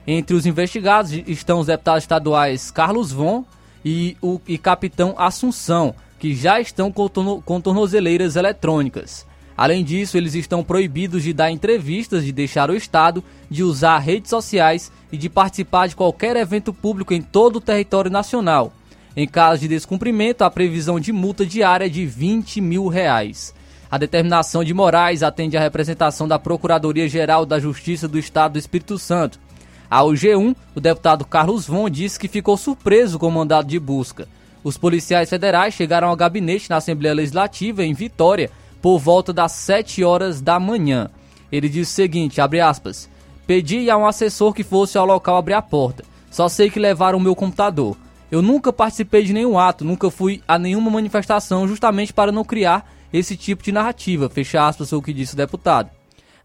[0.07, 3.45] Entre os investigados estão os deputados estaduais Carlos Von
[3.83, 9.25] e o e capitão Assunção, que já estão com, torno, com tornozeleiras eletrônicas.
[9.55, 14.29] Além disso, eles estão proibidos de dar entrevistas, de deixar o Estado, de usar redes
[14.29, 18.73] sociais e de participar de qualquer evento público em todo o território nacional.
[19.15, 23.53] Em caso de descumprimento, a previsão de multa diária é de 20 mil reais.
[23.89, 28.97] A determinação de Moraes atende à representação da Procuradoria-Geral da Justiça do Estado do Espírito
[28.97, 29.39] Santo.
[29.87, 34.27] Ao G1, o deputado Carlos Von disse que ficou surpreso com o mandado de busca.
[34.63, 38.49] Os policiais federais chegaram ao gabinete na Assembleia Legislativa em Vitória
[38.81, 41.11] por volta das 7 horas da manhã.
[41.51, 43.07] Ele disse o seguinte, aspas,
[43.45, 46.03] pedi a um assessor que fosse ao local abrir a porta.
[46.31, 47.95] Só sei que levaram o meu computador.
[48.33, 52.91] Eu nunca participei de nenhum ato, nunca fui a nenhuma manifestação, justamente para não criar
[53.13, 55.91] esse tipo de narrativa, fecha aspas, o que disse o deputado.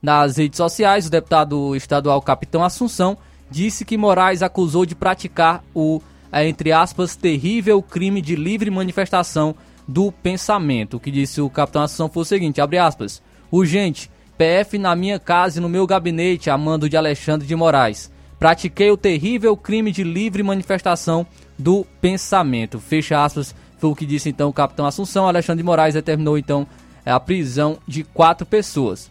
[0.03, 3.17] Nas redes sociais, o deputado estadual Capitão Assunção
[3.51, 9.55] disse que Moraes acusou de praticar o, entre aspas, terrível crime de livre manifestação
[9.89, 10.99] do pensamento.
[10.99, 15.19] O que disse o capitão Assunção foi o seguinte, abre aspas, urgente, PF na minha
[15.19, 18.13] casa e no meu gabinete, a mando de Alexandre de Moraes.
[18.39, 21.27] Pratiquei o terrível crime de livre manifestação
[21.59, 22.79] do pensamento.
[22.79, 25.27] Fecha aspas, foi o que disse então o capitão Assunção.
[25.27, 26.67] Alexandre de Moraes determinou então
[27.05, 29.11] a prisão de quatro pessoas.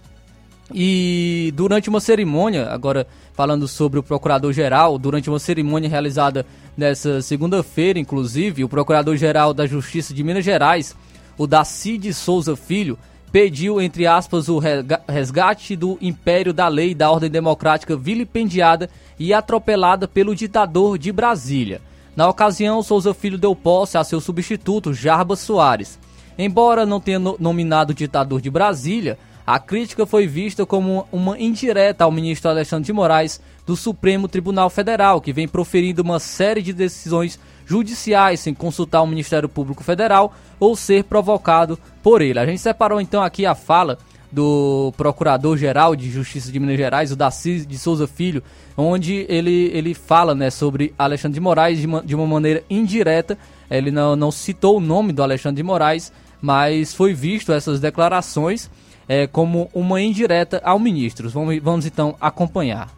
[0.73, 6.45] E durante uma cerimônia, agora falando sobre o procurador-geral, durante uma cerimônia realizada
[6.75, 10.95] nessa segunda-feira, inclusive, o procurador-geral da Justiça de Minas Gerais,
[11.37, 12.97] o Dacide Souza Filho,
[13.31, 14.59] pediu, entre aspas, o
[15.07, 18.89] resgate do império da lei da ordem democrática vilipendiada
[19.19, 21.81] e atropelada pelo ditador de Brasília.
[22.17, 25.99] Na ocasião, Souza Filho deu posse a seu substituto, Jarbas Soares.
[26.35, 32.11] Embora não tenha nominado ditador de Brasília, a crítica foi vista como uma indireta ao
[32.11, 37.39] ministro Alexandre de Moraes do Supremo Tribunal Federal, que vem proferindo uma série de decisões
[37.67, 42.39] judiciais sem consultar o Ministério Público Federal ou ser provocado por ele.
[42.39, 43.99] A gente separou então aqui a fala
[44.31, 48.43] do Procurador-Geral de Justiça de Minas Gerais, o Daci de Souza Filho,
[48.75, 53.37] onde ele, ele fala né, sobre Alexandre de Moraes de uma, de uma maneira indireta.
[53.69, 56.11] Ele não, não citou o nome do Alexandre de Moraes,
[56.41, 58.69] mas foi visto essas declarações
[59.07, 61.29] é, como uma indireta ao ministro.
[61.29, 62.95] Vamos, vamos então acompanhar.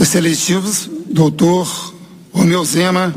[0.00, 1.94] Excelentíssimo doutor
[2.32, 3.14] Romeu Zema,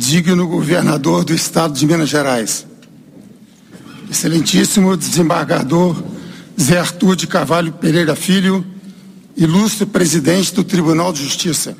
[0.00, 2.66] digno governador do estado de Minas Gerais.
[4.08, 6.02] Excelentíssimo desembargador
[6.58, 8.64] Zé Arthur de Carvalho Pereira Filho,
[9.36, 11.76] ilustre presidente do Tribunal de Justiça.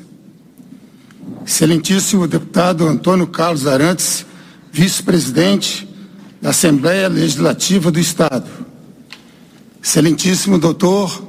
[1.43, 4.23] Excelentíssimo deputado Antônio Carlos Arantes,
[4.71, 5.89] vice-presidente
[6.39, 8.47] da Assembleia Legislativa do Estado.
[9.83, 11.27] Excelentíssimo doutor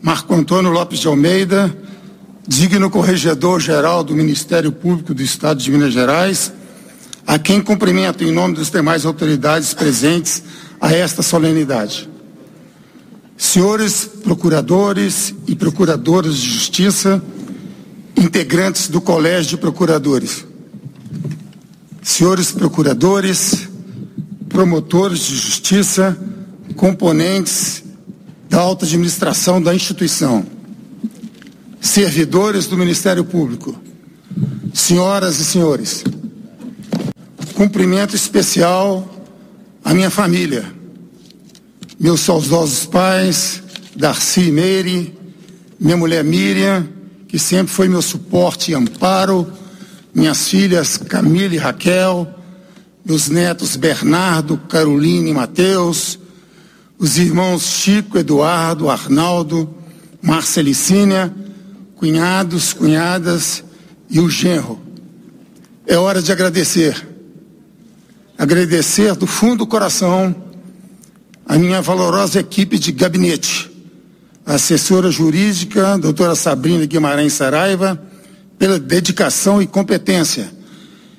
[0.00, 1.76] Marco Antônio Lopes de Almeida,
[2.46, 6.52] digno corregedor-geral do Ministério Público do Estado de Minas Gerais,
[7.26, 10.42] a quem cumprimento em nome das demais autoridades presentes
[10.80, 12.08] a esta solenidade.
[13.36, 17.22] Senhores procuradores e procuradoras de justiça,
[18.16, 20.44] integrantes do Colégio de Procuradores,
[22.02, 23.68] senhores procuradores,
[24.48, 26.16] promotores de justiça,
[26.76, 27.82] componentes
[28.48, 30.44] da alta administração da instituição,
[31.82, 33.76] servidores do Ministério Público,
[34.72, 36.04] senhoras e senhores,
[37.54, 39.10] cumprimento especial
[39.84, 40.72] à minha família,
[41.98, 43.64] meus saudosos pais,
[43.96, 45.18] Darcy e Meire,
[45.78, 46.88] minha mulher Miriam,
[47.26, 49.52] que sempre foi meu suporte e amparo,
[50.14, 52.32] minhas filhas Camila e Raquel,
[53.04, 56.16] meus netos Bernardo, Carolina e Mateus,
[56.96, 59.68] os irmãos Chico, Eduardo, Arnaldo,
[60.22, 61.34] Marcelicínia,
[62.02, 63.62] cunhados, cunhadas
[64.10, 64.80] e o genro.
[65.86, 67.06] É hora de agradecer.
[68.36, 70.34] Agradecer do fundo do coração
[71.46, 73.70] a minha valorosa equipe de gabinete,
[74.44, 78.02] a assessora jurídica, doutora Sabrina Guimarães Saraiva,
[78.58, 80.52] pela dedicação e competência,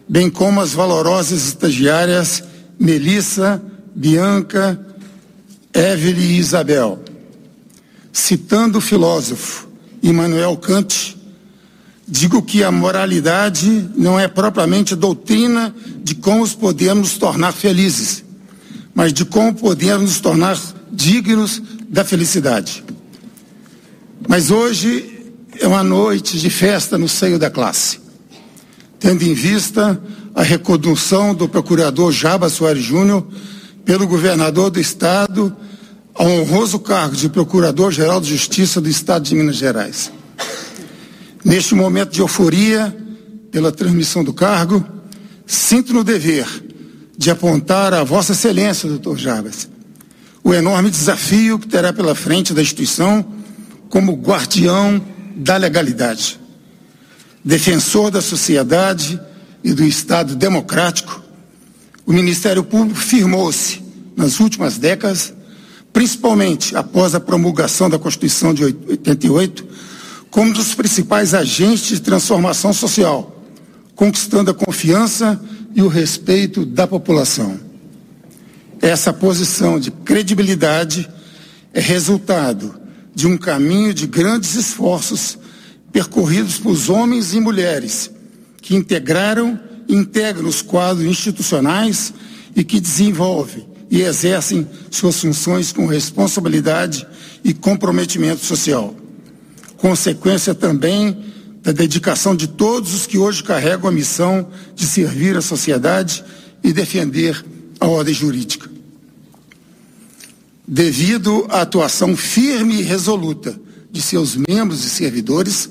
[0.09, 2.43] bem como as valorosas estagiárias
[2.77, 3.63] Melissa,
[3.95, 4.77] Bianca,
[5.73, 7.01] Evelyn e Isabel.
[8.11, 9.71] Citando o filósofo
[10.03, 11.17] Immanuel Kant,
[12.05, 15.73] digo que a moralidade não é propriamente doutrina
[16.03, 18.21] de como podemos nos tornar felizes,
[18.93, 20.59] mas de como podemos nos tornar
[20.91, 22.83] dignos da felicidade.
[24.27, 27.99] Mas hoje é uma noite de festa no seio da classe,
[28.99, 30.01] tendo em vista
[30.35, 33.25] a recondução do procurador Jaba Soares Júnior
[33.85, 35.55] pelo governador do estado
[36.13, 40.11] ao honroso cargo de Procurador-Geral de Justiça do Estado de Minas Gerais.
[41.43, 42.95] Neste momento de euforia
[43.51, 44.85] pela transmissão do cargo,
[45.45, 46.47] sinto no dever
[47.17, 49.67] de apontar a Vossa Excelência, doutor Jarbas,
[50.43, 53.25] o enorme desafio que terá pela frente da instituição
[53.89, 55.01] como guardião
[55.35, 56.39] da legalidade,
[57.43, 59.19] defensor da sociedade
[59.63, 61.21] e do Estado democrático.
[62.05, 63.81] O Ministério Público firmou-se,
[64.15, 65.33] nas últimas décadas,
[65.93, 69.65] principalmente após a promulgação da Constituição de 88,
[70.31, 73.43] como um dos principais agentes de transformação social,
[73.95, 75.39] conquistando a confiança
[75.75, 77.59] e o respeito da população.
[78.81, 81.07] Essa posição de credibilidade
[81.71, 82.73] é resultado
[83.13, 85.37] de um caminho de grandes esforços
[85.91, 88.09] percorridos por homens e mulheres
[88.59, 92.11] que integraram e integram os quadros institucionais
[92.55, 97.05] e que desenvolvem e exercem suas funções com responsabilidade
[97.43, 98.95] e comprometimento social.
[99.77, 101.15] Consequência também
[101.61, 106.25] da dedicação de todos os que hoje carregam a missão de servir a sociedade
[106.63, 107.45] e defender
[107.79, 108.67] a ordem jurídica.
[110.67, 113.55] Devido à atuação firme e resoluta
[113.91, 115.69] de seus membros e servidores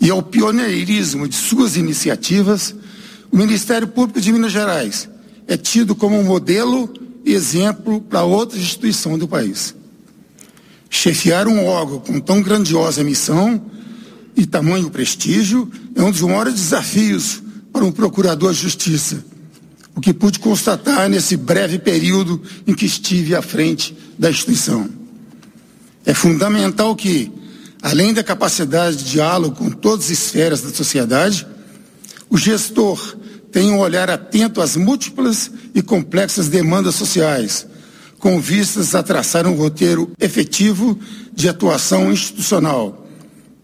[0.00, 2.76] e ao pioneirismo de suas iniciativas,
[3.32, 5.08] o Ministério Público de Minas Gerais
[5.48, 9.74] é tido como um modelo exemplo para outras instituições do país.
[10.88, 13.60] Chefiar um órgão com tão grandiosa missão
[14.36, 17.42] e tamanho prestígio é um dos maiores desafios
[17.72, 19.24] para um procurador de justiça,
[19.94, 24.88] o que pude constatar nesse breve período em que estive à frente da instituição.
[26.04, 27.30] É fundamental que,
[27.82, 31.46] além da capacidade de diálogo com todas as esferas da sociedade,
[32.28, 33.16] o gestor
[33.52, 37.66] tem um olhar atento às múltiplas e complexas demandas sociais,
[38.18, 40.98] com vistas a traçar um roteiro efetivo
[41.32, 43.06] de atuação institucional,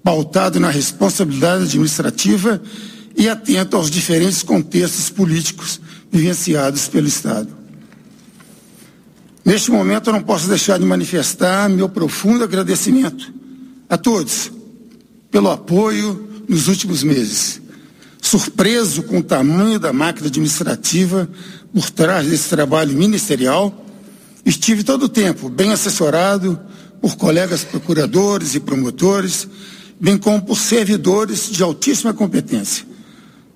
[0.03, 2.61] pautado na responsabilidade administrativa
[3.17, 5.81] e atento aos diferentes contextos políticos
[6.11, 7.49] vivenciados pelo Estado.
[9.45, 13.33] Neste momento, eu não posso deixar de manifestar meu profundo agradecimento
[13.89, 14.51] a todos
[15.31, 17.61] pelo apoio nos últimos meses.
[18.27, 21.29] Surpreso com o tamanho da máquina administrativa
[21.73, 23.87] por trás desse trabalho ministerial,
[24.45, 26.59] estive todo o tempo bem assessorado
[27.01, 29.47] por colegas procuradores e promotores,
[30.01, 32.85] bem como por servidores de altíssima competência.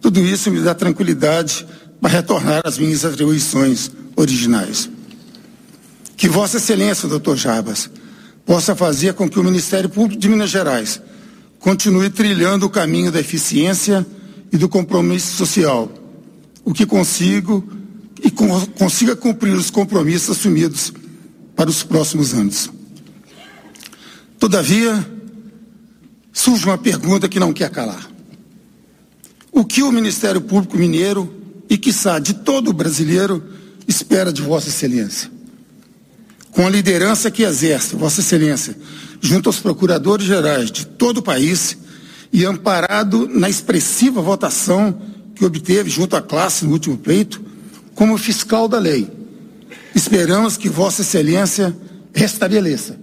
[0.01, 1.66] Tudo isso me dá tranquilidade
[2.01, 4.88] para retornar às minhas atribuições originais.
[6.16, 7.90] Que Vossa Excelência, doutor Jarbas,
[8.47, 11.02] possa fazer com que o Ministério Público de Minas Gerais
[11.59, 14.06] continue trilhando o caminho da eficiência
[14.52, 15.90] e do compromisso social,
[16.64, 17.64] o que consigo
[18.22, 20.93] e consiga cumprir os compromissos assumidos
[21.56, 22.70] para os próximos anos.
[24.39, 25.06] Todavia,
[26.32, 28.10] surge uma pergunta que não quer calar.
[29.52, 31.35] O que o Ministério Público Mineiro
[31.68, 33.43] e, quiçá, de todo o brasileiro
[33.86, 35.31] espera de Vossa Excelência?
[36.51, 38.77] Com a liderança que exerce Vossa Excelência
[39.20, 41.77] junto aos procuradores gerais de todo o país
[42.32, 45.01] e amparado na expressiva votação
[45.35, 47.43] que obteve junto à classe no último pleito,
[47.94, 49.11] como fiscal da lei.
[49.94, 51.77] Esperamos que Vossa Excelência
[52.15, 52.98] restabeleça,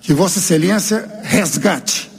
[0.00, 2.10] que Vossa Excelência resgate,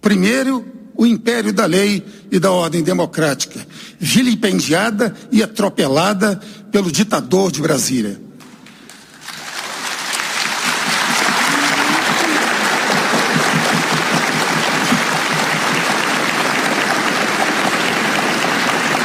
[0.00, 0.64] primeiro,
[0.96, 3.66] o império da lei e da ordem democrática,
[3.98, 6.40] vilipendiada e atropelada
[6.70, 8.29] pelo ditador de Brasília.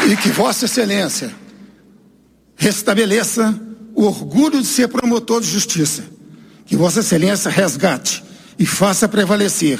[0.07, 1.33] E que Vossa Excelência
[2.55, 3.59] restabeleça
[3.95, 6.03] o orgulho de ser promotor de justiça.
[6.65, 8.23] Que Vossa Excelência resgate
[8.57, 9.79] e faça prevalecer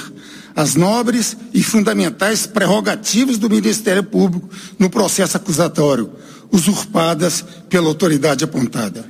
[0.54, 4.48] as nobres e fundamentais prerrogativas do Ministério Público
[4.78, 6.10] no processo acusatório,
[6.50, 9.04] usurpadas pela autoridade apontada.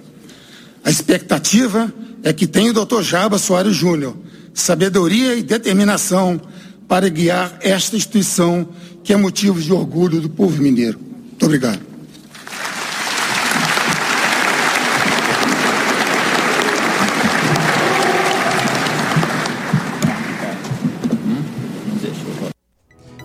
[0.85, 3.03] A expectativa é que tenha o Dr.
[3.03, 4.17] Jaba Soares Júnior
[4.53, 6.41] sabedoria e determinação
[6.89, 8.69] para guiar esta instituição
[9.05, 11.06] que é motivo de orgulho do povo mineiro.
[11.47, 11.81] Obrigado.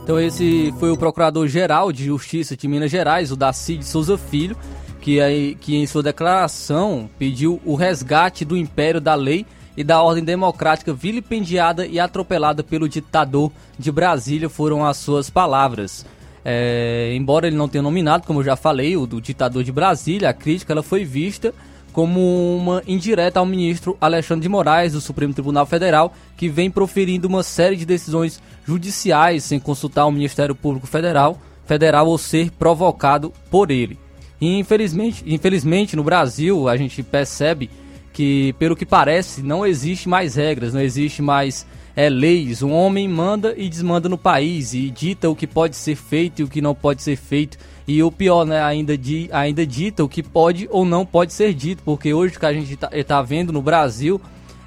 [0.04, 4.56] Então esse foi o Procurador-Geral de Justiça de Minas Gerais, o Daci de Souza Filho,
[5.00, 9.46] que, aí, que em sua declaração pediu o resgate do império da lei
[9.76, 16.06] e da ordem democrática vilipendiada e atropelada pelo ditador de Brasília, foram as suas palavras.
[16.44, 20.30] É, embora ele não tenha nominado, como eu já falei, o do ditador de Brasília,
[20.30, 21.54] a crítica ela foi vista
[21.92, 27.28] como uma indireta ao ministro Alexandre de Moraes do Supremo Tribunal Federal, que vem proferindo
[27.28, 33.34] uma série de decisões judiciais sem consultar o Ministério Público Federal, federal ou ser provocado
[33.50, 34.00] por ele.
[34.40, 37.70] E infelizmente, infelizmente no Brasil a gente percebe
[38.14, 41.66] que, pelo que parece, não existe mais regras, não existe mais
[41.96, 42.62] é, leis.
[42.62, 46.44] Um homem manda e desmanda no país e dita o que pode ser feito e
[46.44, 47.58] o que não pode ser feito.
[47.88, 51.54] E o pior, né, ainda, di, ainda dita o que pode ou não pode ser
[51.54, 54.22] dito, porque hoje que a gente está tá vendo no Brasil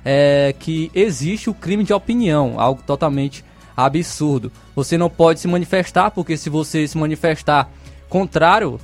[0.04, 3.44] é que existe o crime de opinião, algo totalmente
[3.76, 4.52] absurdo.
[4.76, 7.70] Você não pode se manifestar, porque se você se manifestar
[8.08, 8.78] contrário,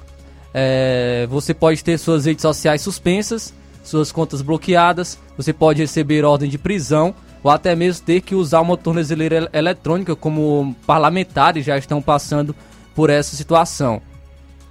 [0.55, 3.53] é, você pode ter suas redes sociais suspensas,
[3.85, 8.61] suas contas bloqueadas, você pode receber ordem de prisão ou até mesmo ter que usar
[8.61, 12.55] uma tornozeleira eletrônica, como parlamentares já estão passando
[12.95, 14.03] por essa situação.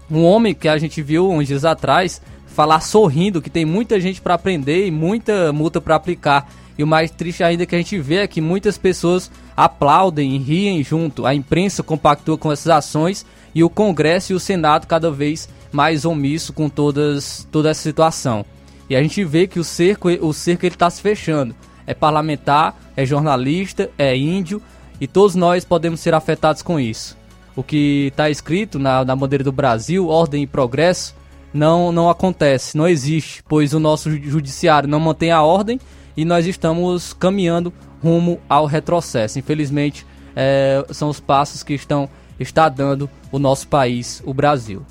[0.10, 4.22] Um homem que a gente viu uns dias atrás falar sorrindo que tem muita gente
[4.22, 6.52] para aprender e muita multa para aplicar.
[6.78, 10.38] E o mais triste ainda que a gente vê é que muitas pessoas aplaudem e
[10.38, 11.26] riem junto.
[11.26, 16.06] A imprensa compactua com essas ações e o Congresso e o Senado cada vez mais
[16.06, 18.46] omisso com todas, toda essa situação.
[18.90, 21.56] E a gente vê que o cerco o cerco ele está se fechando
[21.90, 24.62] é parlamentar, é jornalista, é índio
[25.02, 27.18] e todos nós podemos ser afetados com isso.
[27.56, 31.16] O que está escrito na, na bandeira do Brasil, ordem e progresso,
[31.52, 35.80] não, não acontece, não existe, pois o nosso judiciário não mantém a ordem
[36.16, 39.40] e nós estamos caminhando rumo ao retrocesso.
[39.40, 40.06] Infelizmente,
[40.36, 42.08] é, são os passos que estão
[42.40, 44.86] está dando o nosso país, o Brasil.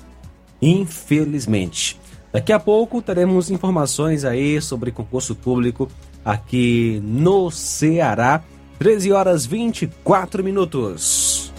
[0.61, 1.97] Infelizmente.
[2.31, 5.89] Daqui a pouco teremos informações aí sobre concurso público
[6.31, 8.43] aqui no Ceará.
[8.77, 11.51] 13 horas 24 minutos.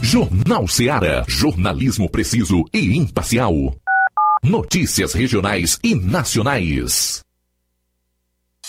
[0.00, 1.24] Jornal Ceará.
[1.28, 3.54] Jornalismo preciso e imparcial.
[4.42, 7.25] Notícias regionais e nacionais.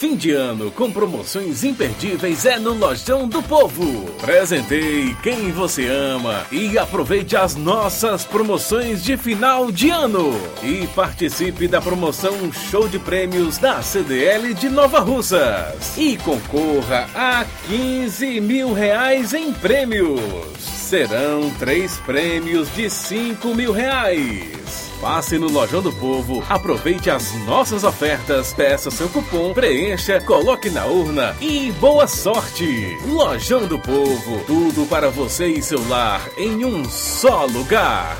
[0.00, 4.10] Fim de ano com promoções imperdíveis é no Lojão do Povo.
[4.18, 10.32] Presentei quem você ama e aproveite as nossas promoções de final de ano.
[10.62, 15.98] E participe da promoção Show de Prêmios da CDL de Nova Russas.
[15.98, 20.18] E concorra a 15 mil reais em prêmios.
[20.58, 24.89] Serão três prêmios de 5 mil reais.
[25.00, 30.84] Passe no Lojão do Povo, aproveite as nossas ofertas, peça seu cupom, preencha, coloque na
[30.84, 32.98] urna e boa sorte!
[33.06, 38.18] Lojão do Povo, tudo para você e seu lar em um só lugar.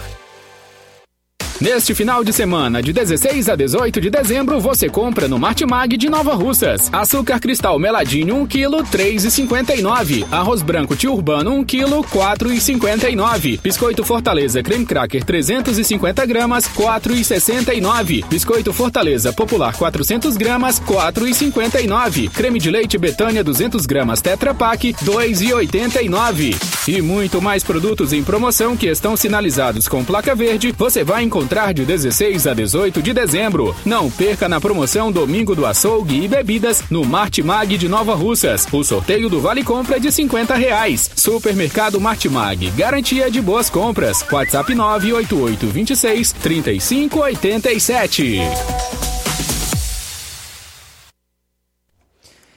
[1.61, 6.09] Neste final de semana, de 16 a 18 de dezembro, você compra no Martimag de
[6.09, 6.89] Nova Russas.
[6.91, 10.24] Açúcar cristal meladinho 1 kg, 3,59.
[10.32, 13.61] Arroz branco tio urbano 1 kg, 4,59.
[13.61, 18.24] Biscoito Fortaleza creme cracker 350 gramas, 4,69.
[18.27, 22.31] Biscoito Fortaleza popular 400 gramas, 4,59.
[22.31, 26.57] Creme de leite Betânia 200 gramas Tetra Pak, 2,89.
[26.89, 31.49] E muito mais produtos em promoção que estão sinalizados com placa verde, você vai encontrar
[31.74, 33.74] de 16 a 18 de dezembro.
[33.85, 38.68] Não perca na promoção Domingo do Açougue e Bebidas no Martimag de Nova Russas.
[38.72, 41.10] O sorteio do Vale Compra é de 50 reais.
[41.16, 44.24] Supermercado Martimag, garantia de boas compras.
[44.31, 49.19] WhatsApp 988 26 3587.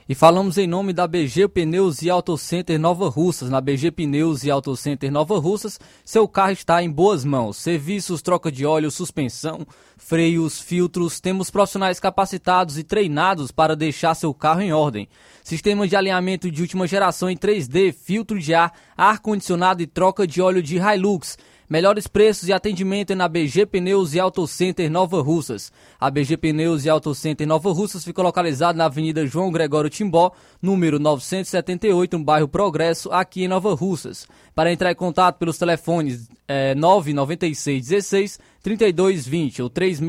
[0.08, 3.50] E falamos em nome da BG Pneus e Auto Center Nova Russas.
[3.50, 7.56] Na BG Pneus e Auto Center Nova Russas, seu carro está em boas mãos.
[7.56, 9.66] Serviços, troca de óleo, suspensão,
[9.96, 11.22] freios, filtros.
[11.22, 15.08] Temos profissionais capacitados e treinados para deixar seu carro em ordem.
[15.42, 20.42] Sistema de alinhamento de última geração em 3D, filtro de ar, ar-condicionado e troca de
[20.42, 21.38] óleo de Hilux.
[21.70, 25.72] Melhores preços e atendimento é na BG Pneus e Auto Center Nova Russas.
[26.00, 30.32] A BG Pneus e Auto Center Nova Russas fica localizada na Avenida João Gregório Timbó,
[30.62, 34.28] número 978, no bairro Progresso, aqui em Nova Russas.
[34.54, 40.02] Para entrar em contato pelos telefones é, 996 16 3220 ou 36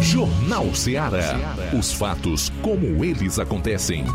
[0.00, 1.56] Jornal Ceará.
[1.78, 4.06] Os fatos como eles acontecem.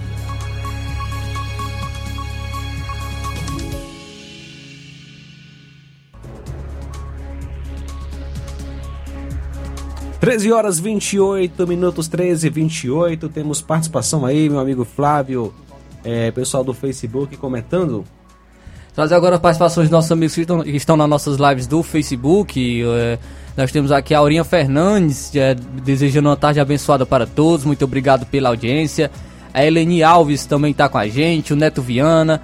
[10.24, 13.28] Treze horas 28 minutos, 13 e 28.
[13.28, 15.54] Temos participação aí, meu amigo Flávio,
[16.02, 18.06] é, pessoal do Facebook comentando.
[18.96, 22.86] Trazer agora participações dos nossos amigos que estão, que estão nas nossas lives do Facebook.
[22.86, 23.20] É,
[23.58, 27.66] nós temos aqui a Aurinha Fernandes, é, desejando uma tarde abençoada para todos.
[27.66, 29.12] Muito obrigado pela audiência.
[29.54, 32.42] A Eleni Alves também está com a gente, o Neto Viana,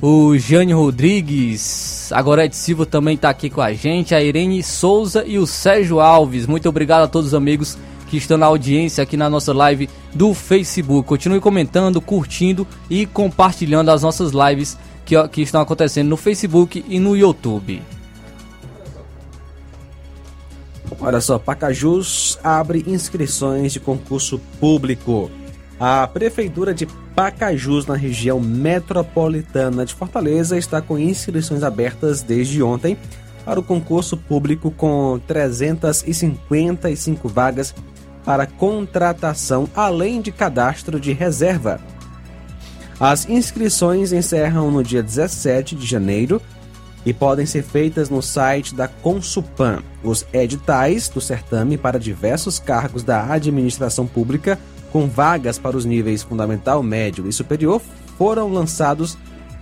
[0.00, 5.24] o Jane Rodrigues, a Gorete Silva também está aqui com a gente, a Irene Souza
[5.26, 6.46] e o Sérgio Alves.
[6.46, 7.78] Muito obrigado a todos os amigos
[8.08, 11.08] que estão na audiência aqui na nossa live do Facebook.
[11.08, 17.00] Continue comentando, curtindo e compartilhando as nossas lives que, que estão acontecendo no Facebook e
[17.00, 17.82] no YouTube.
[21.00, 25.30] Olha só, Pacajus abre inscrições de concurso público.
[25.78, 32.96] A Prefeitura de Pacajus, na região metropolitana de Fortaleza, está com inscrições abertas desde ontem
[33.44, 37.74] para o concurso público com 355 vagas
[38.24, 41.78] para contratação, além de cadastro de reserva.
[42.98, 46.40] As inscrições encerram no dia 17 de janeiro
[47.04, 49.82] e podem ser feitas no site da Consupan.
[50.02, 54.58] Os editais do certame para diversos cargos da administração pública
[54.92, 57.80] com vagas para os níveis fundamental, médio e superior
[58.16, 59.16] foram lançados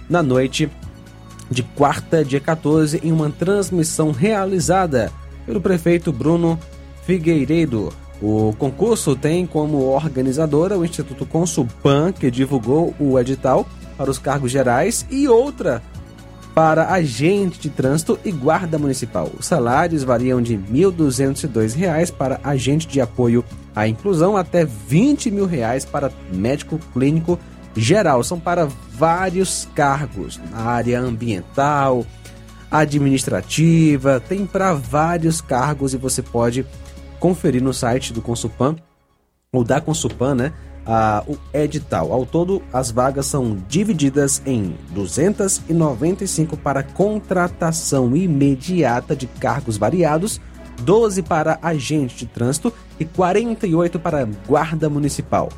[0.09, 0.71] na noite
[1.51, 5.13] de quarta, dia 14, em uma transmissão realizada
[5.47, 6.59] pelo prefeito Bruno
[7.05, 7.93] Figueiredo.
[8.23, 14.51] O concurso tem como organizadora o Instituto Consulpan, que divulgou o edital para os cargos
[14.51, 15.83] gerais, e outra
[16.55, 19.31] para agente de trânsito e guarda municipal.
[19.39, 23.45] Os salários variam de R$ 1.202 para agente de apoio
[23.75, 27.39] à inclusão até 20 mil reais para médico clínico
[27.75, 28.23] geral.
[28.23, 32.07] São para vários cargos na área ambiental,
[32.71, 36.65] administrativa, tem para vários cargos e você pode
[37.19, 38.77] conferir no site do Consulpan
[39.53, 40.53] ou da Consulpan, né?
[40.87, 42.13] A, o edital.
[42.13, 50.41] Ao todo, as vagas são divididas em 295 para contratação imediata de cargos variados,
[50.83, 55.49] 12 para agente de trânsito e 48 para guarda municipal.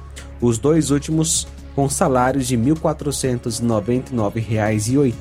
[0.40, 5.16] Os dois últimos com salários de R$ 1.499,85 e R$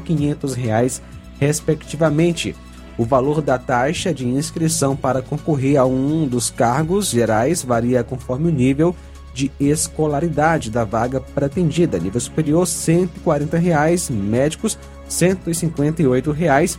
[0.00, 1.00] 1.500,
[1.40, 2.54] respectivamente.
[2.98, 8.48] O valor da taxa de inscrição para concorrer a um dos cargos gerais varia conforme
[8.48, 8.94] o nível
[9.34, 11.98] de escolaridade da vaga pretendida.
[11.98, 14.78] Nível superior, 140 reais, médicos,
[15.08, 16.78] 158 reais,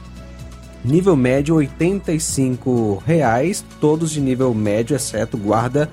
[0.86, 5.90] nível médio, 85 reais, todos de nível médio, exceto guarda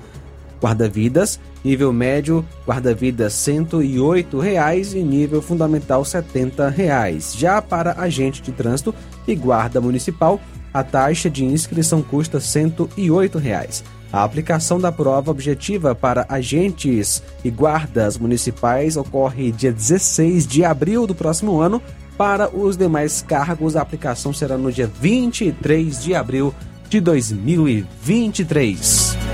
[0.61, 7.33] guarda-vidas, nível médio, guarda-vidas 108 reais e nível fundamental 70 reais.
[7.35, 8.93] Já para agente de trânsito
[9.27, 10.39] e guarda municipal,
[10.73, 13.83] a taxa de inscrição custa 108 reais.
[14.11, 21.07] A aplicação da prova objetiva para agentes e guardas municipais ocorre dia 16 de abril
[21.07, 21.81] do próximo ano.
[22.17, 26.53] Para os demais cargos, a aplicação será no dia 23 de abril
[26.89, 29.30] de 2023.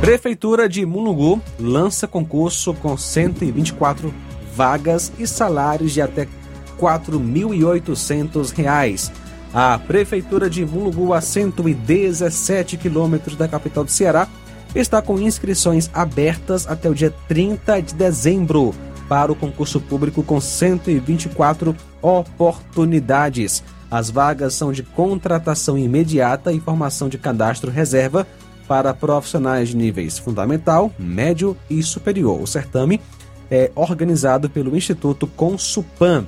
[0.00, 4.14] Prefeitura de Mulungu lança concurso com 124
[4.54, 6.28] vagas e salários de até R$
[6.80, 9.12] 4.800.
[9.52, 14.26] A Prefeitura de Mulungu, a 117 quilômetros da capital do Ceará,
[14.74, 18.74] está com inscrições abertas até o dia 30 de dezembro
[19.06, 23.62] para o concurso público com 124 oportunidades.
[23.90, 28.26] As vagas são de contratação imediata e formação de cadastro reserva
[28.70, 32.40] para profissionais de níveis fundamental, médio e superior.
[32.40, 33.00] O certame
[33.50, 36.24] é organizado pelo Instituto Consupan.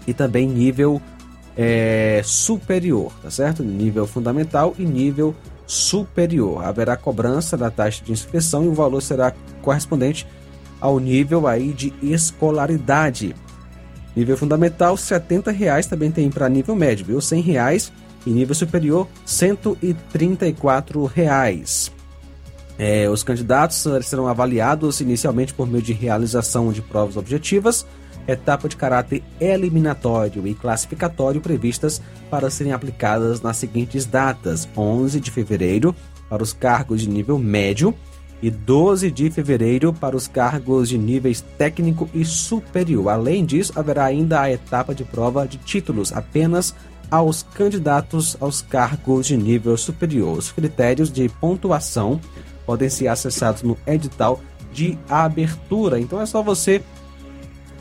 [0.07, 1.01] e também nível
[1.57, 3.63] é, superior, tá certo?
[3.63, 5.35] Nível fundamental e nível
[5.67, 6.67] superior.
[6.67, 9.33] Haverá cobrança da taxa de inscrição e o valor será
[9.63, 10.27] correspondente
[10.81, 13.35] ao nível aí de escolaridade.
[14.15, 17.21] Nível fundamental, 70 reais, também tem para nível médio, viu?
[17.21, 17.93] 100 reais
[18.27, 21.93] e nível superior, 134 reais.
[22.79, 27.87] É, os candidatos serão avaliados inicialmente por meio de realização de provas objetivas,
[28.27, 32.01] etapa de caráter eliminatório e classificatório previstas
[32.31, 35.95] para serem aplicadas nas seguintes datas: 11 de fevereiro
[36.29, 37.95] para os cargos de nível médio,
[38.43, 43.09] e 12 de fevereiro para os cargos de níveis técnico e superior.
[43.09, 46.75] Além disso, haverá ainda a etapa de prova de títulos apenas
[47.11, 50.39] aos candidatos aos cargos de nível superior.
[50.39, 52.21] Os critérios de pontuação
[52.65, 54.41] podem ser acessados no edital
[54.73, 55.99] de abertura.
[55.99, 56.83] Então é só você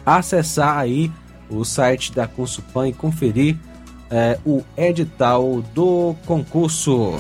[0.06, 1.12] acessar aí
[1.50, 3.56] o site da Consupan e conferir
[4.10, 7.14] é, o edital do concurso.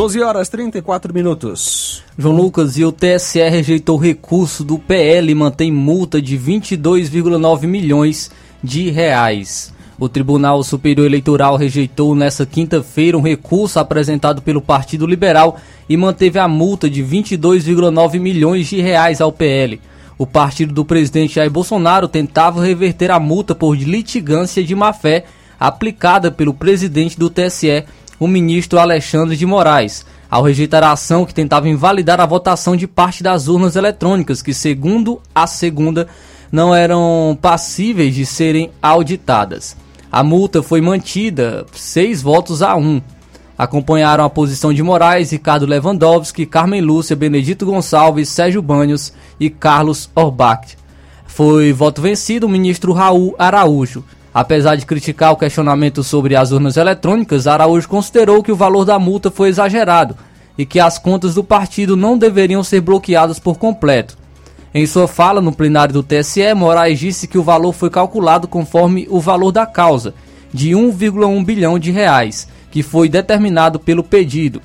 [0.00, 2.02] 12 horas 34 minutos.
[2.16, 8.30] João Lucas, e o TSE rejeitou recurso do PL e mantém multa de 22,9 milhões
[8.64, 9.74] de reais.
[9.98, 16.38] O Tribunal Superior Eleitoral rejeitou nesta quinta-feira um recurso apresentado pelo Partido Liberal e manteve
[16.38, 19.82] a multa de 22,9 milhões de reais ao PL.
[20.16, 25.26] O partido do presidente Jair Bolsonaro tentava reverter a multa por litigância de má-fé
[25.60, 27.84] aplicada pelo presidente do TSE,
[28.20, 32.86] o ministro Alexandre de Moraes, ao rejeitar a ação que tentava invalidar a votação de
[32.86, 36.06] parte das urnas eletrônicas, que, segundo a segunda,
[36.52, 39.74] não eram passíveis de serem auditadas.
[40.12, 43.00] A multa foi mantida, seis votos a um.
[43.56, 50.10] Acompanharam a posição de Moraes, Ricardo Lewandowski, Carmen Lúcia, Benedito Gonçalves, Sérgio Banhos e Carlos
[50.14, 50.76] Orbach.
[51.26, 54.04] Foi voto vencido o ministro Raul Araújo.
[54.32, 58.98] Apesar de criticar o questionamento sobre as urnas eletrônicas, Araújo considerou que o valor da
[58.98, 60.16] multa foi exagerado
[60.56, 64.16] e que as contas do partido não deveriam ser bloqueadas por completo.
[64.72, 69.06] Em sua fala no plenário do TSE, Moraes disse que o valor foi calculado conforme
[69.10, 70.14] o valor da causa,
[70.52, 74.62] de 1,1 bilhão de reais, que foi determinado pelo pedido.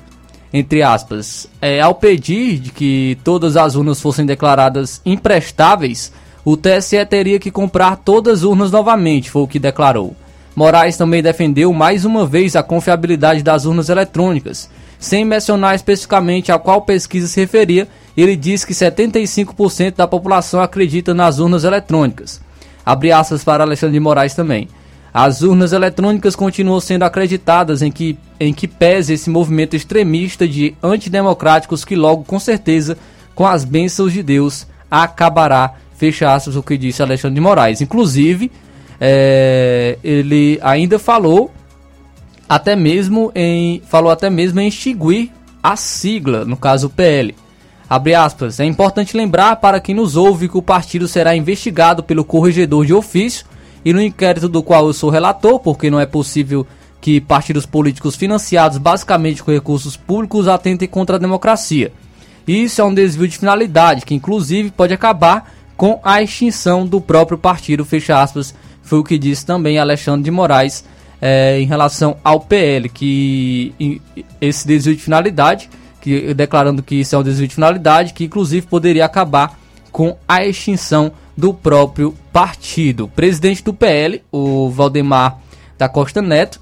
[0.52, 6.12] Entre aspas, é, ao pedir que todas as urnas fossem declaradas imprestáveis,
[6.46, 10.14] o TSE teria que comprar todas as urnas novamente, foi o que declarou.
[10.54, 16.58] Moraes também defendeu mais uma vez a confiabilidade das urnas eletrônicas, sem mencionar especificamente a
[16.60, 22.40] qual pesquisa se referia, ele disse que 75% da população acredita nas urnas eletrônicas.
[22.84, 24.68] Abre aspas para Alexandre de Moraes também.
[25.12, 30.76] As urnas eletrônicas continuam sendo acreditadas em que, em que pese esse movimento extremista de
[30.80, 32.96] antidemocráticos que logo, com certeza,
[33.34, 37.80] com as bênçãos de Deus, acabará Fecha aspas o que disse Alexandre de Moraes.
[37.80, 38.50] Inclusive,
[39.00, 41.50] é, ele ainda falou
[42.48, 45.32] até mesmo em falou até mesmo em extinguir
[45.62, 47.34] a sigla, no caso o PL.
[47.88, 52.24] Abre aspas, é importante lembrar para quem nos ouve que o partido será investigado pelo
[52.24, 53.46] corregedor de ofício
[53.84, 56.66] e no inquérito do qual eu sou relator, porque não é possível
[57.00, 61.92] que partidos políticos financiados basicamente com recursos públicos atentem contra a democracia.
[62.46, 67.36] Isso é um desvio de finalidade que inclusive pode acabar com a extinção do próprio
[67.36, 70.84] partido, fecha aspas, foi o que disse também Alexandre de Moraes
[71.20, 74.00] é, em relação ao PL, que
[74.40, 75.68] esse desvio de finalidade,
[76.00, 79.58] que, declarando que isso é um desvio de finalidade, que inclusive poderia acabar
[79.90, 83.04] com a extinção do próprio partido.
[83.04, 85.38] O presidente do PL, o Valdemar
[85.76, 86.60] da Costa Neto,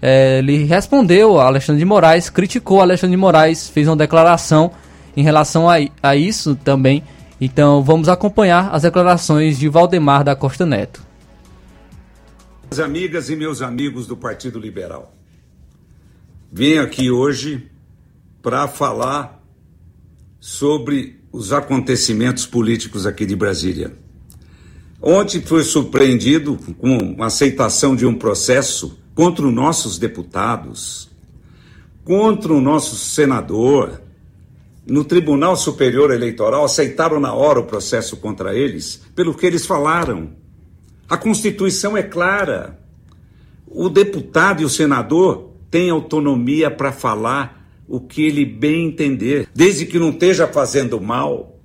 [0.00, 4.70] é, ele respondeu a Alexandre de Moraes, criticou Alexandre de Moraes, fez uma declaração
[5.16, 7.02] em relação a, a isso também,
[7.40, 11.02] então vamos acompanhar as declarações de Valdemar da Costa Neto.
[12.70, 15.14] Minhas amigas e meus amigos do Partido Liberal,
[16.50, 17.70] venho aqui hoje
[18.42, 19.42] para falar
[20.40, 23.92] sobre os acontecimentos políticos aqui de Brasília.
[25.02, 31.10] Ontem foi surpreendido com a aceitação de um processo contra os nossos deputados,
[32.04, 34.00] contra o nosso senador,
[34.86, 40.30] no Tribunal Superior Eleitoral aceitaram na hora o processo contra eles pelo que eles falaram.
[41.08, 42.78] A Constituição é clara.
[43.66, 49.86] O deputado e o senador têm autonomia para falar o que ele bem entender, desde
[49.86, 51.58] que não esteja fazendo mal.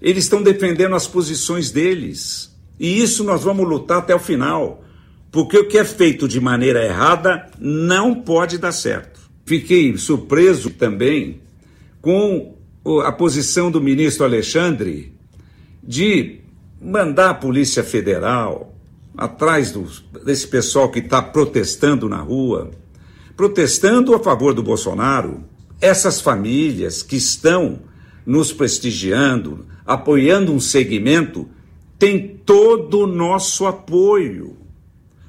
[0.00, 2.56] Eles estão defendendo as posições deles.
[2.78, 4.84] E isso nós vamos lutar até o final.
[5.30, 9.20] Porque o que é feito de maneira errada não pode dar certo.
[9.44, 11.43] Fiquei surpreso também
[12.04, 12.54] com
[13.02, 15.14] a posição do ministro Alexandre
[15.82, 16.40] de
[16.78, 18.74] mandar a Polícia Federal
[19.16, 19.74] atrás
[20.22, 22.72] desse pessoal que está protestando na rua,
[23.34, 25.44] protestando a favor do Bolsonaro,
[25.80, 27.78] essas famílias que estão
[28.26, 31.48] nos prestigiando, apoiando um segmento,
[31.98, 34.58] têm todo o nosso apoio.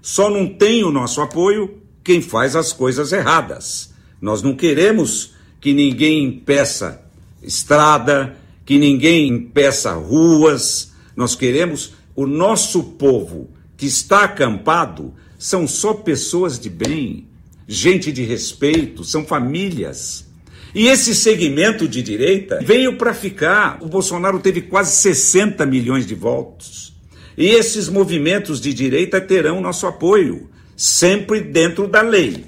[0.01, 3.93] Só não tem o nosso apoio quem faz as coisas erradas.
[4.19, 5.34] Nós não queremos
[5.65, 7.01] que ninguém impeça
[7.41, 10.91] estrada, que ninguém impeça ruas.
[11.15, 17.25] Nós queremos o nosso povo que está acampado são só pessoas de bem,
[17.67, 20.27] gente de respeito, são famílias.
[20.75, 23.79] E esse segmento de direita veio para ficar.
[23.81, 26.93] O Bolsonaro teve quase 60 milhões de votos.
[27.35, 30.47] E esses movimentos de direita terão nosso apoio,
[30.77, 32.45] sempre dentro da lei.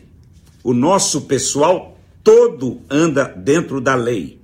[0.64, 1.97] O nosso pessoal
[2.28, 4.42] todo anda dentro da lei.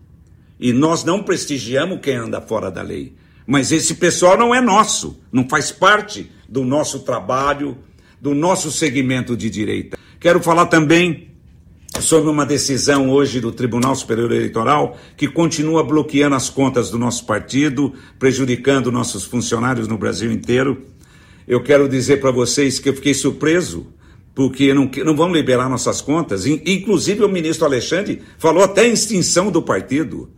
[0.57, 3.13] E nós não prestigiamos quem anda fora da lei.
[3.45, 7.77] Mas esse pessoal não é nosso, não faz parte do nosso trabalho,
[8.21, 9.97] do nosso segmento de direita.
[10.17, 11.31] Quero falar também
[11.99, 17.25] sobre uma decisão hoje do Tribunal Superior Eleitoral que continua bloqueando as contas do nosso
[17.25, 20.85] partido, prejudicando nossos funcionários no Brasil inteiro.
[21.45, 23.87] Eu quero dizer para vocês que eu fiquei surpreso
[24.35, 26.45] porque não, não vão liberar nossas contas.
[26.45, 30.29] Inclusive, o ministro Alexandre falou até extinção do partido.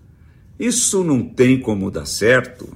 [0.59, 2.75] Isso não tem como dar certo.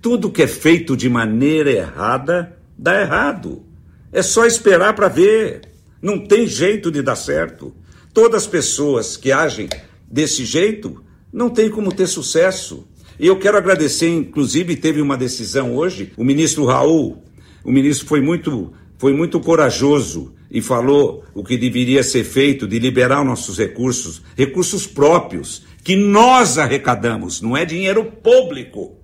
[0.00, 3.62] Tudo que é feito de maneira errada dá errado.
[4.12, 5.62] É só esperar para ver.
[6.00, 7.74] Não tem jeito de dar certo.
[8.12, 9.68] Todas as pessoas que agem
[10.10, 12.86] desse jeito não tem como ter sucesso.
[13.18, 17.22] E eu quero agradecer, inclusive, teve uma decisão hoje, o ministro Raul,
[17.64, 18.72] o ministro foi muito,
[19.02, 24.86] foi muito corajoso e falou o que deveria ser feito de liberar nossos recursos, recursos
[24.86, 28.96] próprios, que nós arrecadamos, não é dinheiro público.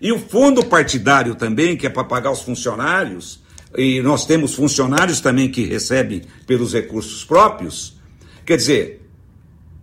[0.00, 3.42] E o fundo partidário também, que é para pagar os funcionários,
[3.76, 7.98] e nós temos funcionários também que recebem pelos recursos próprios.
[8.46, 9.10] Quer dizer,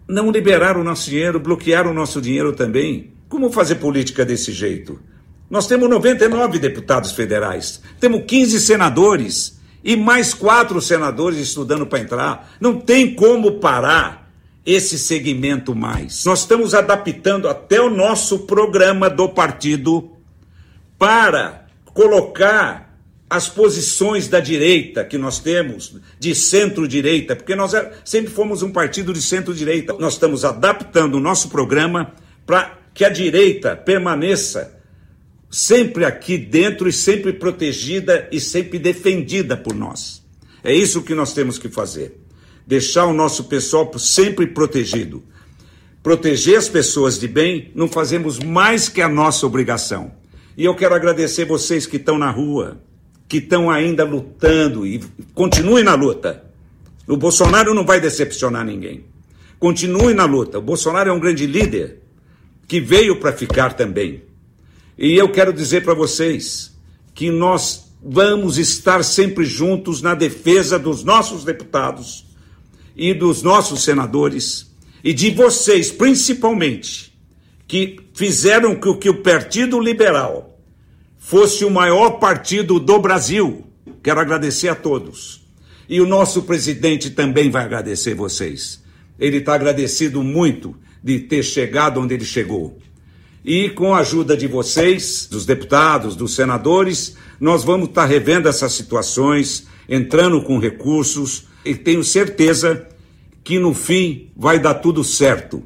[0.08, 3.12] não liberaram o nosso dinheiro, bloquearam o nosso dinheiro também.
[3.28, 4.98] Como fazer política desse jeito?
[5.50, 12.56] Nós temos 99 deputados federais, temos 15 senadores e mais quatro senadores estudando para entrar.
[12.60, 14.32] Não tem como parar
[14.66, 16.26] esse segmento mais.
[16.26, 20.12] Nós estamos adaptando até o nosso programa do partido
[20.98, 22.98] para colocar
[23.30, 28.72] as posições da direita que nós temos, de centro-direita, porque nós é, sempre fomos um
[28.72, 29.94] partido de centro-direita.
[30.00, 32.14] Nós estamos adaptando o nosso programa
[32.46, 34.75] para que a direita permaneça
[35.56, 40.22] sempre aqui dentro e sempre protegida e sempre defendida por nós.
[40.62, 42.20] É isso que nós temos que fazer.
[42.68, 45.24] Deixar o nosso pessoal sempre protegido.
[46.04, 50.12] Proteger as pessoas de bem, não fazemos mais que a nossa obrigação.
[50.58, 52.82] E eu quero agradecer vocês que estão na rua,
[53.26, 55.02] que estão ainda lutando e
[55.34, 56.44] continue na luta.
[57.08, 59.06] O Bolsonaro não vai decepcionar ninguém.
[59.58, 60.60] Continue na luta.
[60.60, 62.02] O Bolsonaro é um grande líder
[62.68, 64.35] que veio para ficar também.
[64.98, 66.74] E eu quero dizer para vocês
[67.14, 72.26] que nós vamos estar sempre juntos na defesa dos nossos deputados
[72.96, 74.74] e dos nossos senadores
[75.04, 77.14] e de vocês, principalmente,
[77.68, 80.60] que fizeram com que o Partido Liberal
[81.18, 83.66] fosse o maior partido do Brasil.
[84.02, 85.46] Quero agradecer a todos.
[85.90, 88.84] E o nosso presidente também vai agradecer vocês.
[89.20, 92.80] Ele está agradecido muito de ter chegado onde ele chegou.
[93.46, 98.50] E com a ajuda de vocês, dos deputados, dos senadores, nós vamos estar tá revendo
[98.50, 102.88] essas situações, entrando com recursos e tenho certeza
[103.44, 105.64] que no fim vai dar tudo certo.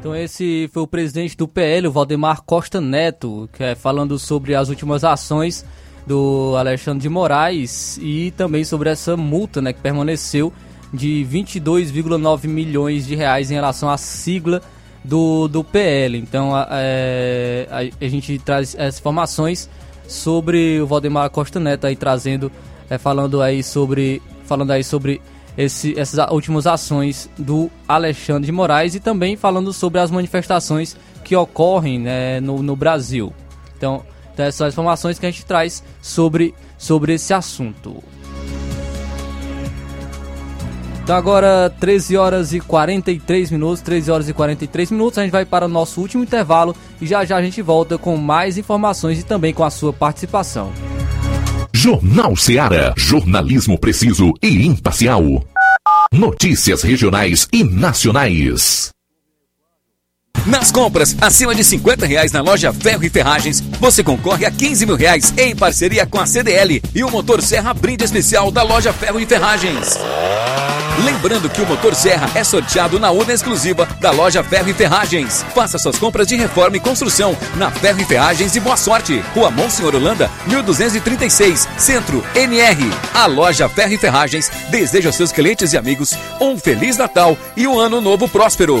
[0.00, 4.56] Então esse foi o presidente do PL, o Valdemar Costa Neto, que é falando sobre
[4.56, 5.64] as últimas ações
[6.04, 10.52] do Alexandre de Moraes e também sobre essa multa, né, que permaneceu
[10.92, 14.62] de 22,9 milhões de reais em relação à sigla
[15.04, 16.18] do, do PL.
[16.18, 19.68] Então a, é, a, a gente traz as informações
[20.08, 22.50] sobre o Valdemar Costa Neto aí trazendo,
[22.88, 25.20] é, falando aí sobre falando aí sobre
[25.58, 31.34] esse, essas últimas ações do Alexandre de Moraes e também falando sobre as manifestações que
[31.34, 33.32] ocorrem né, no, no Brasil.
[33.76, 34.04] Então,
[34.36, 38.04] então, essas são as informações que a gente traz sobre, sobre esse assunto.
[41.06, 45.44] Então agora 13 horas e 43 minutos, 13 horas e 43 minutos, a gente vai
[45.44, 49.22] para o nosso último intervalo e já já a gente volta com mais informações e
[49.22, 50.72] também com a sua participação.
[51.72, 52.92] Jornal Seara.
[52.96, 55.22] Jornalismo preciso e imparcial.
[56.12, 58.95] Notícias regionais e nacionais.
[60.44, 64.86] Nas compras acima de 50 reais na loja Ferro e Ferragens, você concorre a 15
[64.86, 68.92] mil reais em parceria com a CDL e o motor Serra Brinde Especial da loja
[68.92, 69.98] Ferro e Ferragens.
[71.04, 75.44] Lembrando que o motor Serra é sorteado na urna exclusiva da loja Ferro e Ferragens.
[75.54, 79.22] Faça suas compras de reforma e construção na Ferro e Ferragens e boa sorte.
[79.34, 82.90] Rua Monsenhor Holanda, 1236, Centro, NR.
[83.12, 87.66] A loja Ferro e Ferragens deseja aos seus clientes e amigos um Feliz Natal e
[87.66, 88.80] um Ano Novo próspero.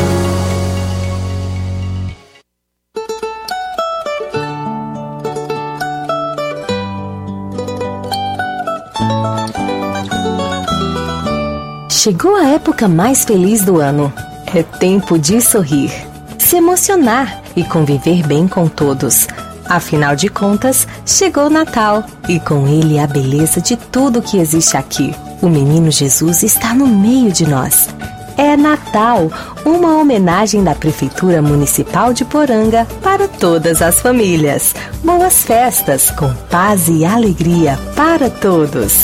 [12.03, 14.11] Chegou a época mais feliz do ano.
[14.55, 15.91] É tempo de sorrir,
[16.39, 19.27] se emocionar e conviver bem com todos.
[19.65, 25.13] Afinal de contas, chegou Natal e com ele a beleza de tudo que existe aqui.
[25.43, 27.87] O menino Jesus está no meio de nós.
[28.35, 29.31] É Natal,
[29.63, 34.73] uma homenagem da Prefeitura Municipal de Poranga para todas as famílias.
[35.03, 39.03] Boas festas, com paz e alegria para todos.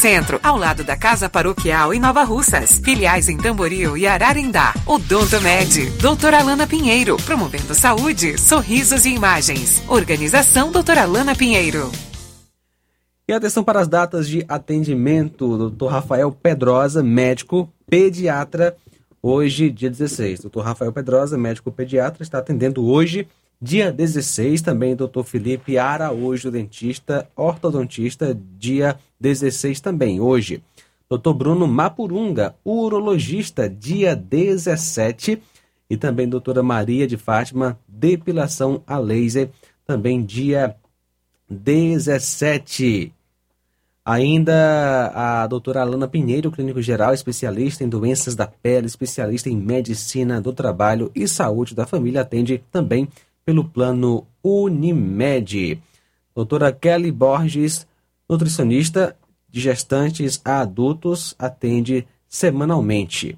[0.00, 2.80] Centro, ao lado da Casa Paroquial em Nova Russas.
[2.82, 4.72] Filiais em Tamboril e Ararindá.
[4.86, 9.82] Odonto Med, doutora Alana Pinheiro, promovendo saúde, sorrisos e imagens.
[9.86, 11.92] Organização doutora Alana Pinheiro.
[13.28, 15.68] E atenção para as datas de atendimento.
[15.68, 15.88] Dr.
[15.88, 18.74] Rafael Pedrosa, médico pediatra,
[19.22, 20.40] hoje, dia 16.
[20.40, 20.60] Dr.
[20.60, 23.28] Rafael Pedrosa, médico pediatra, está atendendo hoje,
[23.60, 24.62] dia 16.
[24.62, 25.24] Também Dr.
[25.26, 29.09] Felipe Araújo, dentista, ortodontista, dia 16
[29.82, 30.62] também, hoje.
[31.10, 31.32] Dr.
[31.32, 35.42] Bruno Mapurunga, urologista, dia 17.
[35.88, 39.50] E também doutora Maria de Fátima, depilação a laser,
[39.84, 40.76] também dia
[41.50, 43.12] 17.
[44.04, 50.40] Ainda a doutora Alana Pinheiro, clínico geral, especialista em doenças da pele, especialista em medicina
[50.40, 53.08] do trabalho e saúde da família, atende também
[53.44, 55.82] pelo plano Unimed.
[56.34, 57.86] Doutora Kelly Borges,
[58.30, 59.16] nutricionista
[59.50, 63.36] de gestantes a adultos, atende semanalmente.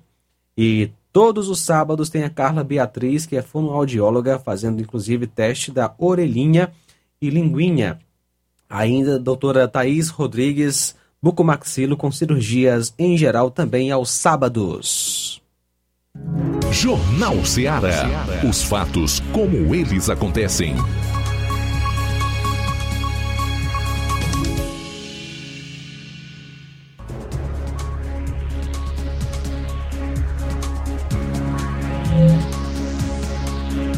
[0.56, 5.94] E todos os sábados tem a Carla Beatriz, que é fonoaudióloga, fazendo inclusive teste da
[5.96, 6.70] orelhinha
[7.20, 7.98] e linguinha.
[8.68, 15.40] Ainda a doutora Thaís Rodrigues, bucomaxilo com cirurgias em geral também aos sábados.
[16.70, 18.06] Jornal Ceará.
[18.48, 20.74] Os fatos como eles acontecem.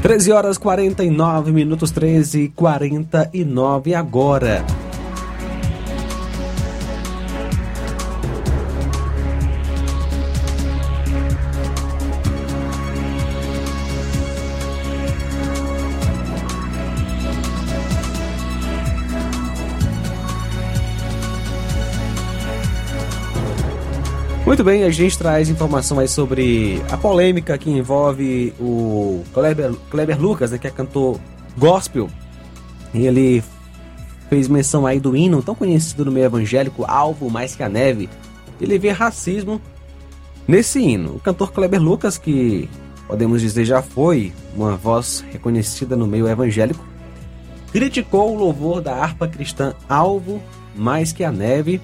[0.04, 4.62] Treze horas quarenta e nove minutos, treze e quarenta e nove agora.
[24.54, 30.22] Muito bem, a gente traz informação aí sobre a polêmica que envolve o Kleber, Kleber
[30.22, 31.18] Lucas, né, que é cantor
[31.58, 32.08] gospel.
[32.94, 33.42] E ele
[34.30, 38.08] fez menção aí do hino tão conhecido no meio evangélico, Alvo Mais Que a Neve.
[38.60, 39.60] Ele vê racismo
[40.46, 41.16] nesse hino.
[41.16, 42.70] O cantor Kleber Lucas, que
[43.08, 46.86] podemos dizer já foi uma voz reconhecida no meio evangélico,
[47.72, 50.40] criticou o louvor da harpa cristã Alvo
[50.76, 51.80] Mais Que a Neve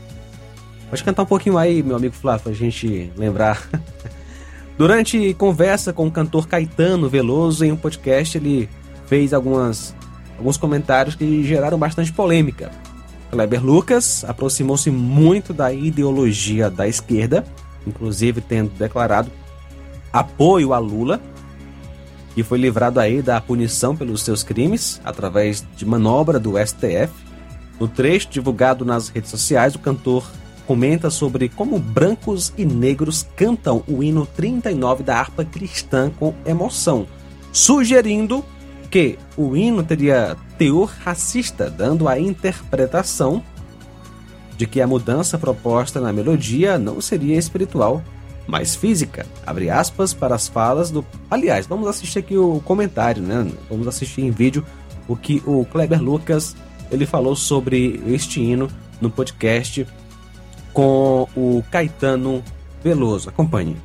[0.90, 3.68] Pode cantar um pouquinho aí, meu amigo Flávio, pra gente lembrar.
[4.76, 8.68] Durante conversa com o cantor Caetano Veloso em um podcast, ele
[9.06, 9.94] fez algumas,
[10.36, 12.72] alguns comentários que geraram bastante polêmica.
[13.30, 17.44] Kleber Lucas aproximou-se muito da ideologia da esquerda,
[17.86, 19.30] inclusive tendo declarado
[20.12, 21.20] apoio a Lula,
[22.34, 27.12] que foi livrado aí da punição pelos seus crimes através de manobra do STF.
[27.78, 30.28] No trecho divulgado nas redes sociais, o cantor
[30.70, 37.08] comenta sobre como brancos e negros cantam o hino 39 da harpa cristã com emoção,
[37.50, 38.44] sugerindo
[38.88, 43.42] que o hino teria teor racista, dando a interpretação
[44.56, 48.00] de que a mudança proposta na melodia não seria espiritual,
[48.46, 49.26] mas física.
[49.44, 51.04] Abre aspas para as falas do.
[51.28, 53.50] Aliás, vamos assistir aqui o comentário, né?
[53.68, 54.64] Vamos assistir em vídeo
[55.08, 56.54] o que o Kleber Lucas
[56.92, 58.68] ele falou sobre este hino
[59.00, 59.84] no podcast
[60.72, 62.42] com o Caetano
[62.82, 63.28] Veloso.
[63.28, 63.76] Acompanhe.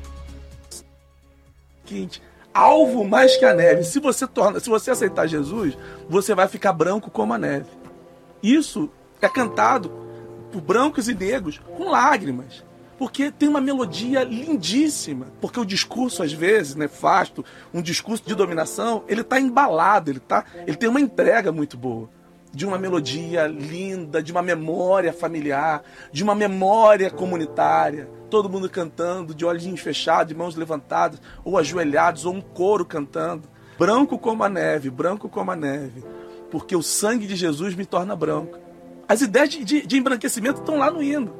[1.84, 2.22] Seguinte,
[2.52, 3.84] alvo mais que a neve.
[3.84, 5.76] Se você torna, se você aceitar Jesus,
[6.08, 7.70] você vai ficar branco como a neve.
[8.42, 8.90] Isso
[9.20, 9.90] é cantado
[10.50, 12.64] por brancos e negros com lágrimas.
[12.98, 15.26] Porque tem uma melodia lindíssima.
[15.40, 20.44] Porque o discurso, às vezes, nefasto, um discurso de dominação, ele está embalado, ele, tá,
[20.66, 22.08] ele tem uma entrega muito boa
[22.56, 28.08] de uma melodia linda, de uma memória familiar, de uma memória comunitária.
[28.30, 33.46] Todo mundo cantando, de olhinhos fechados, de mãos levantadas, ou ajoelhados, ou um coro cantando.
[33.78, 36.02] Branco como a neve, branco como a neve,
[36.50, 38.58] porque o sangue de Jesus me torna branco.
[39.06, 41.34] As ideias de, de, de embranquecimento estão lá no hino.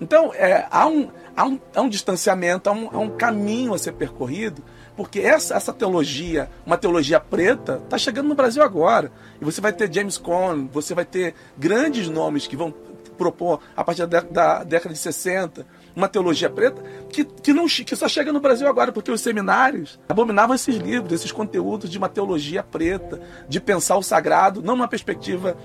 [0.00, 3.78] Então, é, há, um, há, um, há um distanciamento, há um, há um caminho a
[3.78, 4.60] ser percorrido
[4.98, 9.12] porque essa, essa teologia, uma teologia preta, está chegando no Brasil agora.
[9.40, 12.74] E você vai ter James Cone, você vai ter grandes nomes que vão
[13.16, 15.64] propor, a partir da, da década de 60,
[15.94, 20.00] uma teologia preta que, que, não, que só chega no Brasil agora, porque os seminários
[20.08, 24.88] abominavam esses livros, esses conteúdos de uma teologia preta, de pensar o sagrado, não numa
[24.88, 25.56] perspectiva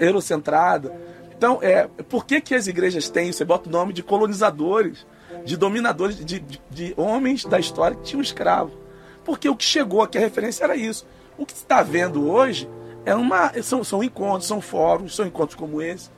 [0.00, 0.98] eurocentrada.
[1.36, 3.32] Então, é, por que, que as igrejas têm?
[3.32, 5.06] Você bota o nome de colonizadores
[5.44, 8.72] de dominadores, de, de, de homens da história que tinham escravo.
[9.24, 11.06] Porque o que chegou aqui, a referência era isso.
[11.36, 12.68] O que está vendo hoje
[13.04, 16.10] é uma, são, são encontros, são fóruns, são encontros como esse,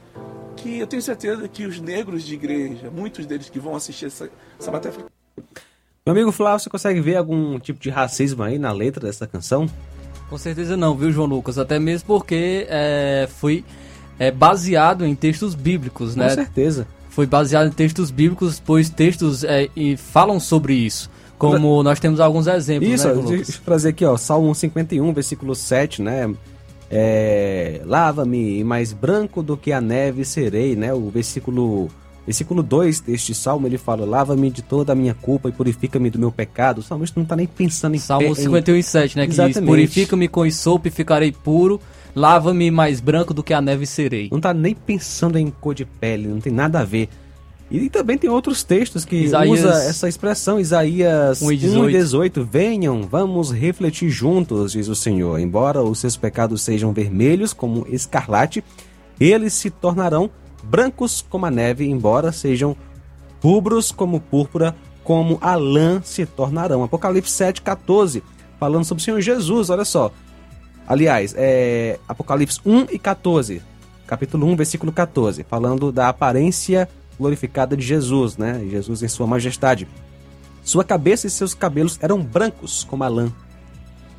[0.56, 4.30] que eu tenho certeza que os negros de igreja, muitos deles que vão assistir essa,
[4.58, 4.98] essa matéria.
[6.04, 9.66] Meu amigo Flávio, você consegue ver algum tipo de racismo aí na letra dessa canção?
[10.28, 11.58] Com certeza não, viu, João Lucas?
[11.58, 13.64] Até mesmo porque é, foi
[14.18, 16.28] é, baseado em textos bíblicos, né?
[16.28, 21.10] Com certeza foi baseado em textos bíblicos, pois textos é, e falam sobre isso.
[21.38, 25.54] Como nós temos alguns exemplos, Isso, né, deixa eu trazer aqui, ó, Salmo 51, versículo
[25.54, 26.32] 7, né?
[26.88, 30.94] É, Lava-me mais branco do que a neve serei, né?
[30.94, 31.88] O versículo
[32.24, 36.20] Versículo 2 deste salmo, ele fala: Lava-me de toda a minha culpa e purifica-me do
[36.20, 36.78] meu pecado.
[36.78, 39.26] O salmista não está nem pensando em Salmo 51 e 7, né?
[39.26, 39.58] Que Exatamente.
[39.58, 41.80] diz: Purifica-me com sopa e ficarei puro
[42.14, 44.28] Lava-me mais branco do que a neve serei.
[44.30, 47.08] Não tá nem pensando em cor de pele, não tem nada a ver.
[47.70, 49.60] E também tem outros textos que Isaías...
[49.60, 51.80] usa essa expressão, Isaías 1 e 18.
[51.80, 52.44] 1 e 18.
[52.44, 55.38] Venham, vamos refletir juntos, diz o Senhor.
[55.40, 58.62] Embora os seus pecados sejam vermelhos como escarlate,
[59.18, 60.30] eles se tornarão
[60.62, 62.76] brancos como a neve, embora sejam
[63.42, 66.84] rubros como púrpura, como a lã se tornarão.
[66.84, 68.22] Apocalipse 7, 14,
[68.60, 70.12] falando sobre o Senhor Jesus, olha só.
[70.92, 73.62] Aliás, é Apocalipse 1 e 14,
[74.06, 76.86] capítulo 1, versículo 14, falando da aparência
[77.18, 78.62] glorificada de Jesus, né?
[78.70, 79.88] Jesus em sua majestade.
[80.62, 83.32] Sua cabeça e seus cabelos eram brancos como a lã,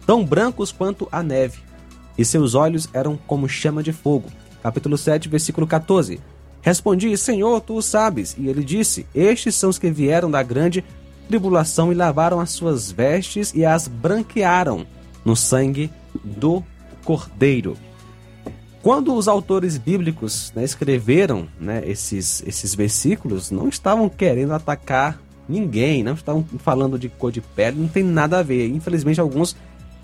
[0.07, 1.59] tão brancos quanto a neve,
[2.17, 4.31] e seus olhos eram como chama de fogo.
[4.63, 6.19] Capítulo 7, versículo 14.
[6.59, 8.35] Respondi, Senhor, tu o sabes.
[8.35, 10.83] E ele disse: Estes são os que vieram da grande
[11.27, 14.87] tribulação e lavaram as suas vestes e as branquearam
[15.23, 15.91] no sangue
[16.23, 16.63] do
[17.03, 17.77] Cordeiro.
[18.81, 26.03] Quando os autores bíblicos né, escreveram né, esses, esses versículos, não estavam querendo atacar ninguém,
[26.03, 28.67] não estavam falando de cor de pele, não tem nada a ver.
[28.67, 29.55] Infelizmente, alguns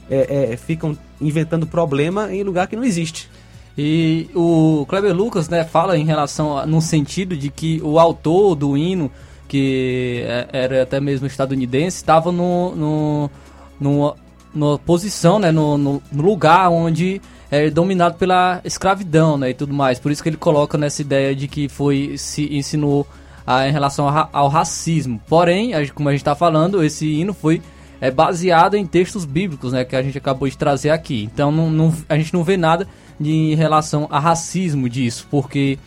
[0.09, 3.29] é, é, ficam inventando problema em lugar que não existe.
[3.77, 8.55] E o Kleber Lucas né, fala em relação a, no sentido de que o autor
[8.55, 9.11] do hino,
[9.47, 13.31] que é, era até mesmo estadunidense, estava no, no,
[13.79, 14.15] no,
[14.53, 17.21] no posição, né, no, no, no lugar onde
[17.51, 19.99] é dominado pela escravidão né, e tudo mais.
[19.99, 23.07] Por isso que ele coloca nessa ideia de que foi se ensinou
[23.45, 25.19] a, em relação ao, ao racismo.
[25.27, 27.61] Porém, como a gente está falando, esse hino foi
[28.01, 31.29] é baseado em textos bíblicos, né, que a gente acabou de trazer aqui.
[31.31, 32.87] Então não, não, a gente não vê nada
[33.19, 35.77] de, em relação a racismo disso, porque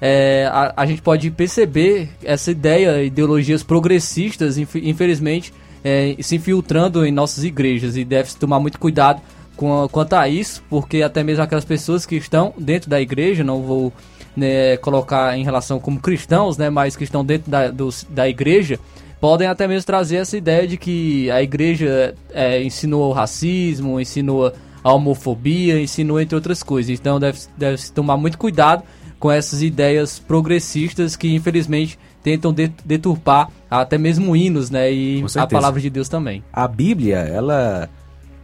[0.00, 5.52] é, a, a, gente pode perceber essa ideia, ideologias progressistas, infelizmente,
[5.84, 9.20] é, se infiltrando em nossas igrejas e deve-se tomar muito cuidado
[9.56, 13.62] com, quanto a isso, porque até mesmo aquelas pessoas que estão dentro da igreja, não
[13.62, 13.92] vou
[14.36, 18.78] né, colocar em relação como cristãos, né, mas que estão dentro da, do, da igreja,
[19.20, 24.52] podem até mesmo trazer essa ideia de que a igreja é, ensinou o racismo, ensinou
[24.82, 26.98] a homofobia, ensinou entre outras coisas.
[26.98, 28.82] Então deve, deve se tomar muito cuidado
[29.18, 35.80] com essas ideias progressistas que infelizmente tentam deturpar até mesmo hinos, né, e a palavra
[35.80, 36.44] de Deus também.
[36.52, 37.88] A Bíblia, ela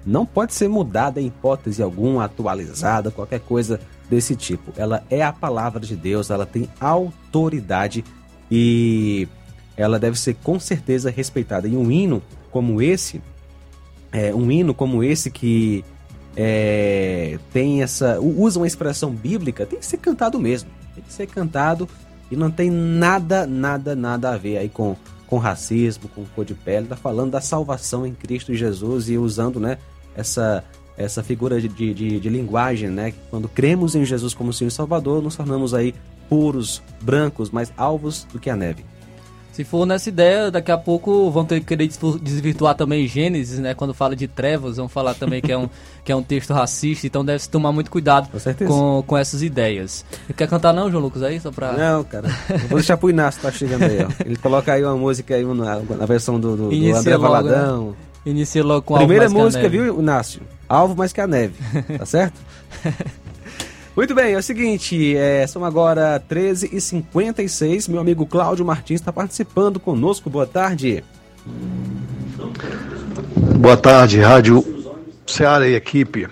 [0.05, 4.73] não pode ser mudada em hipótese alguma, atualizada, qualquer coisa desse tipo.
[4.77, 8.05] Ela é a palavra de Deus, ela tem autoridade
[8.51, 9.27] e
[9.77, 11.67] ela deve ser com certeza respeitada.
[11.67, 13.21] E um hino como esse,
[14.13, 15.85] é, um hino como esse que
[16.37, 18.21] é, tem essa.
[18.21, 20.71] usa uma expressão bíblica, tem que ser cantado mesmo.
[20.95, 21.89] Tem que ser cantado
[22.31, 24.97] e não tem nada, nada, nada a ver aí com,
[25.27, 26.85] com racismo, com cor de pele.
[26.85, 29.79] Está falando da salvação em Cristo Jesus e usando né,
[30.15, 30.65] essa,
[30.97, 33.13] essa figura de, de, de, linguagem, né?
[33.31, 35.95] Quando cremos em Jesus como Senhor e Salvador, nos tornamos aí
[36.29, 38.85] puros, brancos, mais alvos do que a neve.
[39.57, 41.89] Se for nessa ideia, daqui a pouco vão ter que querer
[42.21, 43.73] desvirtuar também Gênesis, né?
[43.73, 45.67] Quando fala de trevas, vão falar também que é um,
[46.05, 50.05] que é um texto racista, então deve-se tomar muito cuidado com, com, com, essas ideias.
[50.37, 51.41] Quer cantar não, João Lucas, aí?
[51.41, 51.73] Só pra...
[51.73, 52.29] Não, cara.
[52.69, 54.11] vou deixar pro Inácio, tá chegando aí, ó.
[54.27, 57.87] Ele coloca aí uma música aí na, na versão do, do, do André logo, Valadão.
[57.87, 57.97] Né?
[58.27, 60.43] Inicia logo com Primeira música, viu, Inácio?
[60.69, 61.55] Alvo mais que a neve,
[61.97, 62.39] tá certo?
[63.97, 67.89] Muito bem, é o seguinte, é, são agora 13h56.
[67.91, 70.29] Meu amigo Cláudio Martins está participando conosco.
[70.29, 71.03] Boa tarde.
[73.59, 74.63] Boa tarde, Rádio
[75.27, 76.29] Ceará e equipe.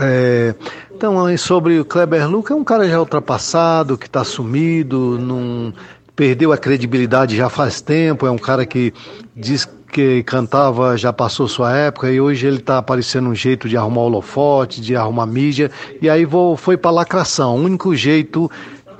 [0.00, 0.56] É,
[0.92, 5.72] então, sobre o Kleber Luca, é um cara já ultrapassado, que está sumido, não
[6.16, 8.92] perdeu a credibilidade já faz tempo, é um cara que
[9.36, 13.76] diz que cantava já passou sua época e hoje ele está aparecendo um jeito de
[13.76, 17.56] arrumar holofote, de arrumar mídia, e aí vou, foi para lacração.
[17.56, 18.50] O único jeito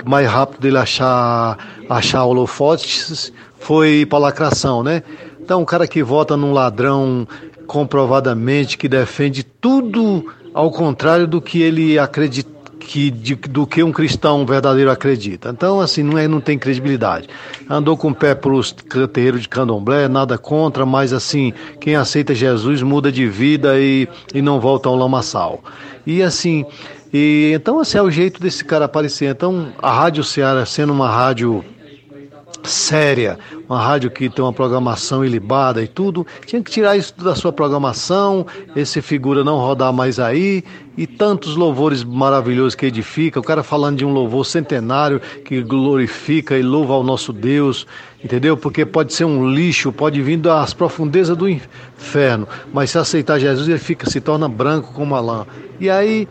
[0.04, 1.58] mais rápido dele achar,
[1.88, 5.02] achar holofotes foi para lacração, né?
[5.40, 7.26] Então, um cara que vota num ladrão
[7.66, 12.55] comprovadamente, que defende tudo ao contrário do que ele acredita
[12.86, 15.50] que, de, do que um cristão verdadeiro acredita.
[15.50, 17.28] Então, assim, não, é, não tem credibilidade.
[17.68, 18.72] Andou com o pé para os
[19.12, 24.40] terreiros de candomblé, nada contra, mas assim, quem aceita Jesus muda de vida e, e
[24.40, 25.62] não volta ao lamaçal.
[26.06, 26.64] E assim,
[27.12, 29.30] e, então assim, é o jeito desse cara aparecer.
[29.30, 31.64] Então, a Rádio Ceará sendo uma rádio
[32.66, 33.38] séria,
[33.68, 37.52] uma rádio que tem uma programação ilibada e tudo, tinha que tirar isso da sua
[37.52, 40.62] programação, esse figura não rodar mais aí,
[40.96, 46.56] e tantos louvores maravilhosos que edifica, o cara falando de um louvor centenário que glorifica
[46.56, 47.86] e louva ao nosso Deus,
[48.22, 48.56] entendeu?
[48.56, 53.68] Porque pode ser um lixo, pode vir das profundezas do inferno, mas se aceitar Jesus,
[53.68, 55.46] ele fica, se torna branco como a lã.
[55.78, 56.26] E aí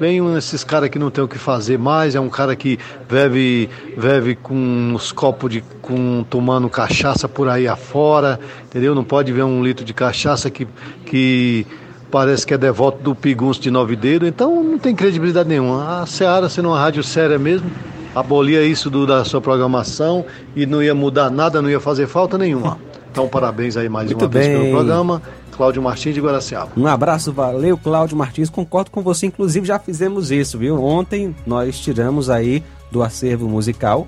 [0.00, 2.78] Vem um desses caras que não tem o que fazer mais, é um cara que
[3.08, 5.64] bebe, bebe com os copos de.
[5.82, 8.94] Com, tomando cachaça por aí afora, entendeu?
[8.94, 10.68] Não pode ver um litro de cachaça que,
[11.06, 11.66] que
[12.10, 16.02] parece que é devoto do pigunço de nove dedos, então não tem credibilidade nenhuma.
[16.02, 17.70] A Seara, sendo uma rádio séria mesmo,
[18.14, 22.36] abolia isso do, da sua programação e não ia mudar nada, não ia fazer falta
[22.36, 22.78] nenhuma.
[23.10, 24.42] Então, parabéns aí mais Muito uma bem.
[24.42, 25.22] vez pelo programa.
[25.58, 26.70] Cláudio Martins de Guaraciaba.
[26.76, 28.48] Um abraço, valeu, Cláudio Martins.
[28.48, 30.80] Concordo com você, inclusive já fizemos isso, viu?
[30.80, 32.62] Ontem nós tiramos aí
[32.92, 34.06] do acervo musical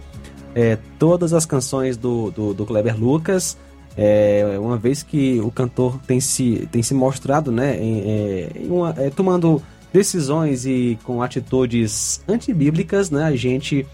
[0.54, 3.58] é, todas as canções do, do, do Kleber Lucas.
[3.96, 8.70] É, uma vez que o cantor tem se, tem se mostrado né, em, é, em
[8.70, 9.60] uma, é, tomando
[9.92, 13.84] decisões e com atitudes antibíblicas, né, a gente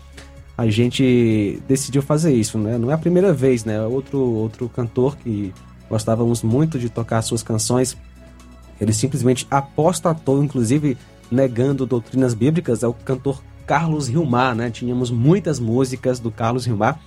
[0.59, 2.79] a gente decidiu fazer isso, né?
[2.79, 3.79] Não é a primeira vez, né?
[3.83, 5.53] Outro outro cantor que
[5.89, 7.97] gostávamos muito de tocar suas canções,
[8.81, 10.97] ele simplesmente apostatou, inclusive
[11.31, 14.71] negando doutrinas bíblicas, é o cantor Carlos Hilmar, né?
[14.71, 17.01] Tínhamos muitas músicas do Carlos Hilmar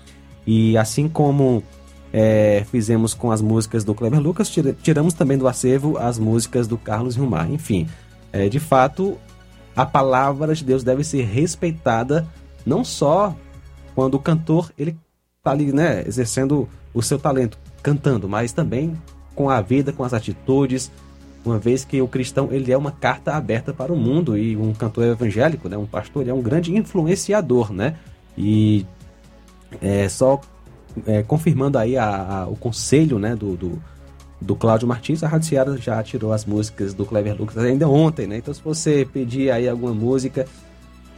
[0.46, 1.64] e assim como
[2.12, 6.78] é, fizemos com as músicas do Kleber Lucas, tiramos também do acervo as músicas do
[6.78, 7.50] Carlos Hilmar.
[7.52, 7.88] Enfim,
[8.34, 9.18] é, de fato,
[9.76, 12.28] a palavra de Deus deve ser respeitada
[12.66, 13.36] não só
[13.96, 14.98] quando o cantor ele
[15.38, 18.94] está ali, né, exercendo o seu talento cantando, mas também
[19.36, 20.92] com a vida, com as atitudes,
[21.46, 24.74] uma vez que o cristão ele é uma carta aberta para o mundo e um
[24.74, 27.96] cantor evangélico, né, um pastor, ele é um grande influenciador, né?
[28.38, 28.86] E
[29.82, 30.42] é, só
[31.06, 33.82] é, confirmando aí a, a, o conselho, né, do, do,
[34.42, 38.28] do Cláudio Martins, a Rádio Seara já tirou as músicas do Clever Lucas ainda ontem,
[38.28, 38.38] né?
[38.38, 40.46] Então se você pedir aí alguma música,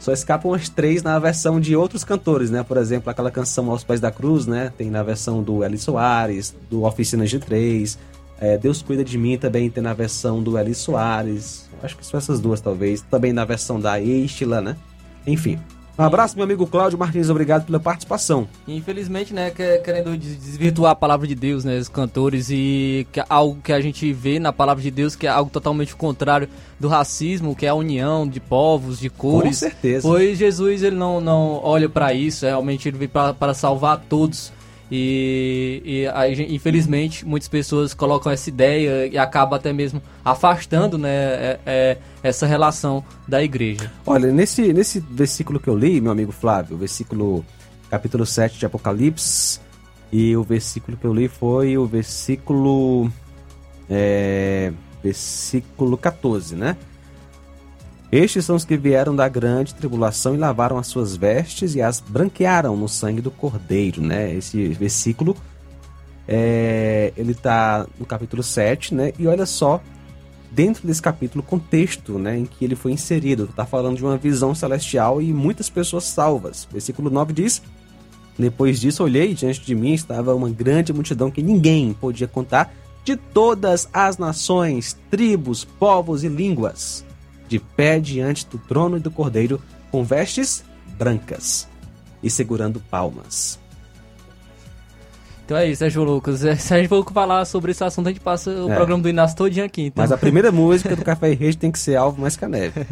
[0.01, 2.63] só escapam as três na versão de outros cantores, né?
[2.63, 4.73] Por exemplo, aquela canção Aos Pés da Cruz, né?
[4.75, 7.99] Tem na versão do Eli Soares, do Oficinas de Três,
[8.41, 11.69] é, Deus Cuida de Mim também tem na versão do Eli Soares.
[11.83, 13.01] Acho que são essas duas, talvez.
[13.03, 14.75] Também na versão da Estila, né?
[15.27, 15.59] Enfim.
[16.01, 18.47] Um abraço, meu amigo Cláudio Martins, obrigado pela participação.
[18.67, 23.61] Infelizmente, né, querendo desvirtuar a palavra de Deus, né, os cantores, e que é algo
[23.61, 26.49] que a gente vê na palavra de Deus, que é algo totalmente contrário
[26.79, 29.59] do racismo, que é a união de povos, de cores.
[29.59, 30.07] Com certeza.
[30.07, 34.51] Pois Jesus, ele não, não olha para isso, realmente ele veio para salvar todos
[34.91, 41.09] e, e aí, infelizmente muitas pessoas colocam essa ideia e acaba até mesmo afastando né,
[41.09, 43.89] é, é, essa relação da igreja.
[44.05, 47.45] Olha, nesse, nesse versículo que eu li, meu amigo Flávio, versículo
[47.89, 49.59] capítulo 7 de Apocalipse,
[50.11, 53.09] e o versículo que eu li foi o versículo.
[53.89, 56.75] É, versículo 14, né?
[58.11, 62.01] Estes são os que vieram da grande tribulação e lavaram as suas vestes e as
[62.01, 64.33] branquearam no sangue do Cordeiro, né?
[64.33, 65.37] Esse versículo,
[66.27, 69.13] é, ele está no capítulo 7, né?
[69.17, 69.81] E olha só,
[70.51, 73.45] dentro desse capítulo, o contexto né, em que ele foi inserido.
[73.45, 76.67] Está falando de uma visão celestial e muitas pessoas salvas.
[76.69, 77.61] Versículo 9 diz...
[78.39, 82.73] Depois disso, olhei diante de mim estava uma grande multidão que ninguém podia contar,
[83.03, 87.05] de todas as nações, tribos, povos e línguas
[87.51, 89.61] de pé diante do trono e do cordeiro,
[89.91, 90.63] com vestes
[90.97, 91.67] brancas
[92.23, 93.59] e segurando palmas.
[95.43, 96.39] Então é isso, é João Lucas.
[96.39, 98.75] Se a gente for falar sobre esse assunto, a gente passa o é.
[98.75, 99.87] programa do Inácio todinho aqui.
[99.87, 100.01] Então.
[100.01, 102.47] Mas a primeira música do Café e Rede tem que ser Alvo Mais que a
[102.47, 102.85] Neve.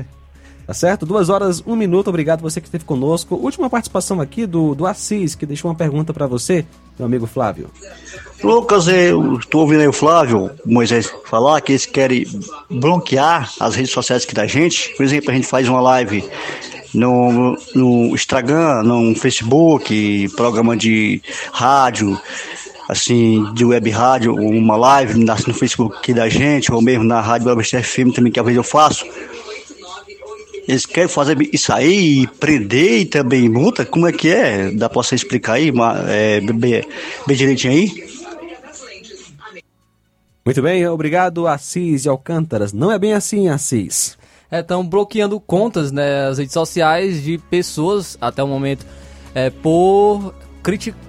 [0.67, 1.05] Tá certo?
[1.05, 2.09] Duas horas, um minuto.
[2.09, 3.35] Obrigado você que esteve conosco.
[3.35, 6.65] Última participação aqui do, do Assis, que deixou uma pergunta para você,
[6.99, 7.69] meu amigo Flávio.
[8.43, 12.25] Lucas, eu estou ouvindo aí o Flávio Moisés falar que eles querem
[12.69, 14.93] bloquear as redes sociais aqui da gente.
[14.95, 16.23] Por exemplo, a gente faz uma live
[16.93, 21.21] no, no Instagram, no Facebook, programa de
[21.53, 22.19] rádio,
[22.87, 27.47] assim, de web rádio, uma live no Facebook aqui da gente, ou mesmo na Rádio
[27.47, 29.05] Web FM também, que às vezes eu faço.
[30.69, 33.83] Eles querem fazer isso aí, prender e também multa?
[33.83, 34.69] Como é que é?
[34.69, 35.73] Dá pra você explicar aí,
[36.07, 36.83] é, bem,
[37.25, 38.07] bem direitinho aí?
[40.45, 42.71] Muito bem, obrigado Assis e Alcântaras.
[42.71, 44.15] Não é bem assim, Assis.
[44.51, 48.85] Estão é, bloqueando contas né, nas redes sociais de pessoas, até o momento,
[49.33, 50.35] é, por,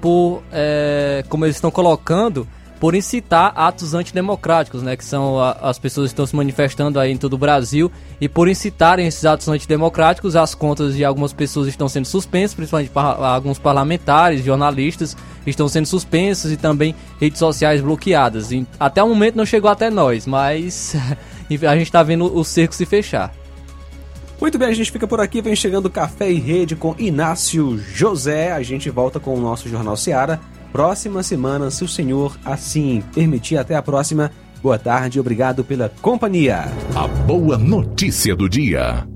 [0.00, 2.48] por é, como eles estão colocando,
[2.80, 7.12] por incitar atos antidemocráticos, né, que são a, as pessoas que estão se manifestando aí
[7.12, 11.68] em todo o Brasil, e por incitarem esses atos antidemocráticos, as contas de algumas pessoas
[11.68, 15.14] estão sendo suspensas, principalmente par, alguns parlamentares, jornalistas
[15.46, 18.50] estão sendo suspensos e também redes sociais bloqueadas.
[18.50, 20.96] E, até o momento não chegou até nós, mas
[21.50, 23.34] a gente está vendo o cerco se fechar.
[24.40, 28.52] Muito bem, a gente fica por aqui, vem chegando Café e Rede com Inácio José.
[28.52, 30.40] A gente volta com o nosso Jornal Seara
[30.72, 33.56] próxima semana, se o Senhor assim permitir.
[33.56, 34.30] Até a próxima.
[34.62, 36.64] Boa tarde, obrigado pela companhia.
[36.94, 39.06] A boa notícia do dia.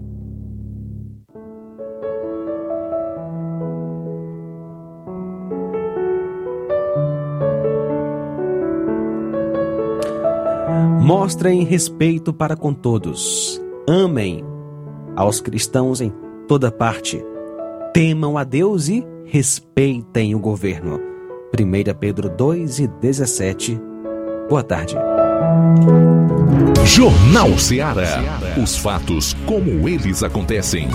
[11.00, 13.60] Mostrem respeito para com todos.
[13.86, 14.42] Amem
[15.14, 16.10] aos cristãos em
[16.48, 17.22] toda parte.
[17.92, 21.13] Temam a Deus e respeitem o governo.
[21.62, 23.80] 1 Pedro 2 e 17.
[24.48, 24.96] Boa tarde.
[26.84, 28.38] Jornal Ceará.
[28.60, 30.88] Os fatos como eles acontecem.